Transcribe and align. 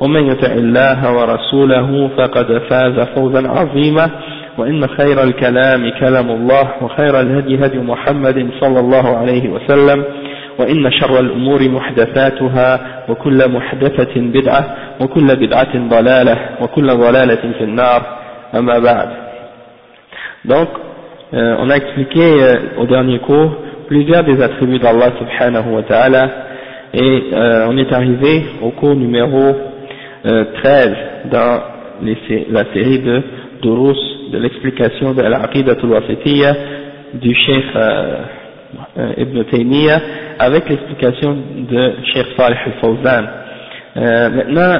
ومن 0.00 0.26
يطع 0.26 0.52
الله 0.52 1.12
ورسوله 1.16 2.10
فقد 2.16 2.58
فاز 2.70 3.00
فوزا 3.00 3.48
عظيما 3.48 4.10
وإن 4.58 4.86
خير 4.88 5.22
الكلام 5.22 5.90
كلام 6.00 6.30
الله 6.30 6.68
وخير 6.82 7.20
الهدي 7.20 7.66
هدي 7.66 7.78
محمد 7.78 8.50
صلى 8.60 8.80
الله 8.80 9.16
عليه 9.16 9.48
وسلم 9.48 10.04
وإن 10.58 10.90
شر 10.90 11.20
الأمور 11.20 11.68
محدثاتها 11.68 12.80
وكل 13.08 13.48
محدثة 13.48 14.20
بدعة 14.20 14.76
وكل 15.00 15.36
بدعة 15.36 15.88
ضلالة 15.88 16.38
وكل 16.60 16.86
ضلالة 16.86 17.52
في 17.58 17.64
النار 17.64 18.02
أما 18.54 18.78
بعد. 18.78 19.08
Donc, 20.44 20.68
euh, 21.34 21.56
on 21.58 21.70
a 21.70 21.76
expliqué 21.76 22.20
euh, 22.22 22.54
au 22.78 22.86
dernier 22.86 23.18
cours 23.18 23.50
plusieurs 23.88 24.22
des 24.24 24.40
attributs 24.40 24.78
d'Allah 24.78 25.10
subhanahu 25.18 25.74
wa 25.74 25.82
ta'ala 25.82 26.30
et 26.94 27.24
euh, 27.32 27.66
on 27.68 27.76
est 27.76 27.92
arrivé 27.92 28.44
au 28.62 28.70
cours 28.70 28.94
numéro 28.94 29.54
euh, 30.26 30.44
13 30.62 30.90
dans 31.30 31.60
les, 32.02 32.16
la 32.50 32.64
série 32.72 32.98
de 33.00 33.22
Durus 33.62 33.96
de 34.32 34.38
l'explication 34.38 35.14
de 35.14 35.22
l'Aqidatul 35.22 35.90
Wasitiyya 35.90 36.54
du 37.14 37.34
chef 37.34 37.64
euh, 37.76 39.12
Ibn 39.16 39.44
Taymiyyah 39.44 40.00
avec 40.38 40.68
l'explication 40.68 41.36
de 41.70 41.92
Cheikh 42.12 42.26
Salih 42.36 42.56
al-Fawzan. 42.66 43.24
maintenant, 43.94 44.76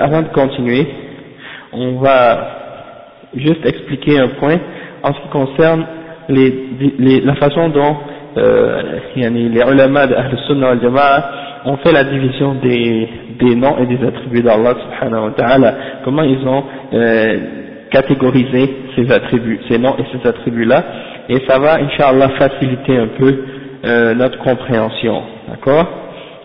avant 0.00 0.22
de 0.22 0.28
continuer, 0.28 0.86
on 1.72 1.96
va 2.00 2.62
juste 3.34 3.64
expliquer 3.66 4.18
un 4.18 4.28
point 4.28 4.58
en 5.02 5.12
ce 5.12 5.20
qui 5.20 5.28
concerne 5.28 5.84
la 6.28 7.34
façon 7.36 7.68
dont 7.68 7.96
euh, 8.36 8.82
les 9.16 9.60
ulama 9.60 10.06
de 10.06 10.14
Ahl 10.14 10.38
Sunnah 10.46 10.70
al 10.70 10.80
Jama'a 10.82 11.30
ont 11.66 11.76
fait 11.78 11.92
la 11.92 12.04
division 12.04 12.54
des, 12.54 13.08
des 13.41 13.55
noms 13.55 13.77
et 13.79 13.85
des 13.85 14.05
attributs 14.05 14.41
d'Allah 14.41 14.75
subhanahu 14.83 15.25
wa 15.25 15.31
ta'ala, 15.31 15.75
comment 16.03 16.23
ils 16.23 16.45
ont 16.47 16.63
euh, 16.93 17.37
catégorisé 17.91 18.75
ces 18.95 19.11
attributs, 19.11 19.59
ces 19.69 19.77
noms 19.77 19.95
et 19.97 20.03
ces 20.11 20.27
attributs-là, 20.27 20.83
et 21.29 21.41
ça 21.47 21.59
va, 21.59 21.75
inshallah, 21.81 22.29
faciliter 22.37 22.97
un 22.97 23.07
peu 23.19 23.35
euh, 23.85 24.13
notre 24.15 24.37
compréhension, 24.39 25.21
d'accord 25.49 25.85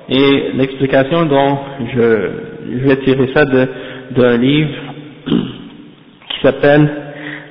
Et 0.08 0.50
l'explication 0.54 1.24
dont 1.26 1.58
je, 1.94 2.30
je 2.72 2.88
vais 2.88 2.96
tirer 2.96 3.30
ça 3.34 3.44
d'un 3.46 4.36
livre 4.36 4.74
qui 5.26 6.40
s'appelle 6.42 6.88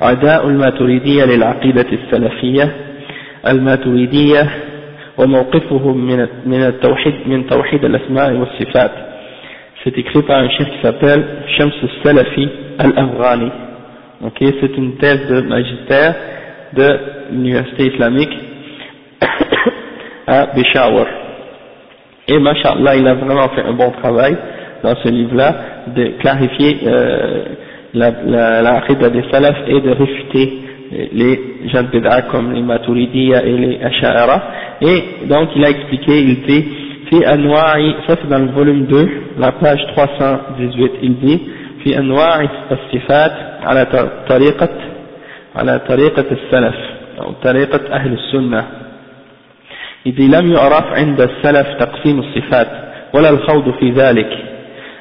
أعداء 0.04 0.48
الماتريدية 0.48 1.26
للعقيدة 1.26 1.86
السلفية 1.94 2.76
الماتريدية 3.48 4.50
وموقفهم 5.18 5.98
من 5.98 6.28
من 6.46 6.64
التوحيد 6.64 7.14
من 7.26 7.48
توحيد 7.48 7.86
الأسماء 7.86 8.34
والصفات 8.34 8.92
c'est 9.87 9.97
écrit 9.99 10.23
par 10.23 10.39
un 10.41 10.49
chef 10.51 10.69
qui 10.69 10.83
s'appelle 10.83 11.25
Shams 11.57 11.71
Salafi 12.03 12.49
Al-Afghani. 12.79 13.51
Ok 14.25 14.39
c'est 14.41 14.77
une 14.77 14.97
thèse 14.97 15.29
de 15.29 15.43
magistère 15.43 16.15
de 16.73 16.99
l'université 17.31 17.93
islamique 17.95 18.33
à 20.27 20.49
Peshawar. 20.49 21.07
Et 22.27 22.39
mashallah 22.41 22.97
il 22.97 23.07
a 23.07 23.15
vraiment 23.15 23.49
fait 23.51 23.63
un 23.63 23.75
bon 23.75 23.93
travail 24.03 24.37
dans 24.83 24.97
ce 24.97 25.09
livre 25.09 25.37
là 25.37 25.55
de 25.95 26.19
clarifier 26.19 26.79
euh, 26.85 27.45
la, 27.95 28.11
la, 28.27 28.63
la 28.63 28.81
des 29.11 29.23
salaf 29.31 29.57
et 29.69 29.81
de 29.81 29.91
réfuter 29.91 30.53
les 31.13 31.41
gens 31.73 31.83
de 31.85 32.31
comme 32.31 32.53
les 32.53 32.63
Maturidiyya 32.63 33.45
et 33.45 33.57
les 33.57 33.79
Asha'ara 33.85 34.43
et 34.81 35.27
donc 35.27 35.51
il 35.55 35.65
a 35.65 35.71
expliqué, 35.71 36.23
il 36.23 36.43
dit 36.43 36.65
في 37.11 37.35
أنواع 37.35 37.93
ça 38.09 38.15
c'est 38.21 38.29
dans 38.29 38.39
le 38.39 38.51
volume 38.53 38.87
2 38.89 39.09
la 39.39 39.53
page 39.53 39.81
318 39.95 40.91
il 41.03 41.39
في 41.85 41.99
أنواع 41.99 42.49
الصفات 42.71 43.33
على 43.63 43.87
طريقة 44.29 44.69
على 45.57 45.79
طريقة 45.89 46.25
السلف 46.33 46.75
أو 47.21 47.33
طريقة 47.33 47.81
أهل 47.93 48.13
السنة 48.13 48.65
il 50.07 50.21
لم 50.21 50.53
يعرف 50.53 50.85
عند 50.93 51.21
السلف 51.21 51.67
تقسيم 51.81 52.19
الصفات 52.19 52.69
ولا 53.15 53.31
الخوض 53.31 53.71
في 53.81 53.91
ذلك 53.91 54.31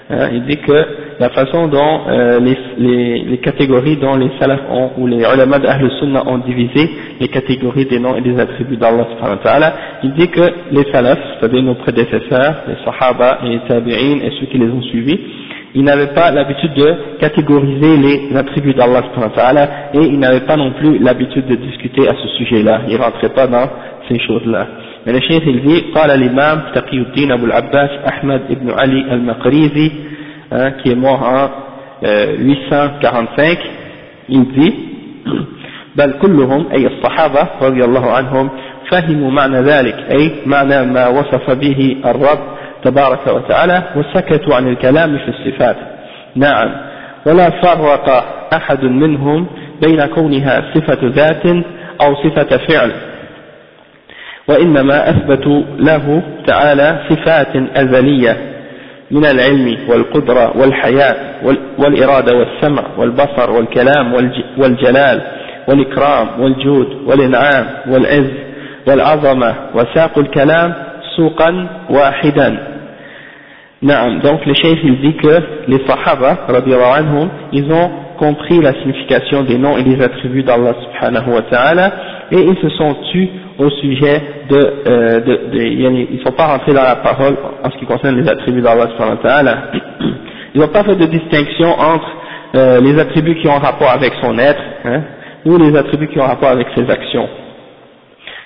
il 0.10 0.46
dit 0.46 0.58
que 0.58 0.86
la 1.19 1.31
façon 1.31 1.69
dont 1.69 2.01
euh, 2.09 2.41
les, 2.41 2.56
les, 2.78 3.23
les, 3.25 3.39
catégories 3.39 3.97
dont 3.97 4.17
les 4.17 4.31
salafs 4.39 4.62
ont, 4.71 4.91
ou 4.97 5.06
les 5.06 5.19
ulama 5.19 5.59
d'Ahl 5.59 5.91
Sunnah 5.99 6.23
ont 6.27 6.39
divisé 6.39 6.91
les 7.21 7.28
catégories 7.28 7.84
des 7.87 7.99
noms 7.99 8.17
et 8.17 8.23
des 8.23 8.39
attributs 8.41 8.77
d'Allah 8.77 9.06
subhanahu 9.11 9.39
wa 9.39 9.43
ta'ala, 9.43 9.75
il 10.03 10.15
dit 10.15 10.28
que 10.28 10.41
les 10.73 10.84
salafs, 10.93 11.19
c'est-à-dire 11.39 11.62
nos 11.62 11.75
prédécesseurs, 11.75 12.62
les 12.69 12.77
sahaba 12.84 13.39
et 13.45 13.49
les 13.49 13.61
tabi'in 13.69 14.19
et 14.25 14.33
ceux 14.41 14.47
qui 14.47 14.59
les 14.59 14.71
ont 14.71 14.83
suivis, 14.83 15.21
ils 15.75 15.84
n'avaient 15.84 16.15
pas 16.15 16.31
l'habitude 16.31 16.75
de 16.75 16.95
catégoriser 17.21 17.97
les 17.97 18.37
attributs 18.37 18.75
d'Allah 18.75 19.03
subhanahu 19.09 19.31
wa 19.31 19.37
ta'ala 19.37 19.69
et 19.95 19.99
ils 19.99 20.19
n'avaient 20.19 20.47
pas 20.47 20.56
non 20.56 20.73
plus 20.73 20.99
l'habitude 20.99 21.47
de 21.47 21.56
discuter 21.56 22.09
à 22.09 22.12
ce 22.21 22.28
sujet-là, 22.39 22.83
ils 22.89 22.97
ne 22.97 23.03
rentraient 23.03 23.34
pas 23.34 23.47
dans 23.47 23.69
ces 24.09 24.19
choses-là. 24.21 24.67
Mais 25.06 25.12
le 25.12 25.21
cheikh 25.21 25.43
il 25.47 25.61
dit, 25.62 25.84
قال 25.95 26.11
الإمام 26.11 26.61
تقي 26.75 26.97
الدين 26.99 27.33
أبو 27.33 27.47
العباس 27.47 27.91
أحمد 28.09 28.41
بن 28.51 28.71
علي 28.71 29.15
المقريزي 29.15 29.91
hein, 30.52 30.72
qui 30.82 30.92
est 30.92 30.96
mort 30.96 31.22
en 31.24 31.50
euh, 32.06 32.38
845, 32.38 33.58
il 34.30 34.46
dit 34.52 34.74
بل 35.96 36.12
كلهم 36.22 36.66
أي 36.72 36.88
الصحابة 36.88 37.48
رضي 37.62 37.84
الله 37.86 38.12
عنهم 38.12 38.50
فهموا 38.92 39.32
معنى 39.32 39.62
ذلك 39.62 39.96
أي 40.12 40.32
معنى 40.46 40.86
ما 40.86 41.08
وصف 41.08 41.52
به 41.52 41.98
الرب 42.06 42.40
تبارك 42.84 43.28
وتعالى 43.28 43.84
وسكتوا 43.96 44.56
عن 44.56 44.68
الكلام 44.68 45.18
في 45.18 45.28
الصفات 45.28 45.76
نعم 46.36 46.72
ولا 47.26 47.50
فرق 47.50 48.26
أحد 48.54 48.84
منهم 48.84 49.48
بين 49.82 50.06
كونها 50.06 50.64
صفة 50.74 51.00
ذات 51.04 51.46
أو 52.02 52.16
صفة 52.16 52.58
فعل 52.58 52.92
وإنما 54.48 55.10
أثبتوا 55.10 55.64
له 55.78 56.22
تعالى 56.48 57.00
صفات 57.10 57.56
أزلية 57.56 58.55
من 59.12 59.26
العلم 59.26 59.78
والقدرة 59.90 60.58
والحياة 60.58 61.16
والإرادة 61.78 62.38
والسمع 62.38 62.84
والبصر 62.98 63.52
والكلام 63.52 64.14
والجلال 64.58 65.22
والإكرام 65.68 66.42
والجود 66.42 66.88
والإنعام 67.06 67.68
والعز 67.88 68.32
والعظمة 68.88 69.56
وساق 69.76 70.20
الكلام 70.20 70.74
سوقا 71.18 71.68
واحدا. 71.90 72.58
نعم. 73.82 74.22
Donc 74.22 74.46
le 74.46 74.53
chef 74.53 74.79
il 74.84 75.02
dit 75.02 75.16
que 75.18 75.41
les 75.68 75.85
sahaba 75.85 76.38
anhum 76.96 77.29
ils 77.52 77.72
ont 77.72 77.91
compris 78.17 78.62
la 78.62 78.73
signification 78.73 79.44
des 79.44 79.58
noms 79.58 79.78
et 79.78 79.84
des 79.84 80.02
attributs 80.03 80.44
d'Allah 80.44 80.73
subhanahu 80.84 81.32
wa 81.34 81.41
ta'ala 81.44 81.91
et 82.32 82.38
ils 82.40 82.58
se 82.58 82.70
sont 82.70 82.96
tus 83.12 83.29
au 83.58 83.70
sujet 83.70 84.22
de, 84.50 84.73
euh, 84.88 85.20
de, 85.22 85.40
de, 85.52 85.62
ils 85.62 86.17
ne 86.17 86.23
sont 86.23 86.32
pas 86.34 86.47
rentrés 86.47 86.73
dans 86.73 86.84
la 86.84 86.97
parole 86.97 87.35
en 87.64 87.70
ce 87.72 87.78
qui 87.78 87.85
concerne 87.85 88.20
les 88.20 88.28
attributs 88.29 88.62
d'Allah 88.62 88.88
subhanahu 88.91 89.17
wa 89.17 89.29
ta'ala. 89.29 89.58
Ils 90.56 90.62
n'ont 90.62 90.70
pas 90.70 90.84
fait 90.85 90.96
de 90.96 91.06
distinction 91.06 91.67
entre 91.67 92.08
euh, 92.56 92.79
les 92.79 92.97
attributs 92.97 93.35
qui 93.35 93.47
ont 93.50 93.59
rapport 93.59 93.90
avec 93.91 94.14
son 94.22 94.38
être 94.40 94.62
hein, 94.85 95.02
ou 95.46 95.58
les 95.58 95.76
attributs 95.78 96.08
qui 96.08 96.20
ont 96.20 96.26
rapport 96.26 96.50
avec 96.50 96.67
ses 96.76 96.90
actions. 96.90 97.28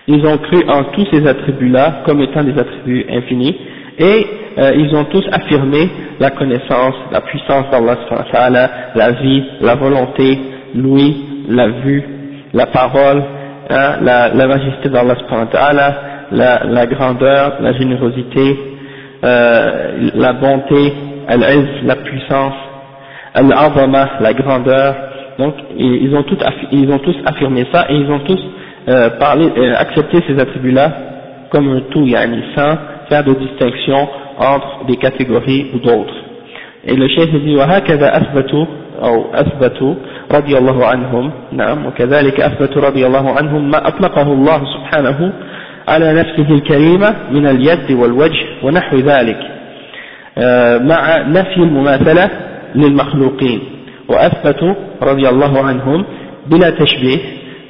Ils 0.07 0.25
ont 0.25 0.38
cru 0.39 0.63
en 0.68 0.86
tous 0.86 1.06
ces 1.12 1.27
attributs-là 1.27 2.01
comme 2.06 2.19
étant 2.21 2.44
des 2.44 2.57
attributs 2.60 3.06
infinis 3.12 3.56
et 4.00 4.28
euh, 4.57 4.74
ils 4.75 4.96
ont 4.96 5.06
tous 5.06 5.25
affirmé 5.31 5.90
la 6.19 6.31
connaissance, 6.31 6.96
la 7.12 7.22
puissance 7.22 7.66
d'Allah 7.72 8.69
la 8.96 9.12
vie, 9.12 9.44
la 9.62 9.75
volonté, 9.75 10.40
l'ouïe, 10.75 11.18
la 11.50 11.68
vue, 11.68 12.04
la 12.54 12.66
parole, 12.68 13.24
hein, 13.69 13.98
la, 14.01 14.30
la 14.34 14.48
majesté 14.48 14.90
d'Allah 14.90 15.16
la, 16.31 16.63
la 16.66 16.86
grandeur, 16.86 17.57
la 17.62 17.74
générosité, 17.74 18.57
euh, 19.24 20.10
la 20.16 20.34
bonté, 20.34 20.94
la 21.84 21.95
puissance, 21.98 22.54
la 23.36 24.34
grandeur. 24.34 24.95
Donc 25.38 25.56
ils 25.78 26.13
ont, 26.16 26.24
tout, 26.24 26.38
ils 26.72 26.92
ont 26.92 27.00
tous 27.00 27.16
affirmé 27.25 27.66
ça 27.72 27.86
et 27.90 27.95
ils 27.95 28.12
ont 28.12 28.19
tous 28.19 28.40
euh, 28.90 29.10
parlé, 29.19 29.50
euh, 29.57 29.74
accepté 29.78 30.22
ces 30.28 30.38
attributs-là 30.40 30.92
comme 31.50 31.69
un 31.69 31.81
tout, 31.92 32.06
yani, 32.06 32.44
sans 32.56 32.75
faire 33.09 33.23
de 33.23 33.33
distinction 33.33 34.07
entre 34.38 34.85
des 34.88 34.95
catégories 34.95 35.71
ou 35.73 35.79
d'autres. 35.79 36.19
Et 36.85 36.95
le 36.95 37.07
chef 37.09 37.29
dit 37.45 37.56
وهكذا 37.56 38.17
أثبتوا 38.17 38.65
أو 39.03 39.33
أثبتوا 39.33 39.94
رضي 40.31 40.57
الله 40.57 40.85
عنهم. 40.85 41.31
نعم 41.51 41.85
وكذلك 41.85 42.39
أثبتوا 42.39 42.81
رضي 42.81 43.06
الله 43.07 43.38
عنهم 43.38 43.71
ما 43.71 43.88
أطلقه 43.88 44.33
الله 44.33 44.61
سبحانه 44.75 45.33
على 45.88 46.13
نفسه 46.13 46.53
الكريمة 46.56 47.15
من 47.31 47.47
اليد 47.47 47.91
والوجه 47.91 48.45
ونحو 48.63 48.97
ذلك 48.97 49.39
مع 50.91 51.01
نفي 51.27 51.57
المماثلة 51.57 52.29
للمخلوقين. 52.75 53.59
وأثبتوا 54.09 54.73
رضي 55.03 55.29
الله 55.29 55.61
عنهم 55.61 56.06
بلا 56.47 56.69
تشبيه 56.69 57.19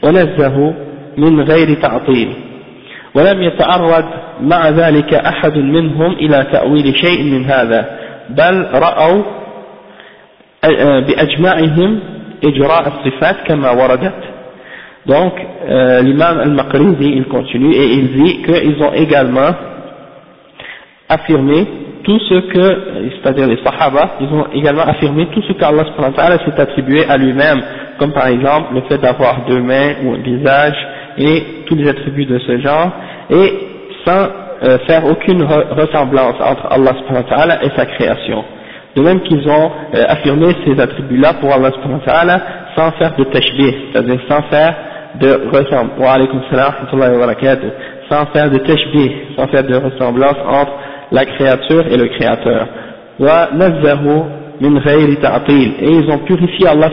ونزهوا 0.04 0.72
من 1.18 1.42
غير 1.42 1.74
تعطيل. 1.82 2.30
ولم 3.15 3.43
يتعرض 3.43 4.05
مع 4.41 4.69
ذلك 4.69 5.15
أحد 5.15 5.59
منهم 5.59 6.13
إلى 6.13 6.47
تأويل 6.53 6.97
شيء 6.97 7.23
من 7.23 7.45
هذا 7.45 7.99
بل 8.31 8.67
رأوا 8.75 9.23
بأجمعهم 11.01 12.01
إجراء 12.45 12.89
الصفات 12.89 13.37
كما 13.47 13.71
وردت 13.71 14.15
donc 15.07 15.35
euh, 15.69 16.01
l'imam 16.01 16.41
al-Maqrizi 16.41 17.13
il 17.13 17.27
continue 17.27 17.75
et 17.75 17.93
il 17.93 18.09
dit 18.23 18.43
qu'ils 18.43 18.83
ont 18.83 18.95
également 18.95 19.51
affirmé 21.11 21.67
tout 22.05 22.19
ce 22.21 22.35
que, 22.53 23.11
c'est-à-dire 23.13 23.47
les 23.49 23.59
Sahaba, 23.65 24.17
ils 24.21 24.29
ont 24.29 24.47
également 24.53 24.83
affirmé 24.83 25.27
tout 25.33 25.43
ce 25.43 25.53
qu'Allah 25.55 25.85
s'est 26.45 26.61
attribué 26.61 27.05
à 27.09 27.17
lui-même, 27.17 27.63
comme 27.99 28.13
par 28.13 28.29
exemple 28.29 28.75
le 28.75 28.83
fait 28.83 28.99
d'avoir 28.99 29.45
deux 29.47 29.61
mains 29.61 29.95
ou 30.05 30.13
un 30.15 30.19
visage 30.19 30.77
et 31.20 31.64
tous 31.66 31.76
les 31.76 31.88
attributs 31.90 32.26
de 32.26 32.40
ce 32.40 32.58
genre, 32.60 32.92
et 33.30 33.54
sans 34.06 34.28
euh, 34.64 34.78
faire 34.88 35.06
aucune 35.06 35.44
ressemblance 35.44 36.36
entre 36.42 36.68
Allah 36.70 37.60
et 37.64 37.70
sa 37.76 37.86
création. 37.86 38.44
De 38.96 39.02
même 39.02 39.22
qu'ils 39.22 39.48
ont 39.48 39.72
euh, 39.94 40.06
affirmé 40.08 40.48
ces 40.66 40.80
attributs-là 40.80 41.34
pour 41.36 41.54
Allah 41.54 41.72
sans 42.76 42.92
faire 42.92 43.16
de 43.16 43.24
tashbih, 43.26 43.76
c'est-à-dire 43.92 44.20
sans 44.28 44.42
faire 44.44 44.76
de 45.20 45.50
ressemblance, 45.52 45.96
sans 48.10 48.26
faire 48.34 48.50
de 48.50 48.58
tashbih, 48.58 49.12
sans 49.38 49.48
faire 49.48 49.64
de 49.64 49.76
ressemblance 49.76 50.38
entre 50.48 50.72
la 51.12 51.26
créature 51.26 51.86
et 51.88 51.98
le 51.98 52.08
créateur 52.08 52.68
Et 54.61 55.87
ils 55.91 56.11
ont 56.11 56.19
purifié 56.19 56.69
Allah 56.69 56.91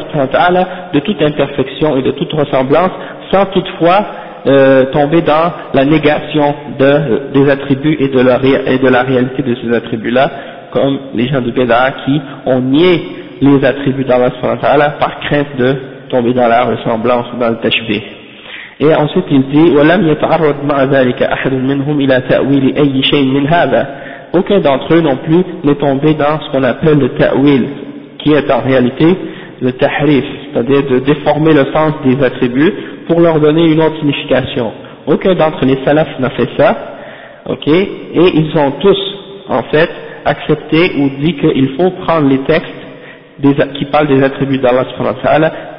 de 0.93 0.99
toute 0.99 1.21
imperfection 1.21 1.97
et 1.97 2.01
de 2.01 2.11
toute 2.11 2.33
ressemblance 2.33 2.91
sans 3.31 3.45
toutefois 3.45 4.05
euh, 4.47 4.85
tomber 4.91 5.21
dans 5.21 5.51
la 5.73 5.85
négation 5.85 6.55
de, 6.79 7.31
des 7.33 7.49
attributs 7.49 7.97
et 7.99 8.07
de, 8.07 8.21
la, 8.21 8.39
et 8.43 8.79
de 8.79 8.87
la 8.87 9.03
réalité 9.03 9.43
de 9.43 9.55
ces 9.55 9.73
attributs-là, 9.75 10.31
comme 10.71 10.97
les 11.13 11.27
gens 11.27 11.41
de 11.41 11.51
Béda 11.51 11.91
qui 12.05 12.19
ont 12.47 12.59
nié 12.59 13.01
les 13.41 13.63
attributs 13.63 14.05
d'Allah 14.05 14.31
par 14.99 15.19
crainte 15.21 15.55
de 15.57 15.75
tomber 16.09 16.33
dans 16.33 16.47
la 16.47 16.65
ressemblance 16.65 17.27
ou 17.33 17.39
dans 17.39 17.49
le 17.49 17.57
tashbih. 17.57 18.01
Et 18.79 18.95
ensuite 18.95 19.25
il 19.29 19.43
dit 19.49 19.75
وَلَمْ 19.75 20.07
يَتَعَرَّضْ 20.07 20.65
مَعَ 20.65 20.85
ذَلِكَ 20.85 21.21
أَحَدٌ 21.21 21.53
مِّنْهُمْ 21.53 22.01
إِلَى 22.01 22.21
تَأْوِيلِ 22.27 22.77
أَيِّ 22.77 23.03
شَيْءٍ 23.03 23.25
مِّنْ 23.25 23.47
هَذَا 23.47 23.87
aucun 24.34 24.60
d'entre 24.60 24.94
eux 24.94 25.00
non 25.00 25.16
plus 25.16 25.42
n'est 25.64 25.76
tombé 25.76 26.14
dans 26.14 26.40
ce 26.40 26.50
qu'on 26.50 26.62
appelle 26.62 26.98
le 26.98 27.08
ta'wil, 27.10 27.68
qui 28.18 28.32
est 28.32 28.50
en 28.50 28.60
réalité 28.60 29.06
le 29.60 29.72
tahrif, 29.72 30.24
c'est-à-dire 30.52 30.82
de 30.90 30.98
déformer 31.00 31.52
le 31.52 31.72
sens 31.72 31.92
des 32.04 32.22
attributs 32.24 32.72
pour 33.08 33.20
leur 33.20 33.40
donner 33.40 33.70
une 33.70 33.80
autre 33.80 33.98
signification. 33.98 34.72
Aucun 35.06 35.34
d'entre 35.34 35.64
les 35.64 35.78
salafs 35.84 36.18
n'a 36.18 36.30
fait 36.30 36.48
ça, 36.58 36.76
ok, 37.48 37.68
et 37.68 37.88
ils 38.14 38.52
ont 38.58 38.72
tous, 38.80 38.98
en 39.48 39.62
fait, 39.64 39.90
accepté 40.24 40.92
ou 40.98 41.08
dit 41.22 41.36
qu'il 41.36 41.70
faut 41.76 41.90
prendre 42.04 42.28
les 42.28 42.38
textes 42.38 42.66
qui 43.74 43.84
parlent 43.86 44.08
des 44.08 44.22
attributs 44.22 44.58
d'Allah 44.58 44.84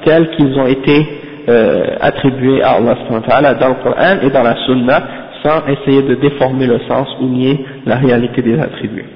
tels 0.05 0.29
qu'ils 0.31 0.57
ont 0.57 0.67
été 0.67 1.05
euh, 1.50 1.95
attribués 2.01 2.61
à 2.61 2.71
Allah 2.71 3.53
dans 3.55 3.69
le 3.69 3.83
Coran 3.83 4.17
et 4.21 4.29
dans 4.29 4.43
la 4.43 4.55
Sunna, 4.65 5.03
sans 5.46 5.62
essayer 5.69 6.02
de 6.02 6.14
déformer 6.14 6.66
le 6.66 6.81
sens 6.88 7.08
ou 7.20 7.26
nier 7.26 7.64
la 7.87 7.96
réalité 7.96 8.43
des 8.43 8.58
attributs. 8.58 9.06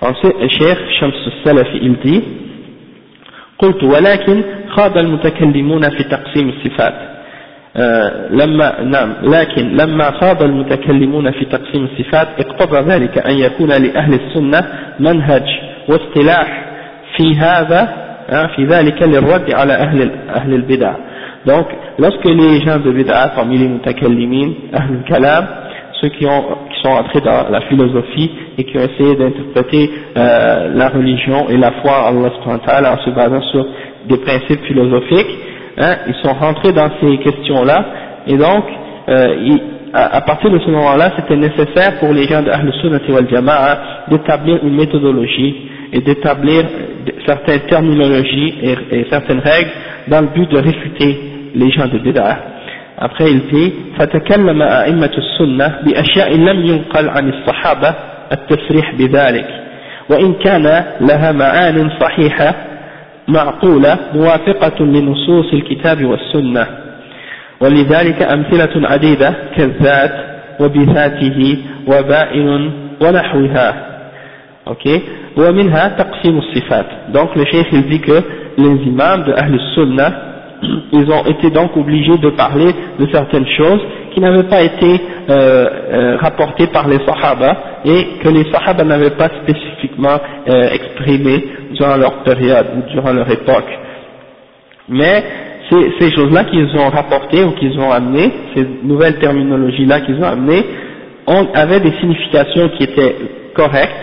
Ensuite, 0.00 0.36
le 0.40 0.48
cheikh 0.48 0.78
Shams 0.98 1.12
al-Salafi, 1.26 1.78
il 1.82 1.96
dit 2.04 2.22
قلت 3.58 3.84
ولكن 3.84 4.42
خاض 4.68 4.98
المتكلمون 4.98 5.90
في 5.90 6.02
تقسيم 6.04 6.48
الصفات 6.48 6.94
لما 8.30 8.82
نعم 8.82 9.14
لكن 9.22 9.76
لما 9.76 10.10
خاض 10.10 10.42
المتكلمون 10.42 11.30
في 11.30 11.44
تقسيم 11.44 11.84
الصفات 11.84 12.28
اقتضى 12.38 12.80
ذلك 12.92 13.18
أن 13.18 13.34
يكون 13.38 13.68
لأهل 13.68 14.14
السنة 14.14 14.64
منهج 15.00 15.42
واصطلاح 15.88 16.64
في 17.16 17.36
هذا 17.36 17.88
في 18.56 18.64
ذلك 18.64 19.02
للرد 19.02 19.54
على 19.54 19.72
أهل 19.72 20.10
أهل 20.34 20.54
البدع 20.54 20.94
donc 21.46 21.66
lorsque 21.98 22.24
les 22.24 22.60
gens 22.64 22.78
de 22.78 22.90
bid'a 22.90 23.28
parmi 23.36 23.58
les 23.58 23.68
mutakallimin 23.68 24.48
ahl 24.72 25.02
kalam 25.06 25.44
ceux 26.01 26.09
qui, 26.09 26.25
ont, 26.25 26.43
qui 26.71 26.81
sont 26.81 26.89
entrés 26.91 27.21
dans 27.21 27.49
la 27.49 27.61
philosophie 27.61 28.31
et 28.57 28.63
qui 28.63 28.77
ont 28.77 28.81
essayé 28.81 29.15
d'interpréter 29.15 29.89
euh, 30.17 30.71
la 30.73 30.89
religion 30.89 31.49
et 31.49 31.57
la 31.57 31.71
foi 31.81 32.11
en 32.11 32.59
Allah 32.67 32.93
en 32.93 32.97
se 33.03 33.09
basant 33.11 33.41
sur 33.51 33.65
des 34.07 34.17
principes 34.17 34.63
philosophiques, 34.65 35.37
hein, 35.77 35.95
ils 36.07 36.15
sont 36.23 36.33
rentrés 36.33 36.71
dans 36.73 36.89
ces 37.01 37.17
questions-là, 37.17 37.85
et 38.27 38.37
donc, 38.37 38.63
euh, 39.09 39.57
à, 39.93 40.21
partir 40.21 40.51
de 40.51 40.59
ce 40.59 40.69
moment-là, 40.69 41.11
c'était 41.15 41.35
nécessaire 41.35 41.99
pour 41.99 42.13
les 42.13 42.23
gens 42.25 42.43
de 42.43 42.49
Ahl 42.51 42.71
Sunnah 42.81 42.99
wal 43.09 43.27
Jama'a 43.29 43.79
d'établir 44.09 44.59
une 44.63 44.75
méthodologie 44.75 45.55
et 45.91 46.01
d'établir 46.01 46.63
certaines 47.25 47.61
terminologies 47.61 48.53
et, 48.61 48.75
et 48.91 49.07
certaines 49.09 49.39
règles 49.39 49.71
dans 50.07 50.21
le 50.21 50.27
but 50.27 50.49
de 50.51 50.59
réfuter 50.59 51.19
les 51.55 51.71
gens 51.71 51.87
de 51.87 51.97
Bid'ah. 51.97 52.37
Après 53.01 53.31
il 53.31 53.41
dit 53.47 53.71
فتكلم 53.97 54.61
أئمة 54.61 55.11
السنة 55.17 55.67
بأشياء 55.83 56.35
لم 56.35 56.65
ينقل 56.65 57.09
عن 57.09 57.29
الصحابة 57.29 57.95
التصريح 58.31 58.95
بذلك. 58.95 59.47
وإن 60.09 60.33
كان 60.33 60.83
لها 61.01 61.31
معان 61.31 61.89
صحيحة 61.99 62.55
معقولة 63.27 63.97
موافقة 64.15 64.85
لنصوص 64.85 65.53
الكتاب 65.53 66.05
والسنة. 66.05 66.67
ولذلك 67.61 68.21
أمثلة 68.21 68.89
عديدة 68.89 69.33
كالذات 69.55 70.13
وبذاته 70.59 71.57
وبائن 71.87 72.71
ونحوها. 73.01 73.85
Okay. 74.67 74.99
ومنها 75.37 75.87
تقسيم 75.87 76.37
الصفات. 76.37 76.85
Donc 77.13 77.35
le 77.35 77.45
chef 77.45 77.67
il 77.71 77.89
dit 77.89 78.01
que 78.01 78.21
les 78.57 78.75
imams 78.87 79.23
de 79.23 79.33
Ahl 79.33 79.59
Sunnah 79.73 80.28
ils 80.91 81.11
ont 81.11 81.25
été 81.25 81.49
donc 81.51 81.75
obligés 81.77 82.17
de 82.17 82.29
parler 82.31 82.73
de 82.99 83.07
certaines 83.11 83.47
choses 83.47 83.81
qui 84.13 84.19
n'avaient 84.21 84.43
pas 84.49 84.61
été 84.61 85.01
euh, 85.29 85.31
euh, 85.31 86.17
rapportées 86.17 86.67
par 86.67 86.87
les 86.87 86.99
Sahaba 87.05 87.55
et 87.85 88.19
que 88.21 88.29
les 88.29 88.51
Sahaba 88.51 88.83
n'avaient 88.83 89.11
pas 89.11 89.29
spécifiquement 89.43 90.17
euh, 90.49 90.69
exprimées 90.71 91.43
durant 91.73 91.95
leur 91.97 92.23
période 92.23 92.67
ou 92.77 92.91
durant 92.91 93.13
leur 93.13 93.29
époque. 93.29 93.69
Mais 94.89 95.23
ces, 95.69 95.93
ces 95.99 96.11
choses-là 96.15 96.45
qu'ils 96.45 96.75
ont 96.77 96.89
rapportées 96.89 97.43
ou 97.43 97.51
qu'ils 97.51 97.77
ont 97.79 97.91
amenées, 97.91 98.31
ces 98.55 98.67
nouvelles 98.83 99.19
terminologies-là 99.19 100.01
qu'ils 100.01 100.17
ont 100.19 100.27
amenées, 100.27 100.65
avaient 101.53 101.79
des 101.79 101.91
significations 101.99 102.69
qui 102.69 102.83
étaient 102.85 103.15
correctes, 103.53 103.93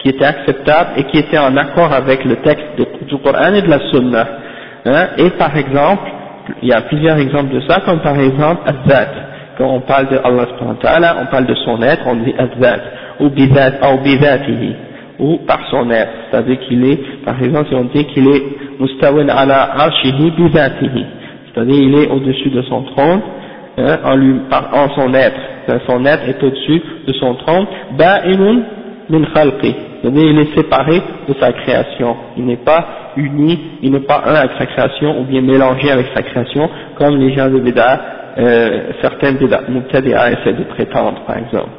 qui 0.00 0.10
étaient 0.10 0.24
acceptables 0.24 0.90
et 0.98 1.04
qui 1.04 1.18
étaient 1.18 1.38
en 1.38 1.56
accord 1.56 1.92
avec 1.92 2.24
le 2.24 2.36
texte 2.36 2.66
du 3.08 3.16
Coran 3.18 3.54
et 3.54 3.62
de 3.62 3.68
la 3.70 3.78
Sunna. 3.90 4.28
Hein, 4.86 5.06
et 5.18 5.30
par 5.30 5.56
exemple, 5.56 6.10
il 6.62 6.68
y 6.68 6.72
a 6.72 6.82
plusieurs 6.82 7.16
exemples 7.18 7.54
de 7.54 7.60
ça, 7.68 7.80
comme 7.80 8.00
par 8.00 8.18
exemple 8.18 8.62
Azat. 8.66 9.08
Quand 9.56 9.68
on 9.68 9.80
parle 9.80 10.08
de 10.08 10.18
Allah 10.22 11.16
on 11.20 11.26
parle 11.26 11.46
de 11.46 11.54
son 11.54 11.80
être, 11.82 12.02
on 12.06 12.16
dit 12.16 12.34
Azat, 12.36 12.80
ou 13.20 13.30
Bizat, 13.30 13.72
ou 13.92 13.98
Bizatihi, 14.02 14.74
ou 15.18 15.38
par 15.46 15.60
son 15.70 15.90
être. 15.90 16.10
C'est-à-dire 16.30 16.58
qu'il 16.60 16.84
est, 16.84 17.24
par 17.24 17.42
exemple, 17.42 17.68
si 17.68 17.74
on 17.74 17.84
dit 17.84 18.04
qu'il 18.06 18.28
est 18.28 18.42
Mustawin 18.80 19.28
ala 19.28 19.70
arshihi 19.78 20.32
bizatihi, 20.32 21.06
c'est-à-dire 21.54 21.82
il 21.82 21.94
est 21.94 22.08
au-dessus 22.10 22.50
de 22.50 22.62
son 22.62 22.82
trône, 22.82 23.20
hein, 23.78 23.98
en, 24.04 24.16
lui, 24.16 24.34
en 24.50 24.88
son 24.96 25.14
être. 25.14 25.40
Son 25.86 26.04
être 26.04 26.28
est 26.28 26.42
au-dessus 26.42 26.82
de 27.06 27.12
son 27.14 27.34
trône. 27.36 27.66
Min 29.10 29.24
khalqi, 29.34 29.74
c'est-à-dire 30.00 30.30
il 30.30 30.38
est 30.38 30.54
séparé 30.56 31.02
de 31.28 31.34
sa 31.40 31.52
création. 31.52 32.16
Il 32.36 32.46
n'est 32.46 32.56
pas 32.64 33.12
uni, 33.16 33.58
il 33.82 33.92
n'est 33.92 34.00
pas 34.00 34.22
un 34.26 34.34
avec 34.34 34.52
sa 34.58 34.66
création 34.66 35.20
ou 35.20 35.24
bien 35.24 35.40
mélangé 35.40 35.90
avec 35.90 36.06
sa 36.14 36.22
création, 36.22 36.68
comme 36.98 37.18
les 37.18 37.34
gens 37.34 37.48
de 37.48 37.58
Béda 37.58 38.00
euh, 38.36 38.80
certains 39.00 39.32
mubtadi'a 39.68 40.32
essaient 40.32 40.54
de 40.54 40.64
prétendre, 40.64 41.20
par 41.26 41.38
exemple. 41.38 41.70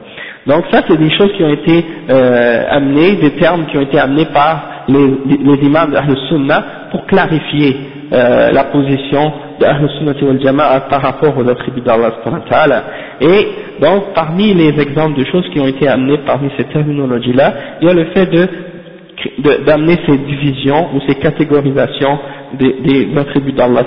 Donc 0.48 0.63
ça, 0.72 0.82
c'est 0.88 0.98
des 0.98 1.10
choses 1.17 1.32
qui 1.36 1.44
ont 1.44 1.50
été 1.50 1.86
euh, 2.10 2.63
amenées, 2.70 3.15
des 3.15 3.32
termes 3.32 3.65
qui 3.65 3.77
ont 3.77 3.82
été 3.82 4.00
amenés 4.00 4.25
par 4.25 4.86
les, 4.88 5.08
les 5.44 5.65
imams 5.65 5.91
d'Ahl 5.91 6.15
Sunnah 6.29 6.63
pour 6.91 7.05
clarifier 7.08 7.75
euh, 8.13 8.51
la 8.51 8.65
position 8.65 9.34
d'Ahl 9.61 9.88
Sunnah 9.99 10.12
wal 10.23 10.40
Jama'a 10.43 10.81
par 10.81 11.02
rapport 11.02 11.37
aux 11.37 11.49
attributs 11.49 11.81
d'Allah 11.81 12.12
Et 13.21 13.49
donc, 13.81 14.14
parmi 14.14 14.55
les 14.55 14.81
exemples 14.81 15.19
de 15.19 15.25
choses 15.26 15.49
qui 15.52 15.61
ont 15.61 15.67
été 15.67 15.88
amenées 15.88 16.19
parmi 16.26 16.50
ces 16.57 16.64
terminologies-là, 16.64 17.55
il 17.81 17.88
y 17.88 17.90
a 17.90 17.95
le 17.95 18.05
fait 18.07 18.26
de 18.26 18.49
d'amener 19.67 19.99
ces 20.07 20.17
divisions 20.17 20.88
ou 20.95 21.00
ces 21.07 21.14
catégorisations 21.17 22.19
des, 22.55 22.75
des 22.83 23.19
attributs 23.19 23.52
d'Allah 23.52 23.85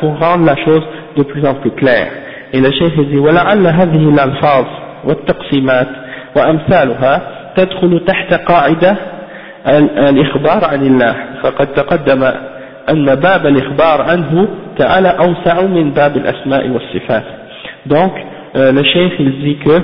pour 0.00 0.18
rendre 0.18 0.44
la 0.44 0.56
chose 0.56 0.82
de 1.16 1.22
plus 1.22 1.44
en 1.46 1.54
plus 1.54 1.70
claire. 1.70 2.08
Et 2.52 2.60
le 2.60 2.70
chef 2.72 2.92
dit 3.08 3.18
ولعل 3.18 3.66
هذه 3.66 4.08
الألفاظ 4.08 4.64
والتقسيمات 5.04 5.88
وأمثالها 6.36 7.22
تدخل 7.56 8.04
تحت 8.06 8.34
قاعدة 8.34 8.96
الإخبار 10.08 10.64
عن 10.64 10.86
الله 10.86 11.14
فقد 11.42 11.66
تقدم 11.66 12.32
أن 12.90 13.14
باب 13.14 13.46
الإخبار 13.46 14.02
عنه 14.02 14.48
تعالى 14.78 15.08
أوسع 15.08 15.62
من 15.66 15.90
باب 15.90 16.16
الأسماء 16.16 16.68
والصفات 16.68 17.24
donc 17.86 18.12
euh, 18.56 18.72
le 18.72 18.82
chef 18.84 19.12
il 19.18 19.40
dit 19.42 19.56
que 19.64 19.82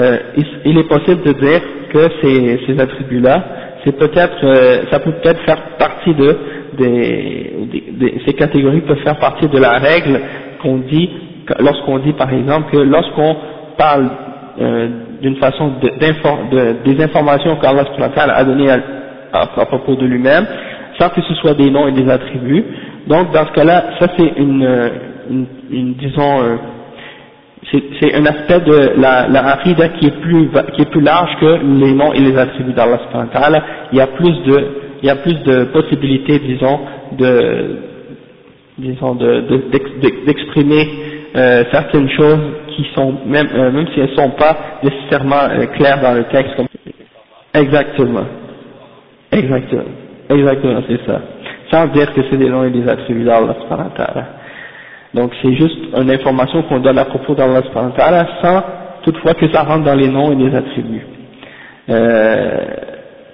euh, 0.00 0.18
il 0.64 0.78
est 0.78 0.88
possible 0.88 1.22
de 1.22 1.32
dire 1.32 1.60
que 1.92 2.08
ces, 2.22 2.60
ces 2.66 2.80
attributs-là, 2.80 3.44
c'est 3.84 3.96
peut-être, 3.98 4.44
euh, 4.44 4.82
ça 4.90 5.00
peut 5.00 5.12
peut-être 5.12 5.40
faire 5.42 5.60
partie 5.78 6.14
de, 6.14 6.36
des, 6.78 7.52
des, 7.92 8.22
ces 8.26 8.32
catégories 8.34 8.80
peuvent 8.80 9.02
faire 9.04 9.18
partie 9.18 9.48
de 9.48 9.58
la 9.58 9.72
règle 9.72 10.20
qu'on 10.62 10.78
dit, 10.78 11.10
lorsqu'on 11.58 11.98
dit 11.98 12.12
par 12.14 12.32
exemple 12.32 12.70
que 12.72 12.78
lorsqu'on 12.78 13.36
parle 13.76 14.08
euh, 14.60 14.88
d'une 15.20 15.36
façon 15.36 15.72
de, 15.82 15.88
de, 15.88 16.76
des 16.84 17.02
informations 17.04 17.56
qu'Allah 17.56 17.84
a 18.16 18.44
données 18.44 18.70
à, 18.70 18.78
à, 19.32 19.46
propos 19.66 19.94
de 19.96 20.06
lui-même, 20.06 20.46
sans 20.99 21.09
que 21.09 21.21
ce 21.21 21.33
soit 21.35 21.53
des 21.53 21.69
noms 21.69 21.87
et 21.87 21.91
des 21.91 22.09
attributs. 22.09 22.65
Donc 23.07 23.31
dans 23.31 23.45
ce 23.45 23.51
cas-là, 23.53 23.83
ça 23.99 24.07
c'est 24.17 24.33
une, 24.37 24.67
une, 25.71 25.93
disons, 25.95 26.41
euh, 26.41 26.55
c'est 27.99 28.15
un 28.15 28.25
aspect 28.25 28.59
de 28.61 28.93
la, 28.99 29.27
la 29.27 29.57
qui 29.63 30.07
est 30.07 30.21
plus 30.21 30.49
qui 30.73 30.81
est 30.81 30.89
plus 30.89 31.01
large 31.01 31.29
que 31.39 31.59
les 31.63 31.93
noms 31.93 32.13
et 32.13 32.19
les 32.19 32.37
attributs 32.37 32.73
d'Allah 32.73 32.99
il 33.91 33.97
y 33.97 34.01
a 34.01 34.07
plus 34.07 34.31
de 34.43 34.67
il 35.01 35.07
y 35.07 35.09
a 35.09 35.15
plus 35.17 35.33
de 35.43 35.65
possibilités 35.65 36.39
disons 36.39 36.79
de 37.17 37.79
disons 38.77 39.15
d'exprimer 39.15 40.85
de, 40.85 41.39
euh, 41.39 41.63
certaines 41.71 42.09
choses 42.11 42.39
qui 42.75 42.85
sont 42.95 43.13
même 43.25 43.47
euh, 43.53 43.71
même 43.71 43.87
si 43.93 43.99
elles 43.99 44.15
sont 44.15 44.29
pas 44.31 44.55
nécessairement 44.83 45.49
euh, 45.49 45.65
claires 45.77 45.99
dans 46.01 46.13
le 46.13 46.23
texte 46.25 46.55
exactement. 47.53 48.25
Exactement 49.31 50.06
exactement 50.29 50.81
c'est 50.87 51.05
ça 51.05 51.21
sans 51.71 51.87
dire 51.87 52.13
que 52.13 52.21
c'est 52.29 52.37
des 52.37 52.49
noms 52.49 52.63
et 52.63 52.69
des 52.71 52.87
attributs 52.87 53.23
d'Allah 53.23 53.55
donc 55.13 55.31
c'est 55.41 55.53
juste 55.53 55.77
une 55.99 56.11
information 56.11 56.63
qu'on 56.63 56.79
donne 56.79 56.97
à 56.97 57.05
propos 57.05 57.33
d'Allah 57.35 57.61
sans 58.41 58.63
toutefois 59.03 59.33
que 59.33 59.51
ça 59.53 59.63
rentre 59.63 59.85
dans 59.85 59.95
les 59.95 60.09
noms 60.09 60.31
et 60.31 60.35
les 60.35 60.53
attributs. 60.55 61.05
Euh, 61.89 62.57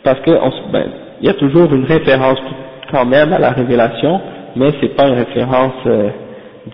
parce 0.03 0.19
que 0.19 0.31
ben, 0.71 0.85
il 1.21 1.27
y 1.27 1.29
a 1.29 1.33
toujours 1.33 1.73
une 1.73 1.85
référence 1.85 2.39
quand 2.91 3.05
même 3.05 3.33
à 3.33 3.39
la 3.39 3.51
révélation, 3.51 4.21
mais 4.55 4.69
c'est 4.79 4.95
pas 4.95 5.07
une 5.07 5.15
référence 5.15 5.73
euh, 5.87 6.09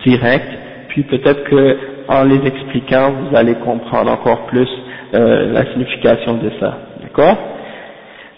directe. 0.04 0.48
Puis 0.88 1.04
peut-être 1.04 1.44
que 1.44 1.76
en 2.08 2.24
les 2.24 2.44
expliquant, 2.46 3.12
vous 3.12 3.36
allez 3.36 3.54
comprendre 3.54 4.10
encore 4.10 4.46
plus 4.46 4.68
euh, 5.14 5.52
la 5.52 5.64
signification 5.72 6.34
de 6.34 6.50
ça. 6.60 6.76
D'accord? 7.02 7.36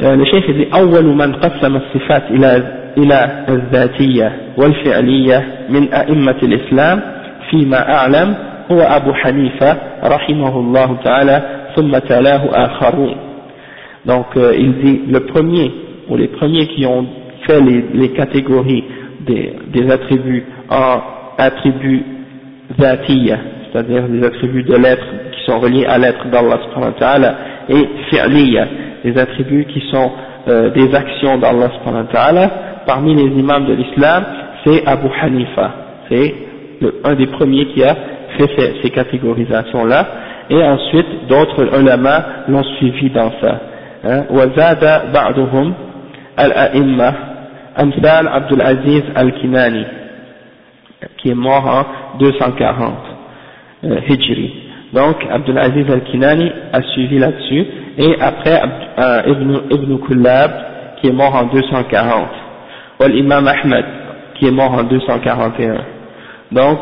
euh, 0.02 0.16
Le 0.16 0.26
chef 0.26 0.46
dit 0.56 0.68
أول 0.74 1.06
من 1.06 1.34
قسم 1.36 1.76
الصفات 1.76 2.24
إلى 2.32 2.64
إلى 2.98 3.46
الذاتية 3.50 4.32
والفعلية 4.58 5.44
من 5.70 5.94
أئمة 5.94 6.36
الإسلام 6.44 7.02
فيما 7.50 7.94
أعلم 7.94 8.36
هو 8.72 8.80
أبو 8.82 9.14
حنيفة 9.14 9.78
رحمه 10.04 10.60
الله 10.60 10.98
تعالى 11.04 11.42
ثم 11.76 11.98
تلاه 11.98 12.42
آخرون 12.66 13.16
donc 14.06 14.38
euh, 14.38 14.54
il 14.58 14.74
dit 14.84 15.02
le 15.12 15.20
premier 15.22 15.72
ou 16.10 16.16
les 16.16 16.28
premiers 16.28 16.68
qui 16.68 16.86
ont 16.86 17.06
fait 17.46 17.60
les, 17.62 17.84
les 17.94 18.10
catégories 18.14 18.84
des, 19.28 19.54
des 19.68 19.92
attributs 19.92 20.46
en 20.70 21.02
attributs 21.38 22.04
dhatiya 22.80 23.38
c'est-à-dire 23.72 24.08
des 24.08 24.26
attributs 24.26 24.64
de 24.64 24.76
l'être 24.76 25.06
qui 25.34 25.46
sont 25.46 25.60
reliés 25.60 25.86
à 25.86 25.98
l'être 25.98 26.26
d'Allah 26.30 26.58
subhanahu 26.66 26.94
wa 26.94 27.00
ta'ala 27.00 27.36
et 27.70 27.88
fi'liya 28.10 28.68
des 29.04 29.18
attributs 29.18 29.66
qui 29.66 29.82
sont 29.92 30.12
euh, 30.48 30.70
des 30.72 30.94
actions 30.96 31.38
d'Allah 31.38 31.70
subhanahu 31.78 32.06
wa 32.08 32.12
ta'ala 32.12 32.52
parmi 32.86 33.16
les 33.16 33.38
imams 33.40 33.66
de 33.66 33.74
l'islam, 33.74 34.24
c'est 34.66 34.86
Abu 34.88 35.08
Hanifa. 35.22 35.72
C'est 36.10 36.34
un 37.04 37.16
des 37.16 37.28
premiers 37.28 37.66
qui 37.68 37.84
a 37.84 37.96
fait 38.38 38.50
ces, 38.58 38.82
ces 38.82 38.90
catégorisations-là. 38.92 40.08
Et 40.50 40.64
ensuite, 40.64 41.28
d'autres 41.28 41.78
ulama 41.78 42.26
l'ont 42.48 42.64
suivi 42.78 43.10
dans 43.10 43.32
ça. 43.42 43.60
Hein. 44.06 44.24
وزاد 44.30 45.12
بعضهم 45.14 45.74
الأئمة 46.40 47.14
أمثال 47.82 48.28
عبد 48.28 48.54
العزيز 48.54 49.04
الكناني 49.18 49.86
qui 51.18 51.30
est 51.30 51.36
mort 51.36 51.66
en 51.66 52.18
240 52.20 52.94
euh, 53.84 54.00
Hijri. 54.08 54.54
Donc 54.94 55.16
Abdul 55.30 55.58
Aziz 55.58 55.86
al-Kinani 55.92 56.52
a 56.74 56.82
suivi 56.82 57.20
là-dessus 57.20 57.66
et 57.99 58.17
après 58.21 58.63
euh, 58.99 59.23
Ibn, 59.27 59.57
Ibn 59.71 59.99
Kullab 59.99 60.51
qui 61.01 61.09
est 61.09 61.13
mort 61.13 61.35
en 61.35 61.45
240 61.45 62.29
l'imam 63.09 63.47
Ahmed, 63.47 63.85
qui 64.35 64.47
est 64.47 64.51
mort 64.51 64.73
en 64.73 64.85
241. 64.85 65.75
Donc, 66.53 66.79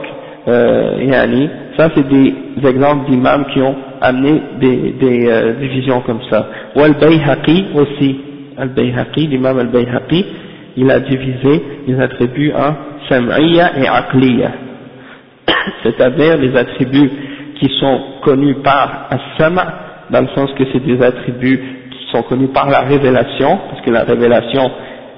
euh, 0.49 0.97
yani, 1.03 1.49
ça 1.77 1.89
c'est 1.95 2.09
des 2.09 2.35
exemples 2.65 3.11
d'imams 3.11 3.45
qui 3.53 3.61
ont 3.61 3.77
amené 4.01 4.43
des, 4.61 5.27
euh, 5.29 5.53
divisions 5.61 6.01
comme 6.01 6.21
ça. 6.31 6.47
Ou 6.77 6.81
al-Bayhaqi 6.81 7.67
aussi, 7.75 8.21
al-Bayhaqi, 8.59 9.27
l'imam 9.27 9.59
al-Bayhaqi, 9.59 10.27
il 10.77 10.91
a 10.91 11.01
divisé 11.01 11.63
les 11.87 12.01
attributs 12.01 12.53
en 12.53 12.75
sam'iyya 13.09 13.79
et 13.79 13.89
aqliya, 13.89 14.51
c'est-à-dire 15.83 16.39
les 16.39 16.57
attributs 16.57 17.11
qui 17.59 17.69
sont 17.79 18.01
connus 18.23 18.57
par 18.63 19.09
as-sam' 19.11 19.61
dans 20.11 20.21
le 20.23 20.29
sens 20.35 20.51
que 20.59 20.65
c'est 20.73 20.85
des 20.85 21.03
attributs 21.03 21.61
qui 21.91 22.11
sont 22.13 22.23
connus 22.23 22.49
par 22.49 22.69
la 22.69 22.81
révélation, 22.81 23.59
parce 23.71 23.81
que 23.83 23.91
la 23.91 24.05
révélation 24.05 24.71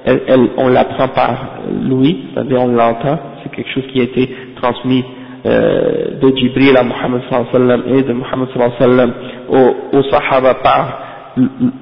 elle, 0.04 0.20
elle, 0.26 0.48
on 0.56 0.68
l'apprend 0.68 1.08
par 1.08 1.58
Louis, 1.88 2.26
c'est-à-dire 2.34 2.60
on 2.60 2.68
l'entend, 2.68 3.18
c'est 3.42 3.54
quelque 3.54 3.70
chose 3.70 3.84
qui 3.92 4.00
a 4.00 4.04
été 4.04 4.34
transmis 4.60 5.04
euh, 5.46 6.18
de 6.20 6.36
Jibril 6.36 6.76
à 6.76 6.82
Muhammad 6.82 7.22
sallam 7.52 7.82
et 7.88 8.02
de 8.02 8.12
Muhammad 8.12 8.48
sallam 8.78 9.12
aux, 9.48 9.96
aux 9.96 10.02
Sahaba 10.04 10.54
par, 10.54 10.98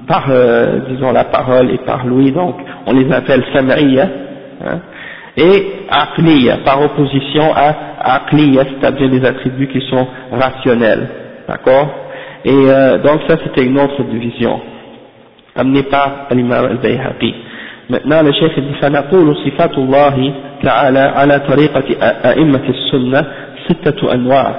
par 0.07 0.25
euh, 0.29 0.79
disons 0.89 1.11
la 1.11 1.25
parole 1.25 1.71
et 1.71 1.79
par 1.79 2.05
Louis, 2.05 2.31
donc 2.31 2.55
on 2.85 2.93
les 2.93 3.11
appelle 3.11 3.43
Sam'iyya, 3.53 4.07
hein, 4.65 4.79
et 5.37 5.73
Aqliya, 5.89 6.57
par 6.65 6.81
opposition 6.81 7.53
à 7.55 7.73
Aqliya, 8.15 8.63
c'est-à-dire 8.65 9.09
les 9.09 9.25
attributs 9.25 9.67
qui 9.67 9.81
sont 9.89 10.07
rationnels, 10.31 11.07
d'accord? 11.47 11.87
Et 12.44 12.50
euh, 12.52 12.98
donc 12.98 13.20
ça 13.28 13.36
c'était 13.44 13.64
une 13.64 13.78
autre 13.78 14.02
division, 14.04 14.60
amenée 15.54 15.82
par 15.84 16.26
l'imam 16.30 16.64
al-Bayhaqi. 16.64 17.34
Maintenant, 17.88 18.22
le 18.22 18.32
chef 18.32 18.54
dit 18.58 18.74
فنقول 18.82 19.36
صفات 19.46 19.78
الله 19.78 20.32
تعالى 20.62 20.98
على 20.98 21.38
طريقة 21.38 21.84
أئمة 22.30 22.62
السنة 22.68 23.24
ستة 23.68 24.12
أنواع 24.14 24.54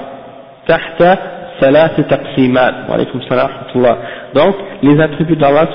تحت 0.68 1.18
ثلاث 1.60 2.00
تقسيمات 2.00 2.74
وعليكم 2.90 3.18
السلام 3.18 3.46
ورحمة 3.46 3.72
الله 3.76 3.96
donc 4.34 4.54
les 4.82 5.00
attributs 5.00 5.36
d'Allah 5.36 5.66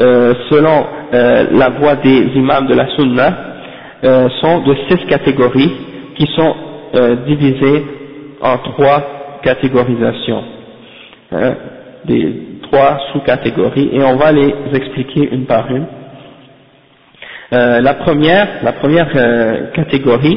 euh, 0.00 0.34
selon 0.50 0.86
euh, 1.14 1.46
la 1.52 1.68
voie 1.70 1.96
des 1.96 2.18
imams 2.34 2.66
de 2.66 2.74
la 2.74 2.86
sunna 2.96 3.32
euh, 4.04 4.28
sont 4.40 4.60
de 4.60 4.74
six 4.88 5.06
catégories 5.06 5.72
qui 6.16 6.26
sont 6.36 6.54
euh, 6.94 7.16
divisées 7.26 7.84
en 8.42 8.58
trois 8.58 9.02
catégorisations 9.42 10.42
hein, 11.32 11.54
des 12.04 12.32
trois 12.62 12.98
sous-catégories 13.12 13.90
et 13.92 14.02
on 14.02 14.16
va 14.16 14.32
les 14.32 14.54
expliquer 14.74 15.28
une 15.32 15.46
par 15.46 15.70
une 15.70 15.86
Euh, 17.52 17.80
la 17.80 17.94
première, 17.94 18.48
la 18.64 18.72
première 18.72 19.08
euh, 19.14 19.66
catégorie, 19.72 20.36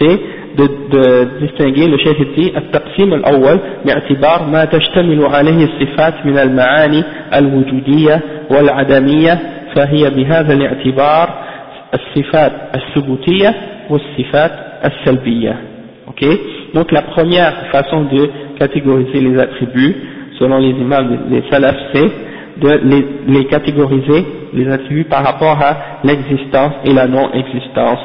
c'est 0.00 0.18
de, 0.56 0.66
de 0.90 1.46
distinguer 1.46 1.86
le 1.86 1.98
chef 1.98 2.16
dit 2.34 2.52
التقسيم 2.56 3.14
الأول 3.14 3.60
باعتبار 3.84 4.46
ما 4.52 4.64
تشتمل 4.64 5.24
عليه 5.24 5.64
الصفات 5.64 6.14
من 6.26 6.38
المعاني 6.38 7.04
الوجودية 7.34 8.20
والعدمية 8.50 9.38
فهي 9.74 10.10
بهذا 10.10 10.52
الاعتبار 10.52 11.28
الصفات 11.94 12.52
الثبوتية 12.74 13.54
والصفات 13.90 14.52
السلبية 14.84 15.56
Ok 16.08 16.24
Donc 16.74 16.90
la 16.92 17.02
première 17.02 17.52
façon 17.72 18.04
de 18.04 18.30
catégoriser 18.58 19.20
les 19.20 19.38
attributs, 19.38 19.94
selon 20.41 20.57
les 20.57 20.71
imams 20.71 21.29
des 21.29 21.43
salafs, 21.51 21.77
c'est 21.93 22.11
de 22.59 22.69
les, 23.27 23.45
catégoriser, 23.45 24.25
les 24.53 24.67
attributs 24.69 25.05
par 25.05 25.23
rapport 25.23 25.57
à 25.61 25.77
l'existence 26.03 26.73
et 26.83 26.93
la 26.93 27.07
non-existence 27.07 27.99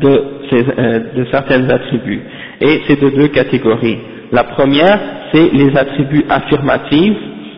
de, 0.00 0.08
euh, 0.52 1.00
de 1.16 1.26
certains 1.32 1.68
attributs. 1.68 2.22
Et 2.60 2.82
c'est 2.86 3.00
de 3.00 3.08
deux 3.10 3.28
catégories. 3.28 3.98
La 4.30 4.44
première, 4.44 4.98
c'est 5.32 5.50
les 5.52 5.76
attributs 5.76 6.24
affirmatifs, 6.28 7.16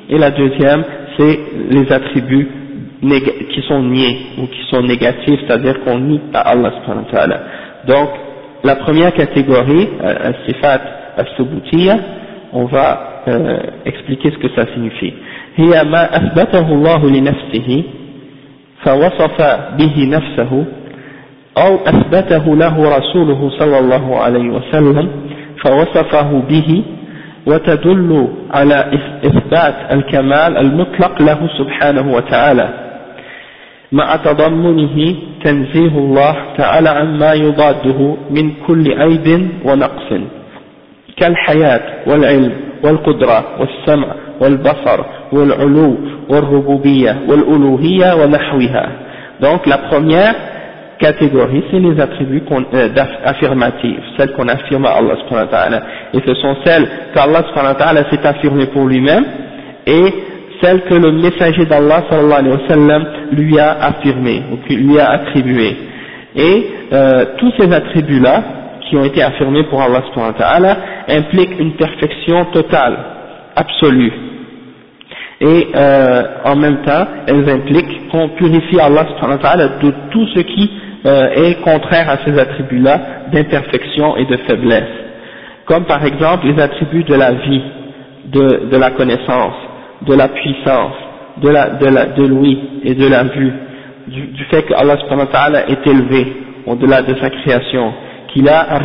et 0.08 0.18
la 0.18 0.30
deuxième, 0.30 0.84
c'est 1.18 1.38
les 1.70 1.92
attributs 1.92 2.48
qui 3.02 3.62
sont 3.68 3.82
niés 3.82 4.16
ou 4.38 4.46
qui 4.46 4.60
sont 4.70 4.82
négatifs, 4.82 5.40
c'est-à-dire 5.46 5.80
qu'on 5.84 5.98
nie 5.98 6.20
à 6.34 6.40
Allah 6.50 6.72
subhanahu 6.80 7.04
wa 7.06 7.10
ta'ala. 7.18 7.40
Donc, 7.86 8.08
la 8.62 8.76
première 8.76 9.12
catégorie, 9.14 9.88
euh, 10.04 10.32
sifat 10.46 10.80
as 11.16 11.24
on 12.52 12.64
va 12.66 13.19
euh, 13.30 13.58
expliquer 13.84 14.30
ce 14.30 14.38
que 14.38 14.48
ça 14.56 14.66
signifie. 14.74 15.12
هي 15.56 15.84
ما 15.84 16.16
أثبته 16.16 16.68
الله 16.72 17.10
لنفسه 17.10 17.82
فوصف 18.84 19.38
به 19.78 20.08
نفسه 20.08 20.64
أو 21.58 21.76
أثبته 21.86 22.56
له 22.56 22.96
رسوله 22.98 23.50
صلى 23.58 23.78
الله 23.78 24.16
عليه 24.16 24.48
وسلم 24.50 25.08
فوصفه 25.64 26.42
به 26.48 26.82
وتدل 27.46 28.28
على 28.50 28.90
إثبات 29.24 29.74
الكمال 29.92 30.56
المطلق 30.56 31.22
له 31.22 31.48
سبحانه 31.58 32.12
وتعالى 32.14 32.68
مع 33.92 34.16
تضمنه 34.16 35.14
تنزيه 35.44 35.98
الله 35.98 36.36
تعالى 36.58 36.88
عما 36.88 37.32
يضاده 37.32 38.16
من 38.30 38.52
كل 38.66 39.00
عيب 39.00 39.48
ونقص 39.64 40.08
كالحياة 41.16 41.80
والعلم 42.06 42.52
والقدرة 42.83 43.43
والسمع 43.59 44.07
والبصر 44.41 44.99
والعلو 45.31 45.97
والربوبية 46.29 47.17
والألوهية 47.29 48.13
ونحوها 48.15 48.89
donc 49.41 49.65
la 49.65 49.77
première 49.89 50.33
catégorie 50.99 51.63
c'est 51.71 51.79
les 51.79 51.99
attributs 51.99 52.43
euh, 52.73 52.89
affirmatifs 53.25 54.03
celles 54.17 54.31
qu'on 54.33 54.47
affirme 54.47 54.85
à 54.85 54.91
Allah 54.91 55.15
subhanahu 55.23 55.45
wa 55.45 55.51
ta'ala 55.51 55.81
et 56.13 56.19
ce 56.25 56.33
sont 56.35 56.55
celles 56.65 56.87
qu'Allah 57.13 57.43
subhanahu 57.49 57.73
wa 57.73 57.79
ta'ala 57.79 58.09
s'est 58.09 58.25
affirmé 58.25 58.67
pour 58.67 58.85
lui-même 58.85 59.25
et 59.87 60.05
celles 60.61 60.81
que 60.83 60.93
le 60.93 61.11
messager 61.11 61.65
d'Allah 61.65 62.03
sallallahu 62.09 62.39
alayhi 62.39 62.55
wa 62.55 62.67
sallam 62.69 63.05
lui 63.33 63.59
a 63.59 63.71
affirmé 63.81 64.41
ou 64.51 64.73
lui 64.73 64.99
a 64.99 65.09
attribué 65.11 65.75
et 66.35 66.65
euh, 66.93 67.25
tous 67.37 67.51
ces 67.59 67.71
attributs 67.73 68.19
là 68.19 68.43
qui 68.90 68.96
ont 68.96 69.04
été 69.04 69.22
affirmés 69.22 69.62
pour 69.64 69.80
Allah 69.80 70.02
subhanahu 70.08 70.32
wa 70.32 70.38
ta'ala 70.38 70.76
impliquent 71.08 71.58
une 71.58 71.74
perfection 71.76 72.46
totale 72.46 72.98
absolue 73.56 74.12
et 75.40 75.68
euh, 75.74 76.22
en 76.44 76.56
même 76.56 76.82
temps 76.82 77.06
elles 77.26 77.48
impliquent 77.48 78.08
qu'on 78.10 78.28
purifie 78.30 78.78
Allah 78.78 79.06
de 79.82 79.90
tout 80.10 80.26
ce 80.34 80.40
qui 80.40 80.70
euh, 81.06 81.30
est 81.30 81.62
contraire 81.62 82.10
à 82.10 82.18
ces 82.24 82.38
attributs-là 82.38 83.00
d'imperfection 83.32 84.16
et 84.18 84.26
de 84.26 84.36
faiblesse. 84.48 84.90
Comme 85.64 85.84
par 85.84 86.04
exemple 86.04 86.46
les 86.46 86.60
attributs 86.60 87.04
de 87.04 87.14
la 87.14 87.32
vie, 87.32 87.62
de, 88.26 88.76
la 88.76 88.90
connaissance, 88.90 89.54
de 90.06 90.14
la 90.14 90.28
puissance, 90.28 90.92
de 91.40 92.26
l'ouïe 92.26 92.58
et 92.84 92.94
de 92.94 93.06
la 93.08 93.24
vue, 93.24 93.52
du, 94.08 94.44
fait 94.50 94.62
que 94.62 94.74
Allah 94.74 94.96
est 95.68 95.86
élevé 95.86 96.32
au-delà 96.66 97.02
de 97.02 97.14
sa 97.14 97.30
création, 97.30 97.92
qu'il 98.35 98.49
a 98.49 98.59
al 98.59 98.81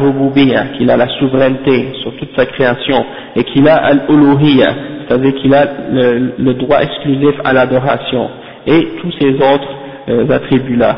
qu'il 0.77 0.91
a 0.91 0.97
la 0.97 1.09
souveraineté 1.19 1.93
sur 2.03 2.15
toute 2.17 2.31
sa 2.37 2.47
création, 2.47 3.05
et 3.35 3.43
qu'il 3.45 3.69
a 3.69 3.75
al-uluhiyya, 3.77 4.75
c'est-à-dire 5.07 5.35
qu'il 5.35 5.53
a 5.55 5.65
le, 5.91 6.55
droit 6.55 6.81
exclusif 6.83 7.35
à 7.45 7.53
l'adoration, 7.53 8.31
et 8.67 8.89
tous 9.01 9.13
ces 9.21 9.35
autres 9.35 9.69
euh, 10.09 10.31
attributs-là. 10.31 10.97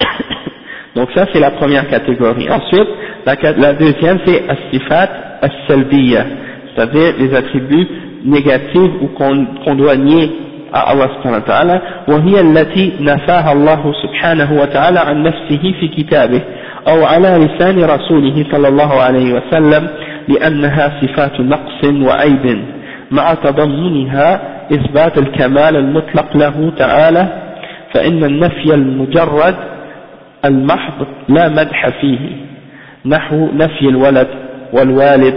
Donc 0.95 1.09
ça 1.13 1.25
c'est 1.33 1.41
la 1.41 1.51
première 1.51 1.87
catégorie. 1.89 2.47
Ensuite, 2.49 2.87
la, 3.25 3.73
deuxième 3.73 4.19
c'est 4.25 4.43
as-sifat 4.49 5.09
as-salbiyya, 5.41 6.25
c'est-à-dire 6.73 7.13
les 7.19 7.35
attributs 7.35 7.87
négatifs 8.23 8.91
ou 9.01 9.07
qu'on 9.07 9.75
doit 9.75 9.97
nier 9.97 10.31
à 10.71 10.91
Allah 10.91 11.09
subhanahu 11.17 11.41
wa 11.41 11.47
ta'ala, 11.47 11.81
وهي 12.07 12.41
التي 12.41 12.93
نفاها 12.99 13.51
الله 13.51 13.93
سبحانه 14.03 14.53
وتعالى 14.61 14.99
عن 14.99 15.23
نفسه 15.23 15.73
في 15.79 15.87
كتابه 15.87 16.41
أو 16.88 17.04
على 17.04 17.28
لسان 17.46 17.84
رسوله 17.84 18.46
صلى 18.52 18.68
الله 18.68 18.92
عليه 19.02 19.32
وسلم 19.34 19.88
لأنها 20.28 21.00
صفات 21.02 21.40
نقص 21.40 21.84
وعيب 22.06 22.64
مع 23.10 23.34
تضمنها 23.34 24.40
إثبات 24.72 25.18
الكمال 25.18 25.76
المطلق 25.76 26.36
له 26.36 26.72
تعالى 26.78 27.28
فإن 27.94 28.24
النفي 28.24 28.74
المجرد 28.74 29.54
المحض 30.44 31.06
لا 31.28 31.48
مدح 31.48 31.88
فيه 32.00 32.18
نحو 33.06 33.48
نفي 33.54 33.88
الولد 33.88 34.28
والوالد 34.72 35.34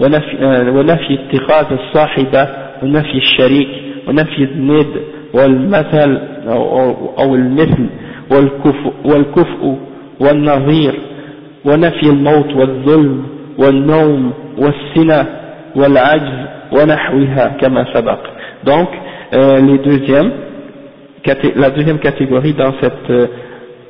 ونفي, 0.00 0.36
ونفي 0.70 1.18
اتخاذ 1.20 1.78
الصاحبة 1.78 2.48
ونفي 2.82 3.14
الشريك 3.18 3.68
ونفي 4.08 4.44
الند 4.44 4.86
والمثل 5.34 6.18
أو 7.18 7.34
المثل 7.34 7.86
والكفء, 8.30 8.92
والكفء 9.04 9.76
والنظير 10.19 10.93
ونفي 11.65 12.03
الموت 12.09 12.53
والظلم 12.55 13.23
والنوم 13.57 14.33
والسنة 14.57 15.25
والعجز 15.75 16.39
ونحوها 16.71 17.47
كما 17.61 17.85
سبق 17.93 18.19
donc 18.65 18.89
euh, 19.33 19.59
les 19.59 19.77
deuxièmes 19.79 20.31
la 21.55 21.69
deuxième 21.69 21.99
catégorie 21.99 22.53
dans 22.53 22.73
cette 22.81 23.09
euh, 23.09 23.27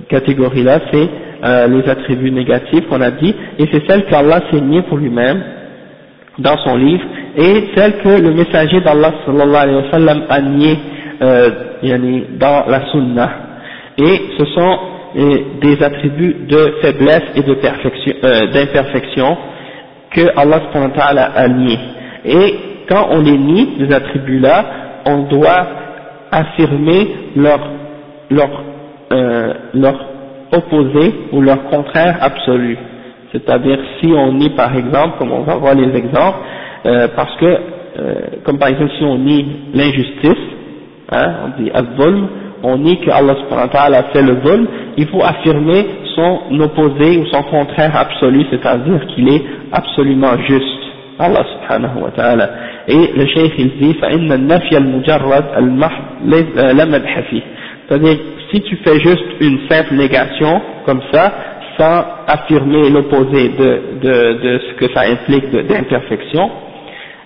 catégorie 0.10 0.64
là 0.64 0.80
c'est 0.92 1.10
euh, 1.44 1.68
les 1.68 1.90
attributs 1.90 2.32
négatifs 2.32 2.88
qu'on 2.88 3.02
a 3.02 3.12
dit 3.12 3.34
et 3.60 3.66
c'est 3.72 3.84
celle 3.88 4.06
qu'Allah 4.06 4.42
s'est 4.52 4.62
nié 4.62 4.82
pour 4.84 4.98
lui-même 4.98 5.42
dans 6.40 6.58
son 6.60 6.76
livre 6.78 7.04
et 7.38 7.70
celle 7.76 7.98
que 7.98 8.22
le 8.22 8.32
messager 8.34 8.82
d'Allah 8.82 9.14
sallallahu 9.26 9.56
alayhi 9.64 9.78
wa 9.78 9.92
sallam 9.92 10.22
a 10.30 10.42
nié 10.42 10.78
euh, 11.22 11.50
dans 12.40 12.64
la 12.68 12.86
sunna 12.92 13.30
et 13.98 14.22
ce 14.38 14.46
sont 14.46 14.78
des 15.61 15.83
attributs 15.83 16.37
de 16.49 16.75
faiblesse 16.81 17.23
et 17.35 17.43
euh, 17.43 18.47
d'imperfection 18.53 19.37
que 20.13 20.21
Allah 20.37 21.33
a 21.35 21.49
nié. 21.49 21.79
Et 22.25 22.55
quand 22.89 23.09
on 23.11 23.21
les 23.21 23.37
nie, 23.37 23.69
ces 23.79 23.93
attributs-là, 23.93 24.65
on 25.07 25.23
doit 25.25 25.67
affirmer 26.31 27.09
leur, 27.37 27.61
leur, 28.31 28.49
euh, 29.13 29.55
leur 29.75 30.07
opposé 30.53 31.15
ou 31.33 31.41
leur 31.41 31.65
contraire 31.65 32.19
absolu. 32.21 32.79
C'est-à-dire 33.33 33.79
si 34.01 34.13
on 34.13 34.33
nie 34.33 34.51
par 34.51 34.75
exemple, 34.77 35.19
comme 35.19 35.33
on 35.33 35.43
va 35.43 35.57
voir 35.57 35.75
les 35.75 35.97
exemples, 35.97 36.39
euh, 36.87 37.09
parce 37.15 37.35
que, 37.37 37.45
euh, 37.47 38.15
comme 38.45 38.59
par 38.59 38.69
exemple 38.69 38.93
si 38.99 39.05
on 39.05 39.19
nie 39.19 39.45
l'injustice, 39.75 40.45
hein, 41.11 41.35
on 41.45 41.63
dit 41.63 41.71
al 41.75 41.87
on 42.64 42.78
nie 42.78 42.98
que 43.00 43.12
Allah 43.12 43.36
a 43.74 44.04
fait 44.14 44.22
le 44.22 44.36
vol, 44.36 44.68
il 44.98 45.08
faut 45.08 45.24
affirmer 45.24 45.86
son 46.16 46.60
opposé 46.60 47.18
ou 47.18 47.26
son 47.28 47.44
contraire 47.44 47.96
absolu, 47.96 48.46
c'est-à-dire 48.50 49.06
qu'il 49.08 49.28
est 49.30 49.42
absolument 49.72 50.38
juste. 50.48 50.80
Allah 51.20 51.44
subhanahu 51.54 52.02
wa 52.04 52.12
ta'ala. 52.12 52.50
Et 52.88 53.12
le 53.16 53.26
cheikh 53.28 53.54
il 53.58 53.72
dit, 53.80 53.94
فَإِنَّ 54.00 54.32
النَّفْيَ 54.32 54.78
المجرد 54.78 55.46
المحض 55.58 56.04
لا 56.78 56.86
مدح 56.86 57.20
فيه. 57.30 57.42
C'est-à-dire, 57.88 58.18
si 58.52 58.62
tu 58.62 58.78
fais 58.78 59.00
juste 59.00 59.26
une 59.42 59.60
simple 59.70 59.94
négation, 59.96 60.62
comme 60.86 61.02
ça, 61.12 61.32
sans 61.78 62.04
affirmer 62.28 62.90
l'opposé 62.90 63.50
de, 63.50 63.82
de, 64.02 64.34
de 64.44 64.60
ce 64.60 64.74
que 64.76 64.94
ça 64.94 65.02
implique 65.02 65.50
d'imperfection, 65.52 66.50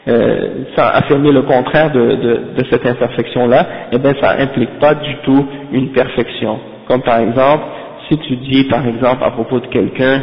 euh, 0.08 0.48
sans 0.76 0.82
affirmer 0.82 1.30
le 1.32 1.42
contraire 1.42 1.92
de, 1.92 2.00
de, 2.00 2.40
de 2.56 2.64
cette 2.70 2.84
imperfection-là, 2.84 3.66
eh 3.92 3.98
bien 3.98 4.14
ça 4.20 4.32
implique 4.38 4.78
pas 4.80 4.94
du 4.94 5.14
tout 5.24 5.46
une 5.72 5.92
perfection. 5.92 6.58
Comme 6.88 7.02
par 7.02 7.20
exemple, 7.20 7.64
si 8.08 8.18
tu 8.18 8.36
dis 8.36 8.64
par 8.64 8.86
exemple 8.86 9.22
à 9.22 9.30
propos 9.30 9.60
de 9.60 9.66
quelqu'un, 9.66 10.22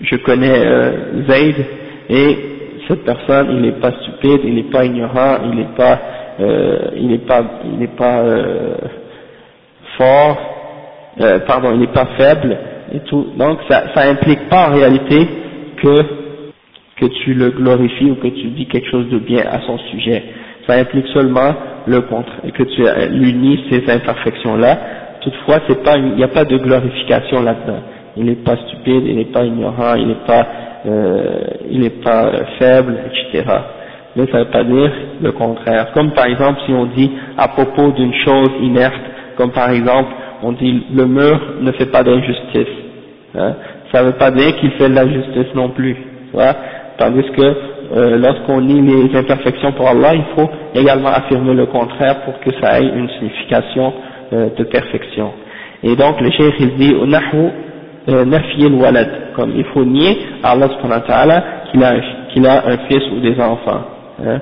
je 0.00 0.16
connais 0.16 0.64
euh, 0.66 1.24
Zayd 1.26 1.56
et 2.08 2.38
cette 2.88 3.04
personne, 3.04 3.48
il 3.50 3.60
n'est 3.62 3.80
pas 3.80 3.92
stupide, 4.02 4.40
il 4.44 4.54
n'est 4.54 4.70
pas 4.70 4.84
ignorant, 4.84 5.38
il 5.44 5.58
n'est 5.58 5.74
pas, 5.76 5.98
euh, 6.40 6.78
il 6.96 7.08
n'est 7.08 7.18
pas, 7.18 7.42
il 7.64 7.78
n'est 7.78 7.86
pas 7.86 8.20
euh, 8.20 8.74
fort, 9.96 10.38
euh, 11.20 11.38
pardon, 11.46 11.70
il 11.72 11.80
n'est 11.80 11.86
pas 11.92 12.06
faible 12.18 12.56
et 12.94 13.00
tout. 13.00 13.28
Donc 13.36 13.58
ça, 13.68 13.84
ça 13.94 14.08
implique 14.08 14.48
pas 14.48 14.68
en 14.68 14.72
réalité 14.72 15.26
que 15.82 16.19
que 17.00 17.06
tu 17.06 17.34
le 17.34 17.50
glorifies 17.50 18.10
ou 18.10 18.16
que 18.16 18.28
tu 18.28 18.48
dis 18.48 18.66
quelque 18.66 18.90
chose 18.90 19.08
de 19.08 19.18
bien 19.18 19.44
à 19.50 19.60
son 19.66 19.78
sujet. 19.90 20.22
Ça 20.66 20.74
implique 20.74 21.06
seulement 21.08 21.54
le 21.86 22.00
contraire, 22.02 22.52
que 22.52 22.62
tu 22.62 22.82
l'unis 23.10 23.64
ces 23.70 23.90
imperfections-là. 23.90 24.78
Toutefois, 25.22 25.60
c'est 25.68 25.82
pas, 25.82 25.96
il 25.96 26.14
n'y 26.14 26.24
a 26.24 26.28
pas 26.28 26.44
de 26.44 26.56
glorification 26.58 27.42
là-dedans. 27.42 27.80
Il 28.16 28.24
n'est 28.26 28.36
pas 28.36 28.56
stupide, 28.56 29.02
il 29.06 29.16
n'est 29.16 29.32
pas 29.32 29.44
ignorant, 29.44 29.94
il 29.94 30.08
n'est 30.08 30.26
pas 30.26 30.46
euh, 30.86 31.40
il 31.70 31.80
n'est 31.80 31.90
pas 32.02 32.32
faible, 32.58 32.96
etc. 33.06 33.44
Mais 34.16 34.26
ça 34.32 34.38
ne 34.38 34.44
veut 34.44 34.50
pas 34.50 34.64
dire 34.64 34.90
le 35.20 35.32
contraire. 35.32 35.92
Comme 35.92 36.12
par 36.12 36.26
exemple 36.26 36.60
si 36.66 36.72
on 36.72 36.86
dit 36.86 37.10
à 37.36 37.48
propos 37.48 37.90
d'une 37.92 38.14
chose 38.24 38.50
inerte, 38.62 38.94
comme 39.36 39.52
par 39.52 39.70
exemple 39.70 40.10
on 40.42 40.52
dit 40.52 40.84
le 40.94 41.06
mur 41.06 41.38
ne 41.60 41.70
fait 41.72 41.86
pas 41.86 42.02
d'injustice. 42.02 42.74
Hein, 43.34 43.54
ça 43.92 44.02
ne 44.02 44.06
veut 44.08 44.18
pas 44.18 44.30
dire 44.30 44.56
qu'il 44.56 44.70
fait 44.72 44.88
de 44.88 44.94
la 44.94 45.06
justice 45.06 45.54
non 45.54 45.68
plus. 45.70 45.96
Tandis 47.00 47.24
que 47.30 47.42
euh, 47.42 48.18
lorsqu'on 48.18 48.58
lit 48.58 48.82
les 48.82 49.16
imperfections 49.16 49.72
pour 49.72 49.88
Allah, 49.88 50.14
il 50.14 50.24
faut 50.36 50.50
également 50.74 51.08
affirmer 51.08 51.54
le 51.54 51.64
contraire 51.64 52.20
pour 52.26 52.38
que 52.40 52.50
ça 52.60 52.78
ait 52.78 52.84
une 52.84 53.08
signification 53.08 53.94
euh, 54.34 54.50
de 54.54 54.64
perfection. 54.64 55.32
Et 55.82 55.96
donc 55.96 56.20
le 56.20 56.30
cheikh 56.30 56.54
il 56.60 56.74
dit 56.76 56.94
euh, 56.94 58.24
nafiyil 58.26 58.74
walad, 58.74 59.08
comme 59.34 59.52
il 59.56 59.64
faut 59.72 59.82
nier 59.82 60.18
à 60.42 60.50
Allah 60.50 60.68
subhanahu 60.68 61.00
wa 61.00 61.06
ta'ala 61.06 61.44
qu'il 61.70 61.82
a, 61.82 61.92
qu'il 62.34 62.46
a 62.46 62.66
un 62.66 62.76
fils 62.86 63.02
ou 63.12 63.20
des 63.20 63.40
enfants. 63.40 63.80
Hein. 64.22 64.40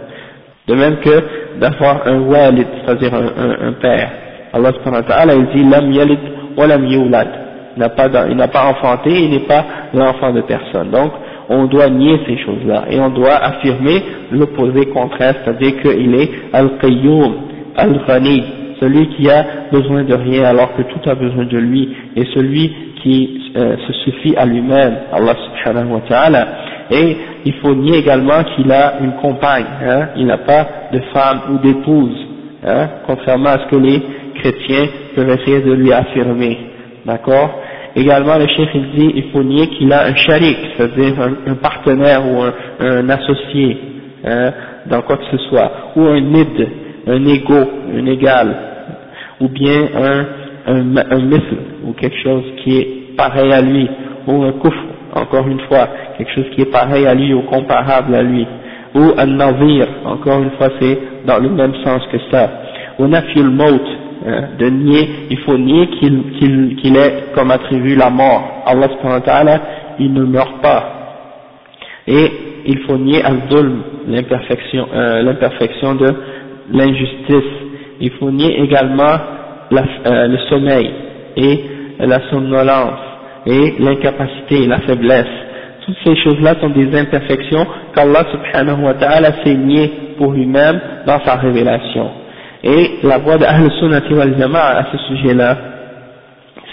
De 0.67 0.75
même 0.75 0.97
que 0.97 1.23
d'avoir 1.61 2.09
un 2.09 2.19
walid, 2.23 2.67
c'est-à-dire 2.85 3.15
un, 3.15 3.19
un, 3.19 3.69
un, 3.69 3.73
père. 3.75 4.11
Allah 4.53 4.73
subhanahu 4.73 5.03
wa 5.03 5.09
ta'ala 5.09 5.35
il 5.37 5.47
dit 5.55 5.63
lam 5.63 5.93
yalid 5.93 6.19
wa 6.57 6.67
lam 6.67 6.85
yulad. 6.89 7.29
Il 7.77 7.81
n'a 7.81 7.91
pas, 7.91 8.09
il 8.29 8.37
n'a 8.37 8.49
pas 8.49 8.65
enfanté, 8.65 9.11
il 9.11 9.31
n'est 9.31 9.47
pas 9.47 9.65
l'enfant 9.95 10.33
de 10.33 10.41
personne. 10.41 10.91
Donc, 10.91 11.13
on 11.49 11.65
doit 11.67 11.89
nier 11.89 12.21
ces 12.27 12.37
choses-là 12.39 12.85
et 12.91 13.01
on 13.01 13.11
doit 13.11 13.37
affirmer 13.37 14.03
l'opposé 14.31 14.87
contraire, 14.87 15.35
c'est-à-dire 15.45 15.81
qu'il 15.81 16.15
est 16.15 16.31
Al-Qayyum, 16.53 17.35
Al-Ghani, 17.77 18.43
celui 18.81 19.09
qui 19.09 19.29
a 19.31 19.45
besoin 19.73 20.05
de 20.05 20.15
rien 20.15 20.45
alors 20.45 20.75
que 20.77 20.83
tout 20.83 21.09
a 21.09 21.15
besoin 21.15 21.45
de 21.45 21.59
lui, 21.59 21.89
et 22.17 22.25
celui 22.35 22.73
qui 23.03 23.41
euh, 23.57 23.77
se 23.87 23.93
suffit 24.05 24.37
à 24.37 24.45
lui-même, 24.45 24.95
Allah 25.13 25.35
subhanahu 25.47 25.93
wa 25.93 26.01
ta'ala. 26.09 26.49
Et 26.91 27.17
il 27.45 27.55
faut 27.55 27.75
nier 27.75 27.99
également 27.99 28.43
qu'il 28.55 28.71
a 28.73 29.01
une 29.01 29.13
compagne, 29.21 29.67
hein, 29.87 30.09
il 30.17 30.27
n'a 30.27 30.39
pas 30.39 30.67
de 30.93 31.01
femme 31.13 31.41
ou 31.53 31.59
d'épouse, 31.59 32.17
hein, 32.67 32.89
contrairement 33.07 33.51
à 33.51 33.59
ce 33.61 33.71
que 33.71 33.77
les 33.77 34.03
chrétiens 34.37 34.87
peuvent 35.15 35.31
essayer 35.31 35.61
de 35.61 35.73
lui 35.73 35.93
affirmer. 35.93 36.59
D'accord? 37.05 37.61
Également, 37.99 38.39
le 38.39 38.47
chef 38.47 38.69
il 38.75 38.91
dit 38.93 39.13
il 39.17 39.25
faut 39.33 39.43
nier 39.43 39.67
qu'il 39.67 39.93
a 39.93 40.07
un 40.07 40.15
sharik, 40.15 40.57
c'est-à-dire 40.77 41.15
un, 41.49 41.55
partenaire 41.55 42.23
ou 42.25 42.43
un, 42.79 43.09
associé 43.09 43.77
hein, 44.25 44.53
dans 44.87 45.03
quoi 45.03 45.17
que 45.17 45.25
ce 45.33 45.39
soit, 45.49 45.69
ou 45.97 46.03
un 46.03 46.21
nid, 46.21 46.47
un 47.09 47.27
égo, 47.27 47.59
un 47.93 48.07
égal, 48.07 48.57
ou 49.41 49.49
bien 49.49 49.89
un, 49.97 50.27
un, 50.73 50.97
un 50.97 51.31
ou 51.85 51.93
quelque 51.95 52.23
chose 52.23 52.45
qui 52.63 52.79
est 52.79 53.17
pareil 53.17 53.53
à 53.53 53.63
lui, 53.63 53.89
ou 54.29 54.45
un 54.45 54.53
kufr, 54.53 54.79
encore 55.17 55.49
une 55.49 55.61
fois, 55.63 55.89
quelque 56.17 56.33
chose 56.37 56.51
qui 56.55 56.61
est 56.61 56.71
pareil 56.71 57.05
à 57.05 57.15
lui 57.15 57.35
ou 57.35 57.43
comparable 57.43 58.15
à 58.15 58.23
lui, 58.23 58.47
ou 58.95 59.13
un 59.19 59.27
navire, 59.27 59.89
encore 60.05 60.41
une 60.41 60.53
fois 60.53 60.69
c'est 60.81 60.99
dans 61.27 61.39
le 61.39 61.49
même 61.49 61.75
sens 61.85 62.03
que 62.13 62.19
ça, 62.31 62.49
ou 63.01 63.09
nafil 63.09 63.49
maut, 63.51 63.83
de 64.59 64.67
nier, 64.69 65.09
il 65.31 65.39
faut 65.41 65.57
nier 65.57 65.89
qu'il 65.99 66.23
qu'il 66.39 66.77
qu'il 66.77 66.97
est 66.97 67.33
comme 67.35 67.51
attribut 67.51 67.95
la 67.97 68.11
mort. 68.11 68.65
Allah 68.67 68.89
subhanahu 68.89 69.23
wa 69.27 69.61
il 69.99 70.13
ne 70.13 70.25
meurt 70.25 70.61
pas. 70.63 70.99
Et 72.07 72.31
il 72.67 72.79
faut 72.81 72.97
nier 72.97 73.23
al-dhulm, 73.23 73.83
l'imperfection, 74.09 74.89
euh, 74.95 75.23
l'imperfection 75.23 75.95
de 75.95 76.15
l'injustice. 76.73 77.53
Il 78.01 78.11
faut 78.13 78.31
nier 78.31 78.61
également 78.63 79.17
euh, 79.73 80.27
le 80.29 80.39
sommeil 80.49 80.91
et 81.37 81.65
la 82.01 82.21
somnolence 82.31 83.01
et 83.47 83.75
l'incapacité, 83.79 84.67
la 84.67 84.81
faiblesse. 84.81 85.27
Toutes 85.85 85.97
ces 86.05 86.17
choses-là 86.17 86.55
sont 86.61 86.71
des 86.71 86.99
imperfections 86.99 87.67
qu'Allah 87.95 88.25
subhanahu 88.31 88.85
wa 88.85 88.95
ta'ala 88.95 89.33
s'est 89.45 89.55
nié 89.55 89.91
pour 90.19 90.33
lui-même 90.33 90.81
dans 91.07 91.21
sa 91.25 91.37
révélation. 91.37 92.11
Et 92.64 93.00
la 93.04 93.18
voix 93.18 93.38
d'Ahl 93.38 93.70
Sunnati 93.80 94.14
wal 94.14 94.36
Jama'a 94.38 94.78
à 94.80 94.86
ce 94.92 94.98
sujet-là, 94.98 95.58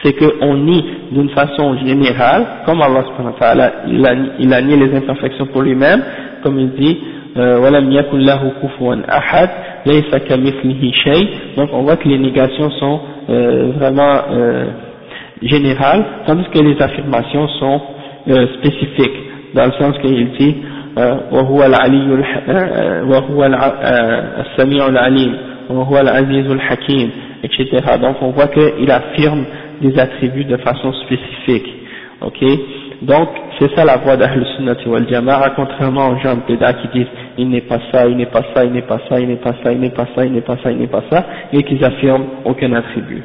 c'est 0.03 0.15
qu'on 0.15 0.55
nie 0.57 0.85
d'une 1.13 1.31
façon 1.31 1.77
générale, 1.85 2.47
comme 2.65 2.81
Allah 2.81 3.05
subhanahu 3.09 3.35
wa 3.35 3.39
ta'ala, 3.39 3.73
il 3.89 4.07
a, 4.07 4.15
il 4.39 4.55
a 4.55 4.63
nié 4.63 4.77
les 4.77 4.97
imperfections 4.97 5.47
pour 5.47 5.63
lui-même, 5.63 6.03
comme 6.43 6.59
il 6.59 6.71
dit, 6.71 6.99
وَلَمْ 7.37 7.93
يَكُنْ 7.93 8.19
لَهُ 8.19 8.53
كُفُوًا 8.63 8.97
أَحَدٍ 9.09 9.49
لَيْسَ 9.87 10.11
كَمِثْلِهِ 10.29 10.93
شَيْءٍ 10.93 11.29
Donc 11.57 11.71
on 11.73 11.83
voit 11.83 11.97
que 11.97 12.09
les 12.09 12.19
négations 12.19 12.71
sont 12.71 13.01
euh, 13.31 13.71
vraiment 13.77 14.23
euh, 14.33 14.65
générales, 15.43 16.05
tandis 16.27 16.45
que 16.53 16.59
les 16.59 16.81
affirmations 16.83 17.47
sont 17.61 17.81
euh, 18.29 18.47
spécifiques, 18.59 19.19
dans 19.55 19.67
le 19.67 19.73
sens 19.73 19.99
qu'il 19.99 20.33
dit, 20.33 20.57
وهو 21.33 21.65
العلي 21.65 22.25
وهو 23.03 23.45
السميع 24.41 24.87
العليم 24.89 25.37
hakim 25.70 27.10
etc. 27.44 27.98
Donc 28.02 28.18
on 28.22 28.32
voit 28.32 28.48
qu'il 28.48 28.90
affirme 28.92 29.46
des 29.82 29.98
attributs 30.00 30.46
de 30.46 30.58
façon 30.58 30.94
spécifique. 31.06 31.68
Ok? 32.22 32.44
Donc 33.02 33.30
c'est 33.60 33.74
ça 33.76 33.86
la 33.86 33.98
voix 33.98 34.16
d'Ahl 34.18 34.46
Sunnati 34.56 34.88
wal 34.88 35.08
Jama'a, 35.10 35.52
contrairement 35.56 36.10
aux 36.10 36.18
gens 36.18 36.36
de 36.36 36.42
qui 36.56 36.98
disent 36.98 37.08
il 37.38 37.50
n'est 37.50 37.62
pas 37.62 37.80
ça, 37.92 38.08
il 38.08 38.16
n'est 38.16 38.26
pas 38.26 38.44
ça, 38.54 38.64
il 38.64 38.72
n'est 38.72 38.82
pas 38.82 39.00
ça, 39.10 39.20
il 39.20 39.28
n'est 39.28 39.36
pas 39.36 39.56
ça, 39.64 39.72
il 39.72 39.80
n'est 39.80 39.90
pas 39.90 40.08
ça, 40.16 40.26
il 40.26 40.32
n'est 40.32 40.42
pas 40.42 40.58
ça, 40.64 40.72
il 40.72 40.78
n'est 40.78 40.88
pas 40.88 41.04
ça, 41.10 41.26
et 41.52 41.64
qu'ils 41.64 41.84
affirment 41.84 42.26
aucun 42.46 42.72
attribut. 42.74 43.24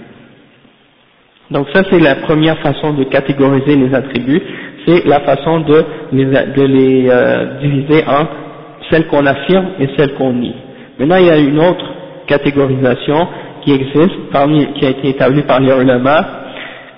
Donc 1.51 1.67
ça 1.73 1.83
c'est 1.91 2.01
la 2.01 2.17
première 2.17 2.59
façon 2.59 2.93
de 2.95 3.05
catégoriser 3.05 3.77
les 3.77 3.95
attributs, 3.95 4.43
c'est 4.87 5.05
la 5.07 5.21
façon 5.21 5.61
de 5.61 5.85
les, 6.13 6.25
de 6.25 6.63
les 6.63 7.09
euh, 7.11 7.59
diviser 7.61 8.05
en 8.07 8.27
celles 8.91 9.07
qu'on 9.07 9.27
affirme 9.27 9.67
et 9.81 9.89
celles 9.97 10.15
qu'on 10.15 10.33
nie. 10.33 10.55
Maintenant 10.99 11.17
il 11.17 11.27
y 11.27 11.31
a 11.31 11.39
une 11.39 11.59
autre 11.59 11.85
catégorisation 12.30 13.28
qui 13.64 13.74
existe, 13.74 14.30
parmi, 14.32 14.66
qui 14.74 14.86
a 14.86 14.90
été 14.90 15.10
établie 15.10 15.42
par 15.44 15.60
les 15.60 15.72
ulama, 15.72 16.26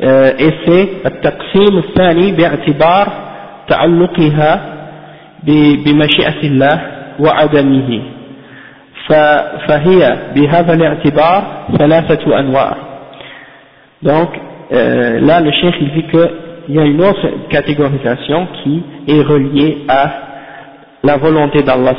euh, 0.03 0.31
et 0.37 0.51
c'est 0.65 0.89
التقسيم 1.05 1.77
الثاني 1.77 2.31
باعتبار 2.31 3.07
تعلقها 3.67 4.61
بمشيئة 5.85 6.41
الله 6.43 6.81
وعدمه 7.19 8.01
فهي 9.67 10.17
بهذا 10.35 10.73
الاعتبار 10.73 11.43
ثلاثة 11.77 12.39
أنواع 12.39 12.77
donc 14.03 14.29
euh, 14.71 15.19
là 15.21 15.41
le 15.41 15.51
cheikh 15.51 15.75
il 15.81 15.91
dit 15.93 16.03
qu'il 16.11 16.75
y 16.75 16.79
a 16.79 16.83
une 16.85 17.01
autre 17.01 17.27
catégorisation 17.49 18.47
qui 18.63 18.83
est 19.07 19.21
reliée 19.21 19.79
à 19.87 20.11
la 21.03 21.17
volonté 21.17 21.63
d'Allah 21.63 21.93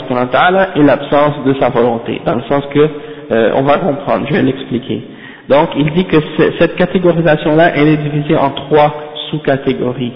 et 0.77 0.83
l'absence 0.83 1.45
de 1.45 1.55
sa 1.59 1.71
volonté 1.71 2.21
dans 2.25 2.37
le 2.37 2.43
sens 2.43 2.63
que 2.73 2.89
euh, 3.33 3.53
on 3.55 3.63
va 3.63 3.79
comprendre, 3.79 4.27
je 4.29 4.35
vais 4.35 4.43
l'expliquer. 4.43 5.03
Donc 5.49 5.71
il 5.77 5.91
dit 5.93 6.05
que 6.05 6.17
cette 6.59 6.77
catégorisation-là, 6.77 7.73
elle 7.75 7.89
est 7.89 7.97
divisée 7.97 8.37
en 8.37 8.51
trois 8.51 8.95
sous-catégories. 9.31 10.13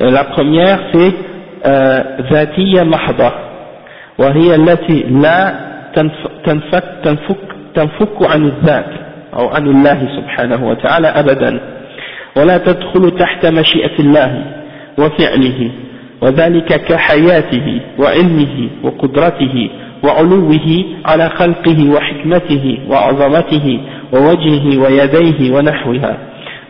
Euh, 0.00 0.10
la 0.10 0.24
première 0.24 0.80
c'est 0.92 1.12
ذاتية 2.32 2.82
محضة 2.82 3.32
وهي 4.18 4.54
التي 4.54 5.02
لا 5.10 5.54
تنفك, 5.94 6.82
تنفك, 7.04 7.36
تنفك 7.74 8.22
عن 8.22 8.44
الذات 8.44 8.86
أو 9.34 9.48
عن 9.48 9.66
الله 9.66 10.08
سبحانه 10.16 10.68
وتعالى 10.68 11.06
أبدا 11.06 11.60
ولا 12.36 12.58
تدخل 12.58 13.10
تحت 13.10 13.46
مشيئة 13.46 13.98
الله 13.98 14.44
وفعله 14.98 15.70
وذلك 16.22 16.84
كحياته 16.84 17.80
وعلمه 17.98 18.68
وقدرته 18.82 19.70
وعلوه 20.04 20.84
على 21.04 21.28
خلقه 21.28 21.90
وحكمته 21.90 22.78
وعظمته 22.88 23.80
ووجهه 24.12 24.78
ويديه 24.82 25.54
ونحوها 25.54 26.16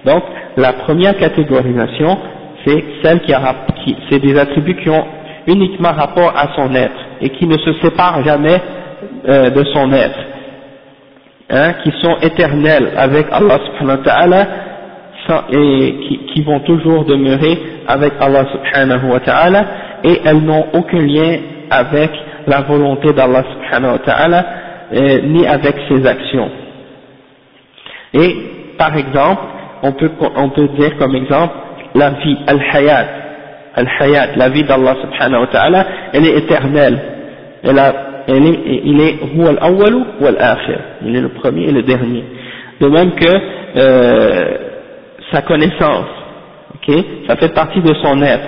donc 0.04 0.22
la 0.56 0.72
première 0.72 1.16
catégorisation 1.18 2.18
c'est 2.64 2.84
celle 3.02 3.20
qui 3.20 3.32
a 3.32 3.54
qui, 3.84 3.96
c'est 4.08 4.18
des 4.18 4.38
attributs 4.38 4.76
qui 4.76 4.90
ont 4.90 5.04
uniquement 5.46 5.92
rapport 5.92 6.32
à 6.36 6.48
son 6.56 6.74
être 6.74 7.00
et 7.20 7.30
qui 7.30 7.46
ne 7.46 7.56
se 7.58 7.72
séparent 7.82 8.22
jamais 8.24 8.60
euh, 9.28 9.50
de 9.50 9.64
son 9.72 9.92
être 9.92 10.18
hein, 11.50 11.74
qui 11.82 11.92
sont 12.02 12.16
éternels 12.22 12.92
avec 12.96 13.26
Allah 13.30 13.58
subhanahu 13.66 13.98
wa 13.98 14.04
ta'ala 14.04 14.46
et 15.52 15.94
qui, 16.08 16.18
qui 16.32 16.42
vont 16.42 16.60
toujours 16.60 17.04
demeurer 17.04 17.58
avec 17.86 18.12
Allah 18.20 18.46
subhanahu 18.52 19.10
wa 19.12 19.20
ta'ala 19.20 19.64
et 20.02 20.20
elles 20.24 20.40
n'ont 20.40 20.66
aucun 20.72 20.98
lien 21.02 21.38
avec 21.70 22.10
la 22.47 22.61
volonté 22.61 23.13
d'Allah 23.13 23.43
subhanahu 23.53 23.93
wa 23.93 23.99
ta'ala, 23.99 24.45
euh, 24.93 25.21
ni 25.23 25.45
avec 25.47 25.75
ses 25.89 26.05
actions. 26.05 26.49
Et, 28.13 28.35
par 28.77 28.95
exemple, 28.95 29.41
on 29.83 29.91
peut, 29.93 30.11
on 30.35 30.49
peut 30.49 30.67
dire 30.77 30.97
comme 30.97 31.15
exemple, 31.15 31.53
la 31.95 32.11
vie, 32.11 32.37
al-hayat, 32.47 33.07
al-hayat, 33.75 34.35
la 34.35 34.49
vie 34.49 34.63
d'Allah 34.63 34.95
subhanahu 35.01 35.41
wa 35.41 35.47
ta'ala, 35.47 35.85
elle 36.13 36.25
est 36.25 36.37
éternelle. 36.37 36.99
Elle 37.63 37.79
a, 37.79 37.93
elle 38.27 38.45
est, 38.45 38.59
il 38.83 39.01
est. 39.01 39.15
Il 41.03 41.15
est 41.15 41.21
le 41.21 41.29
premier 41.29 41.63
et 41.63 41.71
le 41.71 41.83
dernier. 41.83 42.23
De 42.79 42.87
même 42.87 43.11
que, 43.11 43.25
euh, 43.77 44.57
sa 45.31 45.41
connaissance, 45.41 46.07
ok, 46.75 46.95
ça 47.27 47.35
fait 47.37 47.53
partie 47.53 47.81
de 47.81 47.93
son 48.03 48.21
être 48.21 48.47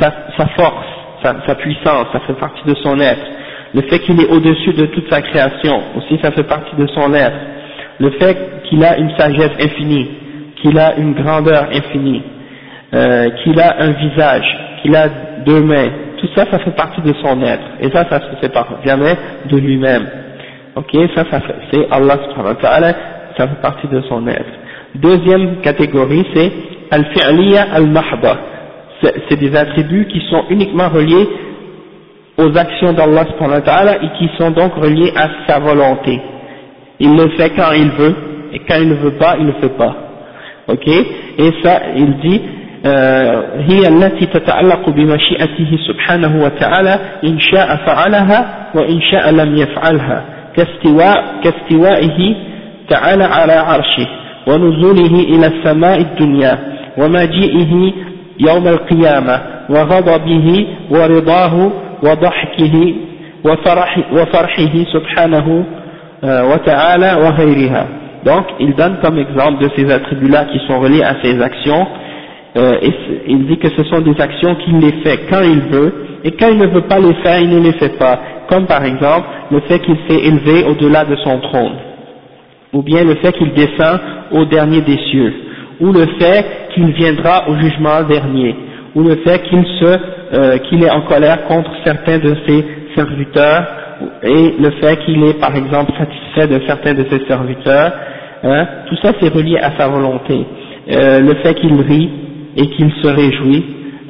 sa 0.00 0.46
force, 0.56 0.86
sa, 1.22 1.34
sa, 1.46 1.54
puissance, 1.54 2.06
ça 2.12 2.20
fait 2.20 2.34
partie 2.34 2.62
de 2.66 2.74
son 2.82 2.98
être. 3.00 3.26
Le 3.74 3.82
fait 3.82 3.98
qu'il 4.00 4.20
est 4.20 4.28
au-dessus 4.28 4.72
de 4.72 4.86
toute 4.86 5.10
sa 5.12 5.20
création, 5.20 5.82
aussi 5.96 6.18
ça 6.22 6.30
fait 6.30 6.44
partie 6.44 6.74
de 6.76 6.86
son 6.88 7.12
être. 7.14 7.36
Le 8.00 8.10
fait 8.12 8.62
qu'il 8.64 8.84
a 8.84 8.96
une 8.98 9.10
sagesse 9.16 9.52
infinie, 9.60 10.08
qu'il 10.56 10.78
a 10.78 10.96
une 10.96 11.14
grandeur 11.14 11.68
infinie, 11.72 12.22
euh, 12.94 13.30
qu'il 13.42 13.60
a 13.60 13.76
un 13.80 13.90
visage, 13.90 14.58
qu'il 14.82 14.94
a 14.96 15.08
deux 15.44 15.60
mains, 15.60 15.90
tout 16.18 16.28
ça, 16.34 16.46
ça 16.50 16.58
fait 16.58 16.74
partie 16.74 17.00
de 17.00 17.12
son 17.22 17.40
être. 17.42 17.62
Et 17.80 17.90
ça, 17.90 18.04
ça 18.08 18.20
se 18.20 18.40
sépare 18.42 18.66
jamais 18.84 19.14
de 19.50 19.56
lui-même. 19.56 20.06
Ok, 20.74 20.96
ça, 21.14 21.24
ça 21.30 21.40
c'est 21.72 21.86
Allah 21.90 22.18
subhanahu 22.28 22.54
wa 22.54 22.60
ta'ala, 22.60 22.94
ça 23.36 23.48
fait 23.48 23.60
partie 23.62 23.86
de 23.88 24.00
son 24.02 24.26
être. 24.26 24.52
Deuxième 24.94 25.60
catégorie, 25.60 26.24
c'est 26.34 26.52
al-fi'liya 26.90 27.66
al-mahda 27.72 28.36
C'est 29.29 29.39
des 29.39 29.55
attributs 29.55 30.07
qui 30.07 30.21
sont 30.29 30.43
uniquement 30.49 30.87
reliés 30.89 31.27
aux 32.37 32.57
actions 32.57 32.93
d'Allah 32.93 33.25
subhanahu 33.31 33.59
wa 33.59 33.61
ta'ala 33.61 33.95
et 34.03 34.09
qui 34.17 34.29
sont 34.37 34.51
donc 34.51 34.73
reliés 34.75 35.11
à 35.15 35.27
sa 35.47 35.59
volonté. 35.59 36.19
Il 36.99 37.15
le 37.15 37.29
fait 37.29 37.51
quand 37.55 37.71
il 37.73 37.89
veut, 37.91 38.15
et 38.53 38.59
quand 38.59 38.77
il 38.79 38.89
ne 38.89 38.95
veut 38.95 39.17
pas, 39.17 39.35
il 39.37 39.45
ne 39.45 39.51
le 39.51 39.57
fait 39.61 39.77
pas. 39.77 39.95
Ok 40.67 40.87
Et 40.87 41.51
ça, 41.61 41.81
il 41.95 42.17
dit, 42.19 42.41
هي 42.85 43.87
التي 43.87 44.25
تتعلق 44.25 44.89
بمشيئته 44.89 45.77
سبحانه 45.87 46.43
وتعالى 46.43 46.99
إن 47.23 47.39
شاء 47.39 47.75
فعلها 47.75 48.69
وإن 48.75 49.01
شاء 49.01 49.31
لم 49.31 49.57
يفعلها 49.57 50.23
كاستواء 50.55 51.23
كاستوائه 51.43 52.35
تعالى 52.89 53.23
على 53.23 53.53
عرشه 53.53 54.07
ونزوله 54.47 55.19
إلى 55.19 55.47
السماء 55.47 55.99
الدنيا 56.01 56.59
ومجيئه 56.97 57.91
يوم 58.39 58.67
القيامة 58.67 59.41
وغضبه 59.69 60.67
ورضاه 60.89 61.71
وضحكه 62.03 62.93
وفرح 63.45 63.99
وفرحه 64.13 64.73
سبحانه 64.93 65.65
وتعالى 66.23 67.13
وغيرها 67.13 67.87
donc 68.25 68.45
il 68.59 68.73
donne 68.75 68.97
comme 69.01 69.17
exemple 69.17 69.61
de 69.61 69.69
ces 69.75 69.91
attributs-là 69.91 70.45
qui 70.45 70.59
sont 70.67 70.79
reliés 70.79 71.03
à 71.03 71.15
ses 71.21 71.41
actions 71.41 71.85
euh, 72.55 72.77
et 72.81 72.93
il 73.27 73.47
dit 73.47 73.57
que 73.57 73.69
ce 73.69 73.83
sont 73.85 74.01
des 74.01 74.19
actions 74.21 74.55
qu'il 74.55 74.77
les 74.77 74.91
fait 75.03 75.21
quand 75.29 75.41
il 75.41 75.59
veut, 75.61 75.93
et 76.23 76.31
quand 76.31 76.49
il 76.49 76.59
ne 76.59 76.67
veut 76.67 76.83
pas 76.87 76.99
les 76.99 77.13
faire, 77.15 77.39
il 77.41 77.49
ne 77.49 77.59
les 77.59 77.71
fait 77.73 77.97
pas, 77.97 78.19
comme 78.47 78.67
par 78.67 78.85
exemple 78.85 79.25
le 79.51 79.59
fait 79.61 79.79
qu'il 79.79 79.97
s'est 80.07 80.19
élevé 80.23 80.63
au-delà 80.65 81.03
de 81.03 81.15
son 81.17 81.39
trône, 81.39 81.73
ou 82.73 82.83
bien 82.83 83.03
le 83.03 83.15
fait 83.15 83.31
qu'il 83.31 83.53
descend 83.53 83.99
au 84.31 84.45
dernier 84.45 84.81
des 84.81 84.97
cieux, 85.09 85.33
ou 85.81 85.91
le 85.91 86.05
fait 86.19 86.45
qu'il 86.78 86.92
viendra 86.94 87.48
au 87.48 87.56
jugement 87.56 88.02
dernier, 88.02 88.54
ou 88.94 89.02
le 89.02 89.16
fait 89.16 89.42
qu'il 89.48 89.64
euh, 89.82 90.58
qu'il 90.58 90.82
est 90.82 90.90
en 90.90 91.02
colère 91.02 91.44
contre 91.46 91.70
certains 91.84 92.18
de 92.18 92.36
ses 92.46 92.64
serviteurs, 92.94 93.66
et 94.22 94.54
le 94.58 94.70
fait 94.80 94.96
qu'il 95.04 95.22
est 95.24 95.40
par 95.40 95.54
exemple 95.56 95.92
satisfait 95.98 96.46
de 96.46 96.64
certains 96.66 96.94
de 96.94 97.04
ses 97.10 97.26
serviteurs, 97.26 97.92
hein, 98.44 98.66
tout 98.88 98.96
ça 99.02 99.12
c'est 99.20 99.32
relié 99.32 99.58
à 99.58 99.76
sa 99.76 99.88
volonté. 99.88 100.46
Euh, 100.90 101.20
le 101.20 101.34
fait 101.42 101.54
qu'il 101.54 101.80
rit, 101.80 102.10
et 102.56 102.66
qu'il 102.70 102.90
se 103.02 103.08
réjouit, 103.08 103.64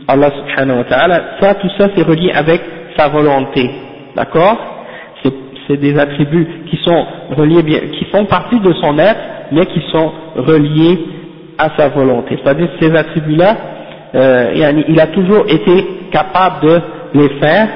Allah 0.07 0.31
subhanahu 0.31 0.79
wa 0.79 0.85
ta'ala, 0.85 1.21
ça, 1.41 1.55
tout 1.55 1.69
ça 1.77 1.89
c'est 1.95 2.03
relié 2.03 2.31
avec 2.33 2.61
sa 2.97 3.09
volonté, 3.09 3.71
d'accord? 4.17 4.57
C'est 5.71 5.77
des 5.77 5.99
attributs 5.99 6.49
qui 6.71 6.79
sont 6.83 7.05
reliés, 7.37 7.63
qui 7.93 8.07
font 8.07 8.25
partie 8.25 8.59
de 8.59 8.73
son 8.81 8.99
être, 8.99 9.21
mais 9.53 9.67
qui 9.67 9.83
sont 9.93 10.11
reliés 10.37 10.99
à 11.58 11.70
sa 11.78 11.90
volonté. 11.90 12.38
C'est-à-dire 12.44 12.70
ces 12.80 12.96
attributs-là, 12.96 13.56
euh, 14.16 14.84
il 14.88 15.00
a 15.00 15.08
toujours 15.08 15.46
été 15.48 15.86
capable 16.12 16.66
de 16.68 16.82
les 17.16 17.30
faire, 17.40 17.68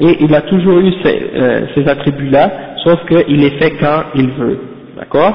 et 0.00 0.16
il 0.20 0.34
a 0.34 0.42
toujours 0.42 0.78
eu 0.80 0.92
ces, 1.02 1.30
euh, 1.34 1.60
ces 1.74 1.88
attributs-là, 1.88 2.50
sauf 2.84 3.00
qu'il 3.06 3.40
les 3.40 3.50
fait 3.58 3.72
quand 3.80 4.02
il 4.14 4.30
veut, 4.32 4.60
d'accord 4.96 5.34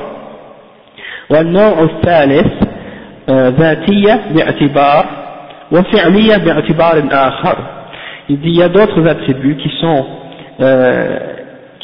ذاتية 3.29 4.19
باعتبار 4.35 5.05
وفعلية 5.71 6.37
باعتبار 6.37 7.03
آخر 7.11 7.57
il 8.29 8.39
dit 8.39 8.49
il 8.49 8.57
y 8.57 8.63
a 8.63 8.69
d'autres 8.69 9.05
attributs 9.07 9.57
qui 9.57 9.69
sont 9.81 10.05
euh, 10.61 11.19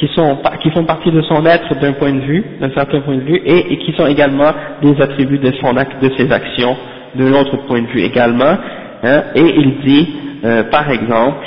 qui 0.01 0.07
sont 0.15 0.37
qui 0.61 0.69
font 0.71 0.83
partie 0.83 1.11
de 1.11 1.21
son 1.21 1.45
être 1.45 1.73
d'un 1.79 1.93
point 1.93 2.13
de 2.13 2.19
vue 2.19 2.43
d'un 2.61 2.71
certain 2.71 3.01
point 3.01 3.15
de 3.15 3.21
vue 3.21 3.41
et, 3.45 3.73
et, 3.73 3.77
qui 3.77 3.93
sont 3.93 4.05
également 4.07 4.51
des 4.81 5.01
attributs 5.01 5.39
de 5.39 5.51
son 5.61 5.75
acte 5.75 6.01
de 6.03 6.11
ses 6.17 6.31
actions 6.31 6.75
d'un 7.15 7.33
autre 7.33 7.57
point 7.67 7.81
de 7.81 7.87
vue 7.87 8.01
également 8.01 8.57
hein, 9.03 9.23
et 9.35 9.41
il 9.41 9.79
dit 9.83 10.09
euh, 10.45 10.63
par 10.65 10.89
exemple 10.91 11.45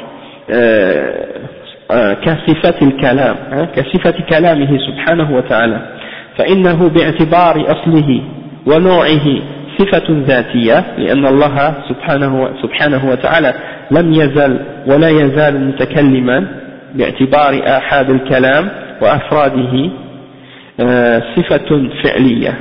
كصفة 2.24 2.86
الكلام 2.86 3.36
كصفة 3.76 4.14
كلامه 4.28 4.78
سبحانه 4.78 5.36
وتعالى 5.36 5.80
فإنه 6.38 6.88
باعتبار 6.88 7.64
أصله 7.72 8.22
ونوعه 8.66 9.26
صفة 9.78 10.04
ذاتية 10.26 10.84
لأن 10.98 11.26
الله 11.26 11.74
سبحانه, 11.88 12.50
سبحانه 12.62 13.10
وتعالى 13.10 13.54
لم 13.90 14.12
يزل 14.12 14.60
ولا 14.86 15.08
يزال 15.08 15.68
متكلما 15.68 16.46
باعتبار 16.94 17.60
آحاد 17.66 18.10
الكلام 18.10 18.68
وأفراده 19.02 19.90
صفة 21.36 21.88
فعلية 22.02 22.54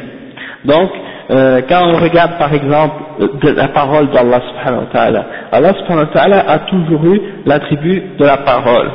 donc 0.66 0.90
euh, 1.32 1.62
quand 1.70 1.86
on 1.88 1.98
regarde 2.04 2.38
par 2.38 2.54
exemple 2.54 2.96
de 3.42 3.50
la 3.52 3.70
parole 3.70 4.10
d'Allah 4.10 4.42
subhanahu 4.50 4.82
wa 4.82 4.90
ta'ala 4.92 5.26
Allah 5.52 5.74
subhanahu 5.80 6.08
wa 6.08 6.14
ta'ala 6.14 6.50
a 6.50 6.60
toujours 6.60 7.06
eu 7.06 7.22
l'attribut 7.46 8.04
de 8.20 8.26
la 8.26 8.38
parole 8.38 8.90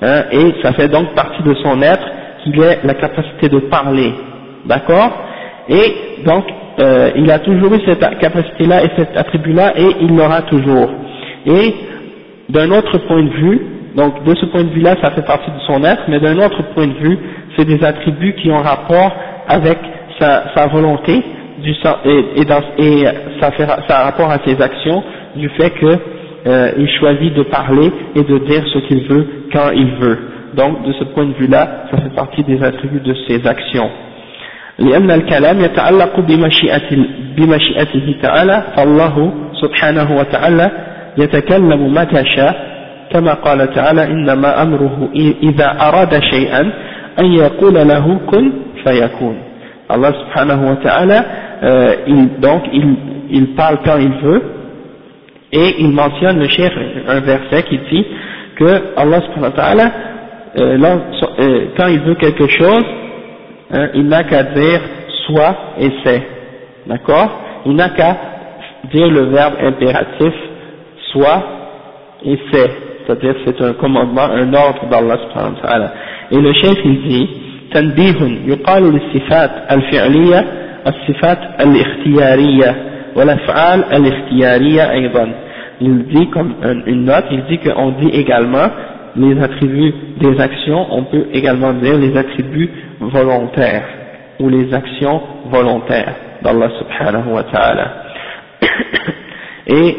hein, 0.00 0.22
et 0.32 0.54
ça 0.62 0.72
fait 0.72 0.88
donc 0.88 1.14
partie 1.14 1.42
de 1.42 1.54
son 1.62 1.82
être 1.82 2.06
qu'il 2.42 2.58
ait 2.62 2.78
la 2.84 2.94
capacité 2.94 3.48
de 3.48 3.58
parler 3.58 4.14
d'accord 4.64 5.12
et 5.68 6.22
donc 6.24 6.44
euh, 6.80 7.10
il 7.16 7.30
a 7.30 7.38
toujours 7.38 7.74
eu 7.74 7.80
cette 7.86 8.18
capacité-là 8.18 8.84
et 8.84 8.90
cet 8.96 9.16
attribut-là 9.16 9.78
et 9.78 9.96
il 10.00 10.16
l'aura 10.16 10.42
toujours. 10.42 10.90
Et 11.46 11.74
d'un 12.48 12.70
autre 12.70 12.98
point 13.06 13.22
de 13.22 13.30
vue, 13.30 13.60
donc 13.96 14.24
de 14.24 14.34
ce 14.34 14.46
point 14.46 14.64
de 14.64 14.70
vue-là, 14.70 14.96
ça 15.02 15.10
fait 15.10 15.22
partie 15.26 15.50
de 15.50 15.58
son 15.66 15.84
être, 15.84 16.02
mais 16.08 16.20
d'un 16.20 16.38
autre 16.38 16.62
point 16.74 16.86
de 16.86 16.94
vue, 16.94 17.18
c'est 17.56 17.64
des 17.64 17.82
attributs 17.84 18.34
qui 18.34 18.50
ont 18.50 18.62
rapport 18.62 19.12
avec 19.48 19.78
sa, 20.18 20.44
sa 20.54 20.66
volonté 20.68 21.22
du, 21.62 21.70
et, 21.70 22.40
et, 22.40 22.44
dans, 22.44 22.62
et 22.78 23.04
ça, 23.40 23.50
fait, 23.52 23.66
ça 23.88 23.98
a 24.00 24.04
rapport 24.04 24.30
à 24.30 24.38
ses 24.44 24.60
actions 24.60 25.02
du 25.36 25.48
fait 25.50 25.70
qu'il 25.78 25.98
euh, 26.46 26.86
choisit 26.98 27.34
de 27.34 27.42
parler 27.42 27.92
et 28.14 28.22
de 28.22 28.38
dire 28.38 28.64
ce 28.72 28.78
qu'il 28.86 29.06
veut 29.08 29.26
quand 29.52 29.70
il 29.74 29.94
veut. 29.96 30.18
Donc 30.54 30.84
de 30.84 30.92
ce 30.92 31.04
point 31.04 31.24
de 31.26 31.32
vue-là, 31.34 31.86
ça 31.90 31.98
fait 31.98 32.14
partie 32.14 32.42
des 32.44 32.62
attributs 32.62 33.00
de 33.00 33.14
ses 33.28 33.46
actions. 33.46 33.90
لأن 34.78 35.10
الكلام 35.10 35.60
يتعلق 35.60 36.20
بمشيئة 36.20 36.96
بمشيئته 37.36 38.14
تعالى 38.22 38.62
فالله 38.76 39.32
سبحانه 39.62 40.16
وتعالى 40.16 40.70
يتكلم 41.18 41.94
متى 41.94 42.24
شاء 42.24 42.72
كما 43.12 43.34
قال 43.34 43.74
تعالى 43.74 44.04
إنما 44.04 44.62
أمره 44.62 45.08
إذا 45.42 45.76
أراد 45.80 46.22
شيئا 46.22 46.72
أن 47.18 47.24
يقول 47.32 47.74
له 47.74 48.18
كن 48.26 48.52
فيكون 48.84 49.36
Allah 49.92 50.12
subhanahu 50.24 50.62
wa 50.72 50.76
ta'ala 50.80 51.18
euh, 51.62 51.94
il, 52.06 52.40
donc 52.40 52.62
il, 52.72 52.96
il 53.30 53.54
parle 53.54 53.78
quand 53.84 53.98
il 53.98 54.12
veut 54.24 54.42
et 55.52 55.74
il 55.80 55.90
mentionne 55.90 56.38
le 56.38 56.48
chef 56.48 56.72
un 57.08 57.20
verset 57.20 57.62
qui 57.64 57.78
dit 57.90 58.06
que 58.56 58.96
Allah 58.96 59.20
subhanahu 59.20 59.52
wa 59.52 59.56
ta'ala 59.56 59.92
euh, 60.56 60.78
euh, 61.40 61.66
quand 61.76 61.88
il 61.88 62.00
veut 62.00 62.14
quelque 62.14 62.46
chose 62.48 62.84
hein, 63.70 63.88
il 63.94 64.06
n'a 64.08 64.24
qu'à 64.24 64.44
dire 64.44 64.80
soit 65.26 65.56
et 65.78 65.90
c'est, 66.04 66.22
d'accord 66.86 67.40
Il 67.66 67.74
n'a 67.74 67.90
qu'à 67.90 68.16
dire 68.92 69.08
le 69.08 69.26
verbe 69.26 69.54
impératif 69.62 70.32
soit 71.12 71.42
et 72.24 72.38
c'est, 72.50 72.70
c'est-à-dire 73.06 73.34
c'est 73.44 73.60
un 73.60 73.72
commandement, 73.74 74.24
un 74.24 74.52
ordre 74.54 74.86
d'Allah 74.90 75.18
subhanahu 75.18 75.54
wa 75.54 75.68
ta'ala. 75.68 75.92
Et 76.30 76.36
le 76.36 76.52
chef 76.52 76.76
il 76.84 77.02
dit, 77.08 77.28
تنبيه 77.72 78.46
يقال 78.46 78.82
للصفات 78.82 79.50
الفعلية 79.70 80.44
الصفات 80.86 81.38
الاختيارية 81.60 82.76
والأفعال 83.16 83.84
الاختيارية 83.84 84.90
أيضا. 84.90 85.32
Il 85.80 86.04
dit 86.04 86.28
comme 86.30 86.54
une 86.86 87.04
note, 87.04 87.24
il 87.30 87.44
dit 87.44 87.58
qu'on 87.58 87.90
dit 87.92 88.10
également 88.12 88.68
les 89.16 89.42
attributs 89.42 89.94
des 90.20 90.40
actions, 90.40 90.86
on 90.90 91.04
peut 91.04 91.26
également 91.32 91.72
dire 91.72 91.96
les 91.98 92.16
attributs 92.16 92.70
volontaires 93.00 93.84
ou 94.38 94.48
les 94.48 94.72
actions 94.72 95.20
volontaires 95.46 96.14
d'Allah 96.42 96.68
subhanahu 96.78 97.32
wa 97.32 97.42
ta'ala. 97.42 97.86
Et 99.66 99.96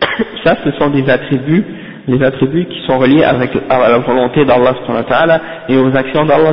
ça, 0.43 0.55
ce 0.63 0.71
sont 0.79 0.89
des 0.89 1.09
attributs, 1.09 1.63
les 2.08 2.22
attributs 2.22 2.66
qui 2.66 2.80
sont 2.86 2.98
reliés 2.98 3.24
avec 3.24 3.50
à 3.68 3.88
la 3.90 3.98
volonté 3.98 4.44
d'Allah 4.44 4.74
et 5.68 5.76
aux 5.76 5.94
actions 5.96 6.24
d'Allah 6.24 6.52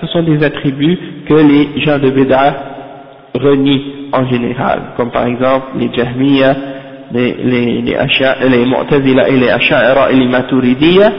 ce 0.00 0.06
sont 0.06 0.22
des 0.22 0.44
attributs 0.44 0.98
que 1.28 1.34
les 1.34 1.80
gens 1.82 1.98
de 1.98 2.10
Bida 2.10 2.54
renient 3.34 3.82
en 4.12 4.26
général, 4.28 4.80
comme 4.96 5.10
par 5.10 5.26
exemple 5.26 5.66
les 5.78 5.90
Jahmiyyah, 5.92 6.54
les, 7.12 7.34
les, 7.44 7.82
les, 7.82 7.92
et 7.92 9.36
les 9.36 9.48
Asha'ira 9.50 10.10
et 10.10 10.16
les 10.16 10.26
Maturidiyya, 10.28 11.12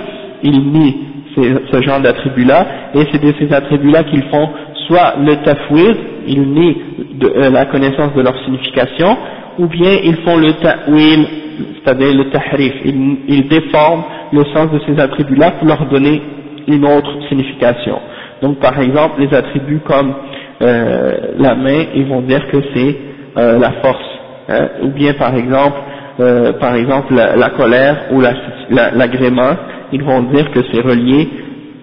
ils 0.43 0.71
nient 0.71 0.95
ce 1.35 1.81
genre 1.81 1.99
d'attributs-là, 1.99 2.65
et 2.95 3.05
c'est 3.11 3.21
de 3.23 3.33
ces 3.39 3.53
attributs-là 3.53 4.03
qu'ils 4.03 4.23
font 4.23 4.49
soit 4.87 5.15
le 5.19 5.35
tafwid, 5.43 5.97
ils 6.27 6.41
nient 6.41 6.77
euh, 7.23 7.49
la 7.51 7.65
connaissance 7.65 8.13
de 8.15 8.21
leur 8.21 8.35
signification, 8.43 9.17
ou 9.57 9.67
bien 9.67 9.91
ils 10.03 10.17
font 10.17 10.37
le 10.37 10.53
ta'wil, 10.53 11.27
c'est-à-dire 11.75 12.13
le 12.15 12.29
tahrif, 12.29 12.73
ils, 12.85 13.17
ils, 13.27 13.47
déforment 13.47 14.03
le 14.31 14.43
sens 14.53 14.71
de 14.71 14.79
ces 14.85 14.99
attributs-là 14.99 15.51
pour 15.51 15.67
leur 15.67 15.85
donner 15.87 16.21
une 16.67 16.85
autre 16.85 17.11
signification. 17.29 17.99
Donc 18.41 18.59
par 18.59 18.79
exemple, 18.79 19.19
les 19.19 19.35
attributs 19.35 19.81
comme 19.87 20.13
euh, 20.61 21.11
la 21.39 21.55
main, 21.55 21.85
ils 21.95 22.05
vont 22.05 22.21
dire 22.21 22.47
que 22.49 22.57
c'est 22.73 22.97
euh, 23.37 23.59
la 23.59 23.71
force, 23.83 24.19
hein, 24.49 24.67
ou 24.83 24.89
bien 24.89 25.13
par 25.13 25.35
exemple, 25.35 25.77
euh, 26.19 26.53
par 26.53 26.75
exemple 26.75 27.13
la, 27.13 27.49
colère 27.51 28.05
ou 28.11 28.21
l'agrément, 28.21 29.41
la, 29.41 29.57
ils 29.91 30.03
vont 30.03 30.23
dire 30.23 30.51
que 30.51 30.59
c'est 30.71 30.81
relié 30.81 31.29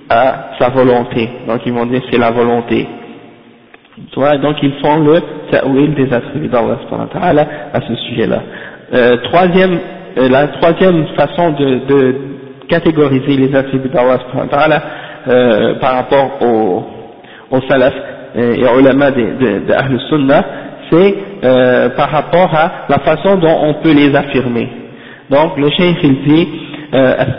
à 0.09 0.51
sa 0.59 0.69
volonté. 0.71 1.29
Donc 1.49 1.61
ils 1.67 1.73
vont 1.73 1.87
dire 1.87 2.03
c'est 2.11 2.19
la 2.19 2.31
volonté. 2.31 2.87
donc 4.41 4.56
ils 4.63 4.74
font 4.82 5.00
le 5.00 5.22
ta'wil 5.52 5.93
des 5.95 6.12
attributs 6.13 6.48
d'Allah 6.48 6.78
à 7.74 7.82
ce 7.82 7.95
sujet-là. 7.95 8.41
Euh, 8.93 9.17
troisième, 9.24 9.78
euh, 10.17 10.30
la 10.30 10.48
troisième 10.48 11.06
façon 11.17 11.52
de, 11.52 11.80
de 11.88 12.15
catégoriser 12.67 13.36
les 13.38 13.56
attributs 13.56 13.89
d'Allah 13.89 14.82
euh, 15.28 15.76
par 15.80 15.93
rapport 15.95 16.32
aux, 16.41 16.84
aux 17.52 17.62
salaf 17.67 17.93
euh, 18.38 18.56
et 18.56 18.65
aux 18.65 18.80
ulama 18.80 19.12
de, 19.12 19.22
de, 19.22 19.67
de 19.67 19.74
Ahl 19.74 20.00
Sunnah, 20.10 20.45
c'est 20.91 21.15
euh, 21.43 21.89
par 21.89 22.10
rapport 22.10 22.54
à 22.56 22.72
la 22.89 23.00
façon 23.00 23.36
dont 23.38 23.58
on 23.63 23.74
peut 23.76 23.93
les 23.93 24.15
affirmer. 24.15 24.69
Donc 25.30 25.58
le 25.58 25.69
cheikh 25.72 25.98
il 26.04 26.22
dit 26.24 26.48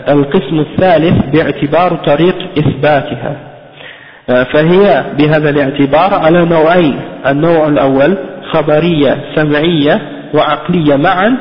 القسم 0.09 0.59
الثالث 0.59 1.25
باعتبار 1.33 1.95
طريق 1.95 2.35
إثباتها 2.57 3.44
فهي 4.27 5.05
بهذا 5.17 5.49
الاعتبار 5.49 6.13
على 6.13 6.45
نوعين 6.45 6.99
النوع 7.27 7.67
الأول 7.67 8.17
خبرية 8.51 9.17
سمعية 9.35 10.01
وعقلية 10.33 10.95
معا 10.95 11.37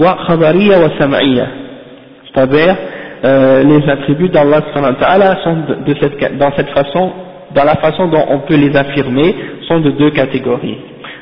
وخبرية 0.00 0.76
وسمعية 0.76 1.46
c'est-à-dire 2.34 2.76
euh, 3.24 3.62
les 3.62 3.88
attributs 3.90 4.28
d'Allah 4.30 4.62
sont 4.72 5.56
de, 5.68 5.74
de 5.92 5.94
cette, 6.00 6.38
dans 6.38 6.50
cette 6.56 6.70
façon, 6.70 7.12
dans 7.54 7.64
la 7.64 7.76
façon 7.76 8.08
dont 8.08 8.24
on 8.30 8.38
peut 8.40 8.56
les 8.56 8.74
affirmer, 8.76 9.34
sont 9.68 9.80
de 9.80 9.90
deux 9.92 10.10
catégories. 10.10 10.78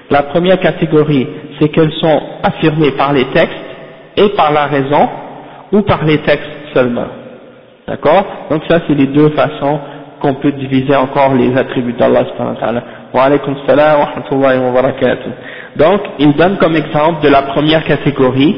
La 0.09 0.23
première 0.23 0.59
catégorie, 0.61 1.27
c'est 1.59 1.69
qu'elles 1.69 1.93
sont 2.01 2.21
affirmées 2.43 2.93
par 2.93 3.13
les 3.13 3.25
textes 3.27 3.59
et 4.17 4.29
par 4.31 4.53
la 4.53 4.67
raison, 4.67 5.09
ou 5.73 5.83
par 5.83 6.05
les 6.05 6.19
textes 6.19 6.51
seulement. 6.75 7.07
D'accord 7.87 8.25
Donc 8.51 8.63
ça, 8.69 8.81
c'est 8.87 8.95
les 8.95 9.07
deux 9.07 9.31
façons 9.31 9.79
qu'on 10.21 10.35
peut 10.35 10.53
diviser 10.53 10.95
encore 10.95 11.35
les 11.35 11.57
attributs 11.57 11.95
d'Allah 11.95 12.25
wa 13.13 13.23
alaykum 13.25 13.57
salam 13.67 14.01
wa 14.01 14.05
rahmatullahi 14.07 14.59
wa 14.59 14.71
barakatuh. 14.71 15.31
Donc, 15.77 16.01
il 16.19 16.35
donne 16.35 16.57
comme 16.59 16.77
exemple 16.77 17.23
de 17.23 17.29
la 17.29 17.43
première 17.43 17.85
catégorie, 17.85 18.57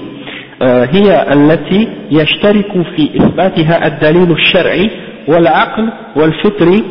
هي 0.62 1.32
التي 1.32 1.88
يشترك 2.10 2.72
في 2.96 3.10
إثباتها 3.16 3.86
الدليل 3.86 4.30
الشرعي 4.32 4.90
والعقل 5.28 5.92
والفطري 6.16 6.84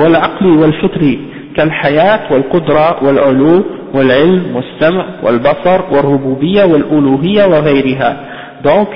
والعقل 0.00 0.46
والفطري 0.46 1.18
كالحياة 1.56 2.32
والقدرة 2.32 3.04
والعلو 3.04 3.64
والعلم 3.94 4.56
والسمع 4.56 5.06
والبصر 5.22 5.80
والربوبية 5.92 6.64
والألوهية 6.64 7.44
وغيرها. 7.44 8.16
Donc, 8.64 8.88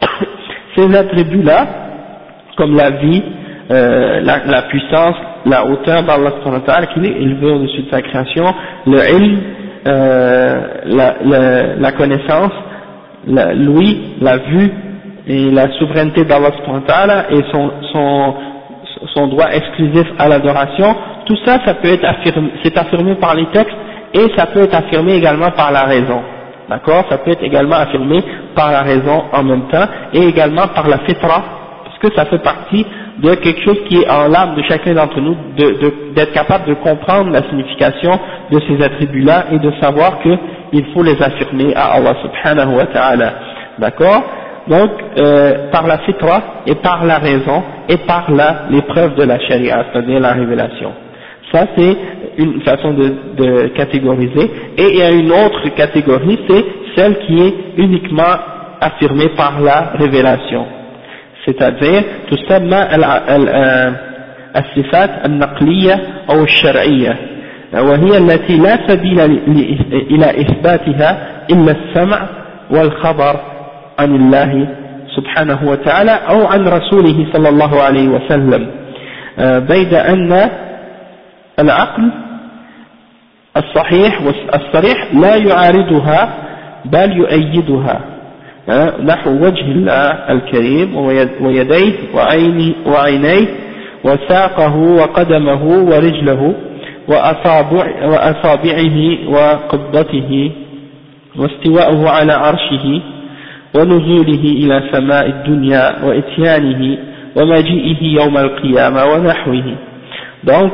ces 0.75 0.95
attributs-là, 0.95 1.67
comme 2.57 2.75
la 2.75 2.89
vie, 2.89 3.23
euh, 3.70 4.20
la, 4.22 4.62
puissance, 4.62 5.16
la 5.44 5.66
hauteur 5.66 6.02
d'Allah 6.02 6.32
qui 6.94 7.00
est 7.00 7.20
élevé 7.20 7.50
au-dessus 7.50 7.82
de 7.82 7.90
sa 7.90 8.00
création, 8.02 8.54
le 8.86 8.98
ilm, 9.14 9.38
euh, 9.86 10.60
la, 10.86 11.14
la, 11.24 11.74
la, 11.76 11.92
connaissance, 11.92 12.52
l'ouïe, 13.26 14.14
la 14.20 14.38
vue 14.38 14.70
et 15.26 15.50
la 15.50 15.70
souveraineté 15.78 16.24
d'Allah 16.24 16.50
et 17.30 17.42
son, 17.52 17.70
son, 17.92 18.34
son 19.14 19.26
droit 19.28 19.48
exclusif 19.52 20.06
à 20.18 20.28
l'adoration, 20.28 20.96
tout 21.26 21.36
ça, 21.44 21.58
ça 21.64 21.74
peut 21.74 21.88
être 21.88 22.04
affirmé, 22.04 22.50
c'est 22.62 22.76
affirmé 22.78 23.14
par 23.16 23.34
les 23.34 23.46
textes 23.46 23.76
et 24.14 24.26
ça 24.36 24.46
peut 24.46 24.62
être 24.62 24.74
affirmé 24.74 25.14
également 25.14 25.50
par 25.50 25.70
la 25.72 25.82
raison. 25.84 26.22
D'accord? 26.70 27.04
Ça 27.10 27.18
peut 27.18 27.32
être 27.32 27.42
également 27.42 27.76
affirmé 27.76 28.22
par 28.54 28.70
la 28.72 28.82
raison 28.82 29.24
en 29.32 29.42
même 29.42 29.68
temps 29.68 29.86
et 30.14 30.22
également 30.26 30.68
par 30.68 30.88
la 30.88 30.98
fitra, 30.98 31.42
parce 31.84 31.98
que 31.98 32.14
ça 32.14 32.24
fait 32.26 32.42
partie 32.42 32.86
de 33.22 33.34
quelque 33.34 33.62
chose 33.62 33.78
qui 33.88 33.98
est 33.98 34.08
en 34.08 34.28
l'âme 34.28 34.54
de 34.54 34.62
chacun 34.62 34.94
d'entre 34.94 35.20
nous, 35.20 35.36
d'être 35.56 36.32
capable 36.32 36.66
de 36.68 36.74
comprendre 36.74 37.30
la 37.30 37.42
signification 37.48 38.12
de 38.50 38.60
ces 38.60 38.82
attributs-là 38.82 39.46
et 39.52 39.58
de 39.58 39.72
savoir 39.80 40.20
qu'il 40.20 40.84
faut 40.94 41.02
les 41.02 41.20
affirmer 41.20 41.74
à 41.74 41.94
Allah 41.94 42.14
subhanahu 42.22 42.76
wa 42.76 42.86
ta'ala. 42.86 43.32
D'accord? 43.78 44.22
Donc, 44.68 44.90
euh, 45.16 45.70
par 45.70 45.86
la 45.86 45.98
fitra 45.98 46.42
et 46.66 46.74
par 46.76 47.04
la 47.04 47.18
raison 47.18 47.62
et 47.88 47.96
par 47.98 48.26
l'épreuve 48.70 49.14
de 49.14 49.24
la 49.24 49.38
charia, 49.40 49.86
c'est-à-dire 49.90 50.20
la 50.20 50.32
révélation. 50.34 50.92
Ça, 51.52 51.66
c'est 51.76 51.96
une 52.36 52.60
façon 52.60 52.92
de, 52.92 53.14
de, 53.36 53.68
catégoriser. 53.68 54.50
Et 54.76 54.86
il 54.92 54.98
y 54.98 55.02
a 55.02 55.10
une 55.10 55.32
autre 55.32 55.68
catégorie, 55.74 56.38
c'est 56.48 56.64
celle 56.94 57.18
qui 57.20 57.40
est 57.40 57.54
uniquement 57.78 58.36
affirmée 58.80 59.30
par 59.30 59.58
la 59.60 59.92
révélation. 59.94 60.66
C'est-à-dire, 61.48 62.02
تسمى 62.30 62.80
الصفات 64.56 65.10
النقلية 65.26 65.96
أو 66.30 66.42
الشرعية. 66.44 67.16
وهي 67.72 68.18
التي 68.18 68.56
لا 68.56 68.88
سبيل 68.88 69.20
إلى 70.10 70.40
إثباتها 70.40 71.10
إلا 71.50 71.72
السمع 71.72 72.18
والخبر 72.70 73.40
عن 73.98 74.14
الله 74.14 74.68
سبحانه 75.16 75.58
وتعالى 75.70 76.18
أو 76.28 76.46
عن 76.46 76.68
رسوله 76.68 77.26
صلى 77.32 77.48
الله 77.48 77.82
عليه 77.82 78.08
وسلم. 78.08 78.70
بيد 79.68 79.94
أن 79.94 80.50
العقل 81.58 82.10
الصحيح 83.56 84.22
والصريح 84.22 85.14
لا 85.14 85.36
يعارضها 85.36 86.28
بل 86.84 87.16
يؤيدها. 87.16 88.00
نحو 89.03 89.29
وجه 89.29 89.65
الله 89.71 90.07
الكريم 90.29 90.95
ويديه 91.41 91.93
وعينيه 92.85 93.47
وساقه 94.03 94.77
وقدمه 94.77 95.63
ورجله 95.65 96.53
وأصابع 97.07 97.85
وأصابعه 98.05 98.97
وقبضته 99.29 100.51
واستواءه 101.39 102.09
على 102.09 102.33
عرشه 102.33 103.01
ونزوله 103.75 104.43
إلى 104.43 104.83
سماء 104.91 105.25
الدنيا 105.27 106.05
وإتيانه 106.05 106.97
ومجيئه 107.35 108.03
يوم 108.03 108.37
القيامة 108.37 109.05
ونحوه 109.05 109.75
donc 110.45 110.71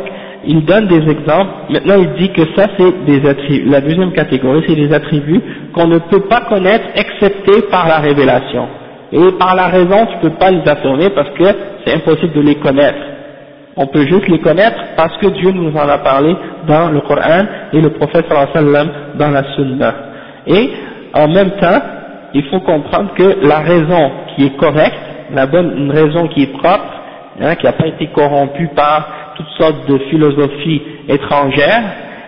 il 0.47 0.63
donne 0.65 0.87
des 0.87 1.03
exemples, 1.11 1.51
maintenant 1.69 1.97
il 2.01 2.13
dit 2.19 2.29
que 2.29 2.41
ça 2.55 2.65
c'est 2.77 3.05
des 3.05 3.27
attributs, 3.27 3.69
la 3.69 3.81
deuxième 3.81 4.11
catégorie 4.13 4.63
c'est 4.67 4.75
des 4.75 4.91
attributs 4.93 5.41
qu'on 5.73 5.87
ne 5.87 5.99
peut 5.99 6.21
pas 6.21 6.41
connaître 6.41 6.85
par 7.70 7.88
la 7.88 7.98
révélation. 7.98 8.66
Et 9.12 9.32
par 9.38 9.54
la 9.54 9.68
raison 9.68 10.06
tu 10.06 10.16
ne 10.16 10.20
peux 10.22 10.38
pas 10.38 10.50
les 10.50 10.68
affirmer 10.68 11.10
parce 11.10 11.30
que 11.30 11.44
c'est 11.84 11.94
impossible 11.94 12.32
de 12.32 12.40
les 12.40 12.56
connaître. 12.56 12.98
On 13.76 13.86
peut 13.86 14.06
juste 14.06 14.28
les 14.28 14.40
connaître 14.40 14.76
parce 14.96 15.16
que 15.18 15.26
Dieu 15.26 15.50
nous 15.50 15.72
en 15.76 15.88
a 15.88 15.98
parlé 15.98 16.34
dans 16.66 16.90
le 16.90 17.00
Coran 17.00 17.44
et 17.72 17.80
le 17.80 17.90
prophète 17.90 18.26
sallam 18.52 18.88
dans 19.16 19.30
la 19.30 19.42
Sunna. 19.54 19.94
Et 20.46 20.70
en 21.12 21.28
même 21.28 21.50
temps, 21.60 21.80
il 22.34 22.44
faut 22.44 22.60
comprendre 22.60 23.14
que 23.14 23.46
la 23.46 23.60
raison 23.60 24.10
qui 24.34 24.46
est 24.46 24.56
correcte, 24.56 24.98
la 25.32 25.46
bonne, 25.46 25.74
une 25.76 25.90
raison 25.90 26.28
qui 26.28 26.42
est 26.42 26.52
propre, 26.52 27.02
hein, 27.40 27.54
qui 27.56 27.66
n'a 27.66 27.72
pas 27.72 27.86
été 27.86 28.08
corrompue 28.08 28.68
par 28.76 29.08
toutes 29.36 29.50
sortes 29.58 29.88
de 29.88 29.98
philosophies 30.10 30.82
étrangères, 31.08 31.82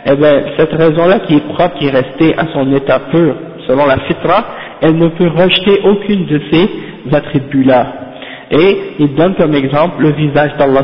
eh 0.08 0.14
bien, 0.16 0.32
cette 0.56 0.72
raison-là 0.72 1.20
qui 1.20 1.36
est 1.36 1.48
propre, 1.48 1.76
qui 1.78 1.86
est 1.86 1.90
restée 1.90 2.34
à 2.38 2.46
son 2.52 2.72
état 2.72 3.00
pur, 3.10 3.34
selon 3.66 3.86
la 3.86 3.98
fitra, 3.98 4.44
elle 4.82 4.96
ne 4.96 5.08
peut 5.08 5.28
rejeter 5.28 5.80
aucune 5.84 6.26
de 6.26 6.40
ces 6.50 7.14
attributs-là. 7.14 7.86
Et 8.50 8.78
il 9.00 9.14
donne 9.14 9.34
comme 9.34 9.54
exemple 9.54 10.02
le 10.02 10.12
visage 10.12 10.52
d'Allah 10.58 10.82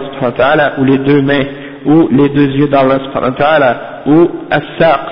ou 0.79 0.85
les 0.85 0.99
deux 0.99 1.23
mains, 1.23 1.45
ou 1.87 2.09
les 2.11 2.29
deux 2.29 2.49
yeux 2.49 2.69
d'Allah 2.69 2.99
ou 4.07 4.29
as 4.51 4.61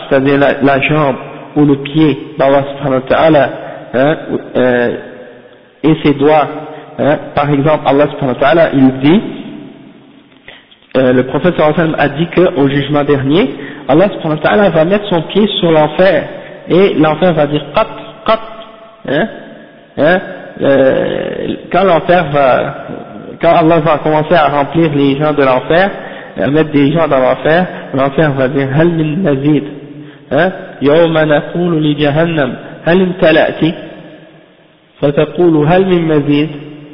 c'est-à-dire 0.08 0.38
la, 0.62 0.80
jambe, 0.80 1.16
ou 1.56 1.64
le 1.64 1.76
pied 1.76 2.34
d'Allah 2.38 2.64
hein, 3.94 4.16
euh, 4.56 4.96
et 5.82 5.94
ses 6.04 6.14
doigts. 6.14 6.48
Hein. 6.98 7.18
Par 7.34 7.50
exemple, 7.50 7.84
Allah 7.86 8.70
il 8.74 8.92
dit, 9.00 9.22
euh, 10.96 11.12
le 11.12 11.24
sallam 11.56 11.94
a 11.98 12.08
dit 12.08 12.26
qu'au 12.34 12.68
jugement 12.68 13.04
dernier, 13.04 13.48
Allah 13.88 14.08
va 14.70 14.84
mettre 14.84 15.08
son 15.08 15.22
pied 15.22 15.46
sur 15.60 15.70
l'enfer 15.70 16.24
et 16.68 16.94
l'enfer 16.94 17.32
va 17.32 17.46
dire 17.46 17.64
qat, 17.74 17.86
qat, 18.26 18.40
hein, 19.08 19.28
hein, 19.98 20.20
euh, 20.60 21.56
quand 21.72 21.84
l'enfer 21.84 22.24
va, 22.32 22.74
quand 23.40 23.54
Allah 23.54 23.80
va 23.80 23.98
commencer 23.98 24.34
à 24.34 24.48
remplir 24.48 24.90
les 24.94 25.16
gens 25.18 25.32
de 25.32 25.42
l'enfer, 25.42 25.90
à 26.40 26.50
mettre 26.50 26.70
des 26.70 26.92
gens 26.92 27.08
dans 27.08 27.18
l'enfer, 27.18 27.66
l'enfer 27.94 28.32
va 28.32 28.48
dire 28.48 28.68
Hal 28.74 28.88
min 28.88 29.16
mazid, 29.16 29.64
hein, 30.30 30.50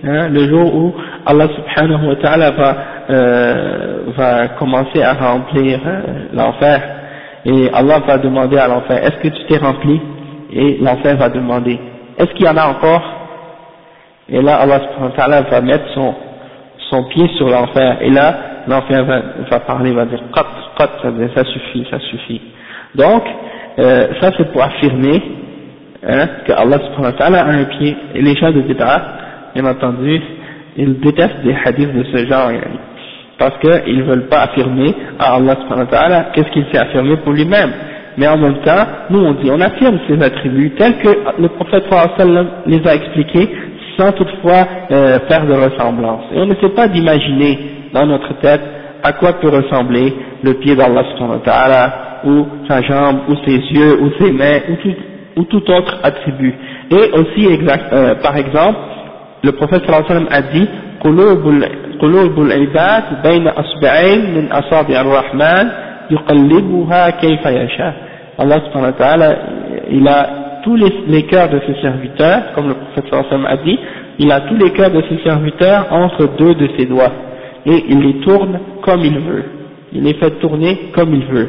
hein, 0.05 0.29
le 0.33 0.49
jour 0.49 0.75
où 0.75 0.95
Allah 1.27 1.49
subhanahu 1.49 2.09
wa 2.09 2.17
ta'ala 2.17 2.51
va, 2.53 2.77
euh, 3.11 3.99
va 4.17 4.49
commencer 4.59 5.03
à 5.03 5.15
remplir 5.15 5.81
euh, 5.85 6.01
l'enfer, 6.33 6.81
et 7.45 7.71
Allah 7.73 8.01
va 8.07 8.19
demander 8.19 8.59
à 8.59 8.69
l'enfer, 8.69 8.99
est-ce 9.05 9.17
que 9.23 9.29
tu 9.29 9.45
t'es 9.49 9.59
rempli? 9.59 10.01
Et 10.53 10.79
l'enfer 10.81 11.17
va 11.17 11.29
demander, 11.29 11.79
est-ce 12.19 12.31
qu'il 12.33 12.47
y 12.47 12.49
en 12.49 12.57
a 12.57 12.67
encore? 12.67 13.03
Et 14.29 14.41
là 14.41 14.57
Allah 14.57 14.81
subhanahu 14.81 15.11
wa 15.11 15.17
ta'ala 15.17 15.43
va 15.43 15.61
mettre 15.61 15.85
son, 15.95 16.15
son 16.91 17.05
pied 17.05 17.29
sur 17.37 17.49
l'enfer. 17.49 17.99
Et 18.01 18.11
là 18.11 18.35
l'enfer 18.67 19.05
va, 19.05 19.21
va 19.51 19.61
parler 19.61 19.93
va 19.93 20.05
dire 20.07 20.21
qat, 20.35 20.47
qat, 20.79 20.91
ça, 21.03 21.09
ça 21.35 21.45
suffit 21.45 21.87
ça 21.91 21.99
suffit. 22.01 22.41
Donc 22.95 23.23
euh, 23.79 24.09
ça 24.21 24.31
c'est 24.37 24.51
pour 24.53 24.63
affirmer 24.63 25.23
hein, 26.07 26.27
que 26.47 26.53
Allah 26.53 26.79
subhanahu 26.79 27.13
wa 27.13 27.19
ta'ala 27.19 27.43
a 27.43 27.49
un 27.51 27.65
pied. 27.65 27.97
Et 28.15 28.23
les 28.23 28.35
gens 28.35 28.51
de 28.51 28.63
bid'ah 28.63 29.03
bien 29.55 29.65
entendu 29.67 30.21
ils 30.77 31.01
détestent 31.01 31.43
des 31.43 31.57
hadiths 31.65 31.95
de 31.95 32.05
ce 32.05 32.27
genre 32.27 32.51
parce 33.39 33.59
qu'ils 33.59 33.99
ne 33.99 34.05
veulent 34.05 34.29
pas 34.29 34.43
affirmer 34.43 34.95
à 35.19 35.35
Allah 35.35 35.57
subhanahu 35.63 35.85
wa 35.85 35.91
ta'ala 35.91 36.27
qu'est-ce 36.33 36.51
qu'il 36.51 36.67
s'est 36.73 36.79
affirmé 36.79 37.17
pour 37.19 37.33
lui-même 37.33 37.73
mais 38.18 38.28
en 38.28 38.38
même 38.38 38.58
temps 38.64 38.86
nous 39.10 39.20
on 39.20 39.34
dit 39.34 39.50
on 39.52 39.60
affirme 39.60 40.00
ses 40.08 40.22
attributs 40.22 40.72
tels 40.72 40.98
que 40.98 41.10
le 41.40 41.48
prophète 41.50 41.86
sallam 42.18 42.48
les 42.66 42.86
a 42.88 42.96
expliqués 42.96 43.50
sans 43.98 44.12
toutefois 44.14 44.68
euh, 44.92 45.20
faire 45.28 45.46
de 45.46 45.54
ressemblance 45.54 46.24
et 46.34 46.40
on 46.40 46.46
ne 46.46 46.56
sait 46.56 46.70
pas 46.70 46.88
d'imaginer 46.88 47.60
dans 47.94 48.06
notre 48.06 48.34
tête 48.40 48.62
à 49.04 49.14
quoi 49.14 49.34
peut 49.34 49.50
ressembler 49.50 50.14
le 50.44 50.54
pied 50.56 50.76
d'Allah 50.76 51.04
subhanahu 51.12 51.40
wa 51.40 51.46
ta'ala 51.46 51.94
ou 52.26 52.46
sa 52.68 52.82
jambe 52.82 53.22
ou 53.30 53.36
ses 53.46 53.58
yeux 53.58 54.00
ou 54.02 54.12
ses 54.20 54.32
mains 54.32 54.60
ou 54.70 54.76
tout, 54.76 54.96
ou 55.38 55.44
tout 55.46 55.72
autre 55.72 56.00
attribut 56.04 56.54
et 56.92 57.12
aussi 57.14 57.52
exact, 57.52 57.92
euh, 57.94 58.16
par 58.16 58.38
exemple 58.38 58.78
le 59.44 59.52
prophète 59.54 59.84
sallallahu 59.86 60.06
alayhi 60.10 60.26
wa 60.26 60.30
sallam 60.30 60.46
a 60.46 60.54
dit 60.54 60.70
قلوب 62.02 62.42
العباد 62.42 63.04
بين 63.24 63.48
أصبعين 63.48 64.36
من 64.36 64.52
أصابع 64.52 65.02
الرحمن 65.02 65.70
يقلبها 66.12 67.10
كيف 67.10 67.46
يشاء 67.46 68.05
Allah 68.39 68.61
subhanahu 68.67 68.93
wa 68.93 68.99
ta'ala 68.99 69.37
il 69.91 70.07
a 70.09 70.29
tous 70.63 70.77
les, 70.77 71.23
cœurs 71.23 71.49
de 71.49 71.61
ses 71.67 71.81
serviteurs 71.81 72.53
comme 72.55 72.69
le 72.69 72.75
prophète 72.75 73.05
sallallahu 73.11 73.47
a 73.47 73.57
dit 73.59 73.79
il 74.19 74.33
a 74.33 74.41
tous 74.41 74.57
les 74.57 74.73
cœurs 74.73 74.91
de 74.91 75.03
ses 75.09 75.23
serviteurs 75.25 75.87
entre 75.91 76.29
deux 76.39 76.55
de 76.55 76.69
ses 76.77 76.87
doigts. 76.87 77.13
Et 77.67 77.85
il 77.89 78.01
les 78.01 78.15
tourne 78.21 78.59
comme 78.83 79.01
il 79.01 79.19
veut. 79.19 79.45
Il 79.93 80.03
les 80.03 80.15
fait 80.15 80.31
tourner 80.41 80.91
comme 80.95 81.15
il 81.15 81.25
veut. 81.27 81.49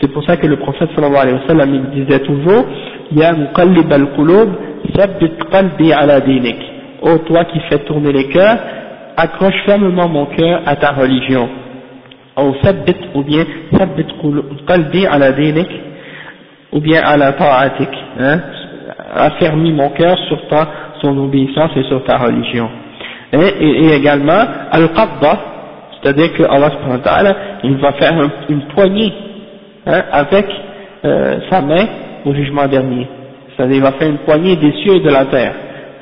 C'est 0.00 0.12
pour 0.12 0.24
ça 0.24 0.36
que 0.36 0.46
le 0.46 0.56
prophète 0.56 0.90
sallallahu 0.94 1.22
alayhi 1.22 1.38
wa 1.38 1.46
sallam 1.48 1.74
il 1.74 2.04
disait 2.04 2.20
toujours 2.20 2.64
Ya 3.12 3.32
muqallib 3.32 3.92
al-qulub 3.92 4.48
thabbit 4.94 5.32
qalbi 5.50 5.92
ala 5.92 6.20
dinik 6.20 6.56
ô 7.02 7.18
toi 7.18 7.44
qui 7.44 7.60
fais 7.70 7.78
tourner 7.80 8.12
les 8.12 8.24
cœurs, 8.28 8.58
accroche 9.16 9.62
fermement 9.64 10.08
mon 10.08 10.26
cœur 10.26 10.62
à 10.66 10.76
ta 10.76 10.92
religion. 10.92 11.48
Ou 12.38 12.52
ou 13.14 13.22
bien 13.22 13.44
qalbi 14.66 15.06
ala 15.06 15.32
dinik, 15.32 15.68
ou 16.75 16.79
bien 16.79 17.01
à 17.03 17.17
la 17.17 17.33
ta'atik, 17.33 17.89
hein, 18.19 18.39
affermis 19.15 19.73
mon 19.73 19.89
cœur 19.89 20.17
sur 20.27 20.47
ta, 20.47 20.67
son 21.01 21.17
obéissance 21.17 21.71
et 21.75 21.83
sur 21.83 22.03
ta 22.03 22.17
religion. 22.17 22.69
Et, 23.33 23.37
et, 23.37 23.85
et 23.85 23.95
également, 23.95 24.43
al-qabda, 24.71 25.39
c'est-à-dire 26.01 26.33
que 26.33 26.43
Allah 26.43 26.71
il 27.63 27.77
va 27.77 27.91
faire 27.93 28.13
une 28.49 28.61
poignée 28.73 29.13
hein, 29.85 30.01
avec 30.11 30.45
euh, 31.05 31.39
sa 31.49 31.61
main 31.61 31.85
au 32.25 32.33
jugement 32.33 32.67
dernier. 32.67 33.07
C'est-à-dire 33.55 33.77
il 33.77 33.83
va 33.83 33.91
faire 33.93 34.09
une 34.09 34.17
poignée 34.19 34.55
des 34.55 34.71
cieux 34.83 34.95
et 34.95 34.99
de 34.99 35.09
la 35.09 35.25
terre. 35.25 35.53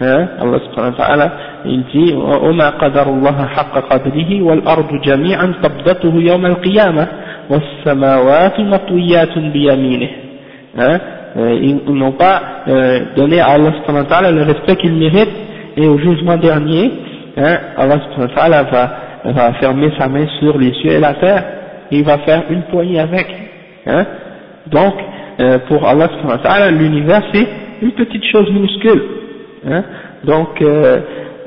Hein, 0.01 0.27
Allah 0.39 0.59
subhanahu 0.69 0.91
wa 0.97 1.05
ta'ala, 1.05 1.31
il 1.65 1.83
dit 1.93 2.13
وَمَا 2.13 2.69
قَدَرُ 2.69 3.07
اللَّهَ 3.09 3.47
حَقَّ 3.47 3.75
قَدْرِهِ 3.91 4.41
وَالْأَرْضُ 4.41 5.01
جَمِيعًا 5.01 5.53
قَبْضَتُهُ 5.63 6.13
يَوْمَ 6.15 6.45
الْقِيَامَةِ 6.45 7.07
وَالسَّمَاوَاتُ 7.49 8.59
مَطْوِيَّاتٌ 8.59 9.37
بِيَمِينِهِ 9.37 10.22
hein, 10.76 10.98
euh, 11.36 11.58
ils, 11.60 11.92
n'ont 11.92 12.12
pas 12.12 12.40
euh, 12.68 13.00
donné 13.16 13.40
à 13.40 13.48
Allah 13.48 13.72
le 14.30 14.42
respect 14.42 14.76
qu'il 14.76 14.94
mérite 14.94 15.30
et 15.76 15.86
au 15.86 15.98
jugement 15.98 16.36
dernier 16.36 16.92
hein, 17.36 17.58
Allah 17.76 18.62
va, 18.70 19.32
va 19.32 19.52
fermer 19.54 19.90
sa 19.98 20.08
main 20.08 20.26
sur 20.38 20.56
les 20.58 20.72
cieux 20.74 20.92
et 20.92 21.00
la 21.00 21.14
terre 21.14 21.44
et 21.90 21.98
il 21.98 22.04
va 22.04 22.18
faire 22.18 22.42
une 22.50 22.62
poignée 22.64 23.00
avec 23.00 23.26
hein. 23.86 24.04
donc 24.66 24.94
euh, 25.40 25.58
pour 25.68 25.86
Allah 25.86 26.08
l'univers 26.70 27.22
c'est 27.32 27.46
une 27.82 27.92
petite 27.92 28.24
chose 28.30 28.50
minuscule 28.50 29.02
Hein? 29.66 29.82
Donc, 30.24 30.60
euh, 30.62 31.00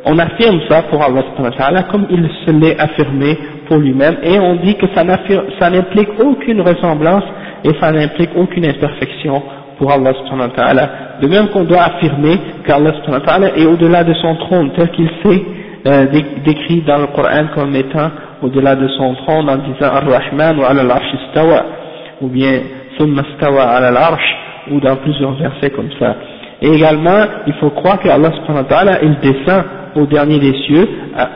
on 0.05 0.17
affirme 0.17 0.59
ça 0.69 0.84
pour 0.84 1.03
Allah 1.03 1.84
comme 1.91 2.07
il 2.09 2.30
se 2.45 2.51
l'est 2.51 2.80
affirmé 2.80 3.38
pour 3.67 3.78
lui-même, 3.78 4.17
et 4.23 4.39
on 4.39 4.55
dit 4.55 4.75
que 4.75 4.86
ça 4.93 5.69
n'implique 5.69 6.09
aucune 6.19 6.61
ressemblance 6.61 7.23
et 7.68 7.76
ça 7.82 7.91
n'implique 7.91 8.30
aucune 8.36 8.65
imperfection 8.65 9.43
pour 9.78 9.91
Allah 9.91 10.11
De 11.22 11.28
même 11.28 11.49
qu'on 11.49 11.63
doit 11.63 11.84
affirmer 11.84 12.39
qu'Allah 12.65 12.93
est 13.55 13.65
au-delà 13.65 14.03
de 14.03 14.13
son 14.15 14.36
trône, 14.36 14.72
tel 14.76 14.89
qu'il 14.91 15.09
s'est 15.24 15.43
euh, 15.86 16.05
décrit 16.45 16.82
dans 16.82 16.97
le 16.97 17.07
Coran 17.07 17.47
comme 17.53 17.76
étant 17.76 18.09
au-delà 18.41 18.76
de 18.76 18.88
son 18.89 19.13
trône 19.15 19.49
en 19.49 19.57
disant 19.57 19.91
Ar-Rahman 19.93 20.59
ou 20.59 20.63
al-Arsh 20.63 21.13
istawa, 21.28 21.63
ou 22.22 22.28
bien 22.28 22.59
Thumma 22.97 23.24
istawa 23.34 23.63
al-Arsh, 23.63 24.36
ou 24.72 24.80
dans 24.80 24.95
plusieurs 24.95 25.34
versets 25.34 25.70
comme 25.72 25.89
ça. 25.99 26.15
Et 26.61 26.70
également, 26.70 27.26
il 27.45 27.53
faut 27.53 27.70
croire 27.70 27.99
que 27.99 28.09
Allah 28.09 28.32
subhanahu 28.32 28.63
wa 28.63 28.70
ta'ala, 28.70 29.03
il 29.03 29.15
descend 29.20 29.63
au 29.95 30.05
dernier 30.05 30.39
des 30.39 30.53
cieux, 30.65 30.88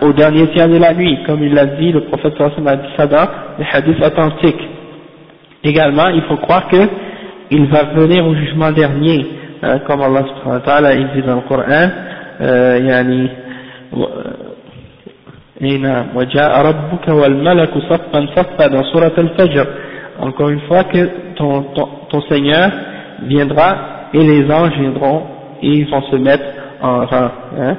au 0.01 0.13
dernier 0.13 0.47
tiers 0.47 0.67
de 0.69 0.77
la 0.77 0.93
nuit, 0.93 1.19
comme 1.27 1.43
il 1.43 1.53
l'a 1.53 1.65
dit, 1.65 1.91
le 1.91 2.01
prophète 2.01 2.33
sallallahu 2.37 2.67
a 2.67 2.75
dit 2.75 2.89
ça 2.97 3.07
dans 3.07 3.27
les 3.59 3.65
hadiths 3.71 4.03
authentiques. 4.03 4.61
Également, 5.64 6.08
il 6.08 6.22
faut 6.22 6.36
croire 6.36 6.68
que 6.68 6.88
il 7.50 7.66
va 7.66 7.84
venir 7.84 8.26
au 8.26 8.34
jugement 8.34 8.72
dernier, 8.72 9.26
hein, 9.62 9.78
comme 9.86 10.02
Allah 10.02 10.24
subhanahu 10.28 10.60
wa 10.60 10.60
ta'ala, 10.60 10.94
il 10.94 11.08
dit 11.14 11.22
dans 11.22 11.36
le 11.36 11.40
Coran, 11.42 11.90
euh, 12.40 12.78
yani, 12.78 13.30
وجاء 16.14 16.66
ربك 16.66 17.08
والملك 17.08 17.70
صفا 17.78 18.26
صفا 18.36 18.68
dans 18.68 18.84
surat 18.92 19.12
al-Fajr 19.16 19.64
encore 20.20 20.50
une 20.50 20.60
fois 20.60 20.84
que 20.84 21.08
ton, 21.36 21.62
ton, 21.74 21.88
ton 22.10 22.20
Seigneur 22.22 22.70
viendra 23.22 23.76
et 24.14 24.18
les 24.18 24.50
anges 24.50 24.78
viendront 24.78 25.22
et 25.62 25.68
ils 25.68 25.90
vont 25.90 26.02
se 26.02 26.16
mettre 26.16 26.44
en 26.82 27.06
rang, 27.06 27.30
hein, 27.58 27.76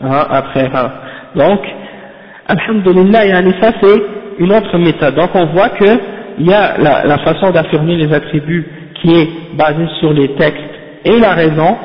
rang 0.00 0.24
après 0.30 0.66
rang. 0.66 0.90
Donc, 1.34 1.60
alhamdulillah, 2.46 3.26
yani 3.26 3.52
ça 3.60 3.72
c'est 3.80 4.02
une 4.38 4.52
autre 4.52 4.78
méthode. 4.78 5.14
Donc 5.14 5.30
on 5.34 5.46
voit 5.46 5.70
que 5.70 5.98
il 6.39 6.47
y 6.47 6.53
a 6.53 6.77
la, 6.77 7.17
façon 7.19 7.51
d'affirmer 7.51 7.95
les 7.95 8.13
attributs 8.13 8.65
qui 9.01 9.13
est 9.13 9.29
basée 9.55 9.87
sur 9.99 10.13
les 10.13 10.29
textes 10.35 10.61
et 11.05 11.19
la 11.19 11.33
raison, 11.33 11.77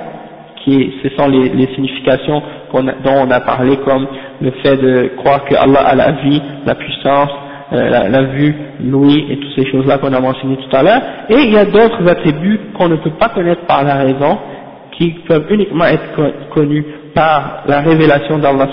qui 0.62 0.82
est, 0.82 0.90
ce 1.02 1.16
sont 1.16 1.28
les, 1.28 1.66
significations 1.74 2.42
dont 2.72 3.14
on 3.16 3.30
a 3.30 3.40
parlé 3.40 3.76
comme 3.78 4.06
le 4.40 4.50
fait 4.62 4.76
de 4.76 5.10
croire 5.16 5.44
que 5.44 5.54
Allah 5.54 5.80
a 5.80 5.94
la 5.94 6.12
vie, 6.12 6.42
la 6.66 6.74
puissance, 6.74 7.30
euh, 7.72 7.88
la, 7.88 8.08
la, 8.08 8.22
vue, 8.22 8.54
l'ouïe 8.82 9.26
et 9.30 9.36
toutes 9.36 9.54
ces 9.56 9.70
choses-là 9.70 9.98
qu'on 9.98 10.12
a 10.12 10.20
mentionnées 10.20 10.56
tout 10.56 10.76
à 10.76 10.82
l'heure, 10.82 11.02
et 11.28 11.36
il 11.36 11.52
y 11.52 11.58
a 11.58 11.64
d'autres 11.64 12.06
attributs 12.08 12.60
qu'on 12.76 12.88
ne 12.88 12.96
peut 12.96 13.10
pas 13.18 13.28
connaître 13.28 13.66
par 13.66 13.84
la 13.84 13.96
raison, 13.96 14.38
qui 14.98 15.10
peuvent 15.28 15.46
uniquement 15.50 15.84
être 15.84 16.50
connus 16.50 16.84
par 17.14 17.62
la 17.66 17.80
révélation 17.80 18.38
d'Allah 18.38 18.68